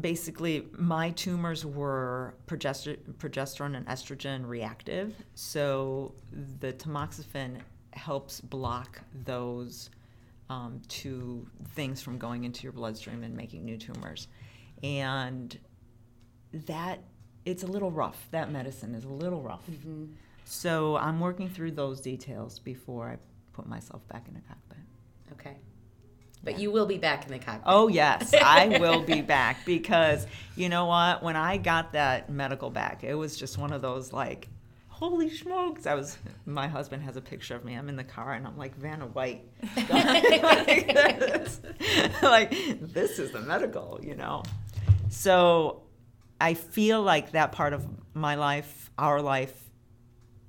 basically 0.00 0.66
my 0.72 1.10
tumors 1.10 1.64
were 1.64 2.34
progester- 2.46 2.98
progesterone 3.18 3.76
and 3.76 3.86
estrogen 3.86 4.46
reactive. 4.46 5.14
So 5.34 6.14
the 6.60 6.72
tamoxifen 6.72 7.60
helps 7.94 8.40
block 8.40 9.00
those 9.24 9.90
um, 10.50 10.80
to 10.88 11.46
things 11.74 12.00
from 12.02 12.18
going 12.18 12.44
into 12.44 12.62
your 12.62 12.72
bloodstream 12.72 13.22
and 13.22 13.36
making 13.36 13.64
new 13.64 13.76
tumors. 13.76 14.28
And 14.82 15.58
that, 16.52 17.00
it's 17.44 17.62
a 17.62 17.66
little 17.66 17.90
rough. 17.90 18.28
That 18.30 18.50
medicine 18.50 18.94
is 18.94 19.04
a 19.04 19.08
little 19.08 19.42
rough. 19.42 19.66
Mm-hmm. 19.70 20.06
So 20.44 20.96
I'm 20.96 21.20
working 21.20 21.48
through 21.48 21.72
those 21.72 22.00
details 22.00 22.58
before 22.58 23.08
I 23.08 23.18
put 23.52 23.66
myself 23.66 24.06
back 24.08 24.26
in 24.28 24.34
the 24.34 24.40
cockpit. 24.40 24.78
Okay. 25.32 25.56
But 26.42 26.54
yeah. 26.54 26.60
you 26.60 26.70
will 26.70 26.86
be 26.86 26.96
back 26.96 27.26
in 27.26 27.32
the 27.32 27.38
cockpit. 27.38 27.64
Oh, 27.66 27.88
yes, 27.88 28.32
I 28.32 28.78
will 28.78 29.02
be 29.02 29.20
back 29.36 29.66
because 29.66 30.26
you 30.56 30.68
know 30.68 30.86
what? 30.86 31.22
When 31.22 31.36
I 31.36 31.58
got 31.58 31.92
that 31.92 32.30
medical 32.30 32.70
back, 32.70 33.04
it 33.04 33.14
was 33.14 33.36
just 33.36 33.58
one 33.58 33.72
of 33.72 33.82
those 33.82 34.12
like, 34.12 34.48
holy 34.98 35.30
smokes. 35.30 35.86
I 35.86 35.94
was 35.94 36.18
my 36.44 36.66
husband 36.66 37.04
has 37.04 37.16
a 37.16 37.20
picture 37.20 37.54
of 37.54 37.64
me. 37.64 37.74
I'm 37.74 37.88
in 37.88 37.94
the 37.94 38.02
car 38.02 38.32
and 38.32 38.44
i'm 38.44 38.58
like 38.58 38.76
vanna 38.76 39.06
white. 39.06 39.48
Like, 39.88 40.88
this. 40.88 41.60
like 42.22 42.50
this 42.80 43.20
is 43.20 43.30
the 43.30 43.40
medical 43.40 44.00
you 44.02 44.16
know? 44.16 44.42
So 45.08 45.82
i 46.40 46.54
feel 46.54 47.00
like 47.02 47.32
that 47.32 47.52
part 47.52 47.72
of 47.72 47.86
my 48.14 48.34
life 48.34 48.90
our 48.98 49.22
life 49.22 49.70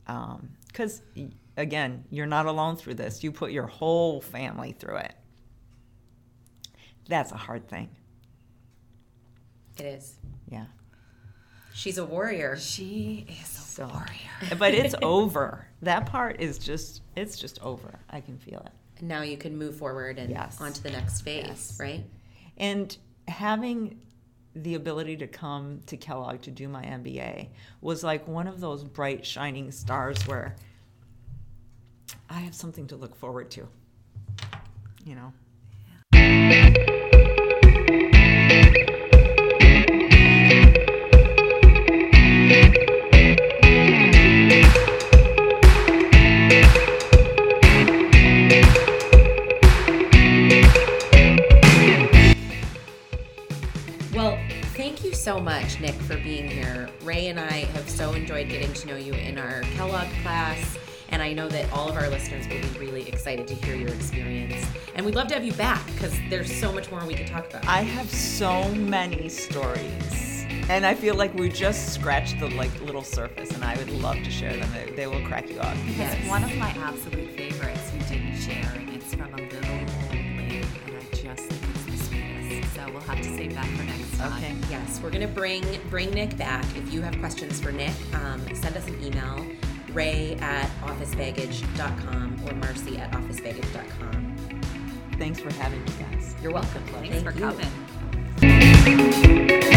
because 0.06 1.02
um, 1.16 1.32
again 1.56 2.04
you're 2.10 2.26
not 2.26 2.48
alone 2.48 2.76
through 2.76 2.96
this. 2.96 3.24
You 3.24 3.32
put 3.32 3.52
your 3.52 3.68
whole 3.68 4.20
family 4.20 4.72
through 4.72 4.98
it. 4.98 5.14
That's 7.08 7.32
a 7.32 7.38
hard 7.38 7.68
thing. 7.68 7.90
It 9.78 9.86
is. 9.86 10.18
Yeah 10.50 10.66
She's 11.80 11.98
a 11.98 12.04
warrior. 12.04 12.58
She 12.58 13.26
is 13.30 13.58
a 13.58 13.62
so, 13.62 13.88
warrior. 13.88 14.56
but 14.60 14.74
it's 14.74 14.96
over. 15.02 15.66
That 15.82 16.08
part 16.08 16.42
is 16.42 16.58
just 16.58 17.04
it's 17.16 17.40
just 17.40 17.58
over. 17.64 17.98
I 18.10 18.20
can 18.20 18.38
feel 18.38 18.60
it. 18.66 18.74
And 18.98 19.08
now 19.08 19.22
you 19.22 19.38
can 19.38 19.58
move 19.58 19.78
forward 19.78 20.20
and 20.20 20.30
yes. 20.30 20.60
on 20.60 20.74
to 20.74 20.84
the 20.84 20.92
next 20.92 21.22
phase, 21.22 21.46
yes. 21.48 21.78
right? 21.80 22.04
And 22.58 22.98
having 23.30 23.98
the 24.56 24.76
ability 24.76 25.16
to 25.18 25.28
come 25.28 25.80
to 25.86 25.96
Kellogg 25.96 26.42
to 26.42 26.52
do 26.52 26.68
my 26.68 26.84
MBA 26.84 27.48
was 27.80 28.04
like 28.04 28.28
one 28.28 28.48
of 28.48 28.60
those 28.60 28.84
bright 28.84 29.26
shining 29.26 29.72
stars 29.72 30.22
where 30.28 30.58
I 32.30 32.42
have 32.42 32.56
something 32.56 32.88
to 32.88 32.98
look 32.98 33.16
forward 33.16 33.52
to. 33.52 33.70
You 35.06 35.16
know. 35.16 35.32
Much, 55.50 55.80
Nick, 55.80 55.96
for 55.96 56.16
being 56.18 56.48
here. 56.48 56.88
Ray 57.02 57.26
and 57.30 57.40
I 57.40 57.66
have 57.74 57.90
so 57.90 58.14
enjoyed 58.14 58.50
getting 58.50 58.72
to 58.72 58.88
know 58.88 58.98
you 58.98 59.14
in 59.14 59.40
our 59.40 59.62
Kellogg 59.62 60.08
class, 60.22 60.78
and 61.10 61.24
I 61.24 61.34
know 61.34 61.50
that 61.50 61.74
all 61.74 61.90
of 61.90 61.96
our 61.96 62.08
listeners 62.08 62.48
will 62.48 62.62
be 62.72 62.78
really 62.78 63.10
excited 63.10 63.48
to 63.48 63.56
hear 63.56 63.74
your 63.74 63.90
experience. 63.90 64.64
And 64.94 65.04
we'd 65.04 65.16
love 65.16 65.28
to 65.30 65.34
have 65.34 65.44
you 65.44 65.54
back 65.54 65.84
because 65.88 66.16
there's 66.30 66.56
so 66.56 66.72
much 66.72 66.92
more 66.92 67.04
we 67.04 67.16
could 67.16 67.26
talk 67.26 67.50
about. 67.50 67.66
I 67.66 67.82
have 67.82 68.08
so 68.12 68.70
many 68.76 69.28
stories. 69.28 70.46
And 70.70 70.86
I 70.86 70.94
feel 70.94 71.16
like 71.16 71.34
we 71.34 71.50
just 71.50 71.96
scratched 71.96 72.40
the 72.40 72.50
like 72.50 72.80
little 72.82 73.02
surface, 73.04 73.50
and 73.50 73.64
I 73.64 73.76
would 73.78 73.90
love 73.90 74.18
to 74.18 74.30
share 74.30 74.56
them. 74.56 74.70
They, 74.72 74.92
they 74.92 75.08
will 75.08 75.26
crack 75.26 75.50
you 75.50 75.60
up. 75.62 75.76
Yes. 75.98 76.30
One 76.30 76.44
of 76.44 76.56
my 76.58 76.70
absolute 76.78 77.32
favorites 77.32 77.92
you 77.92 78.02
didn't 78.02 78.38
share, 78.38 78.72
and 78.76 78.90
it's 78.92 79.16
from 79.16 79.34
a 79.34 79.38
little 79.38 79.72
old 79.72 80.12
lady, 80.12 80.64
and 80.86 80.96
I 80.96 81.16
just 81.16 81.48
think 81.48 81.76
it's 81.76 81.86
the 81.86 81.98
sweetest. 82.06 82.76
So 82.76 82.86
we'll 82.92 83.02
have 83.02 83.18
to 83.18 83.24
save 83.24 83.56
that 83.56 83.59
Okay. 84.22 84.54
Yes, 84.70 85.00
we're 85.02 85.12
gonna 85.12 85.28
bring 85.28 85.64
bring 85.90 86.12
Nick 86.12 86.38
back. 86.38 86.66
If 86.76 86.94
you 86.94 87.02
have 87.02 87.18
questions 87.20 87.60
for 87.60 87.72
Nick, 87.72 87.94
um, 88.16 88.42
send 88.54 88.76
us 88.76 88.86
an 88.88 89.02
email, 89.04 89.46
ray 89.94 90.36
at 90.42 90.70
officebaggage.com 90.82 92.42
or 92.46 92.54
marcy 92.56 92.98
at 92.98 93.12
officebaggage.com. 93.14 94.36
Thanks 95.18 95.40
for 95.40 95.54
having 95.54 95.84
me, 95.84 95.92
guys. 96.00 96.36
You're 96.42 96.52
welcome. 96.54 96.84
Thanks 96.88 97.10
Thank 97.10 97.24
for 97.24 97.32
you. 97.32 97.42
coming. 98.42 99.70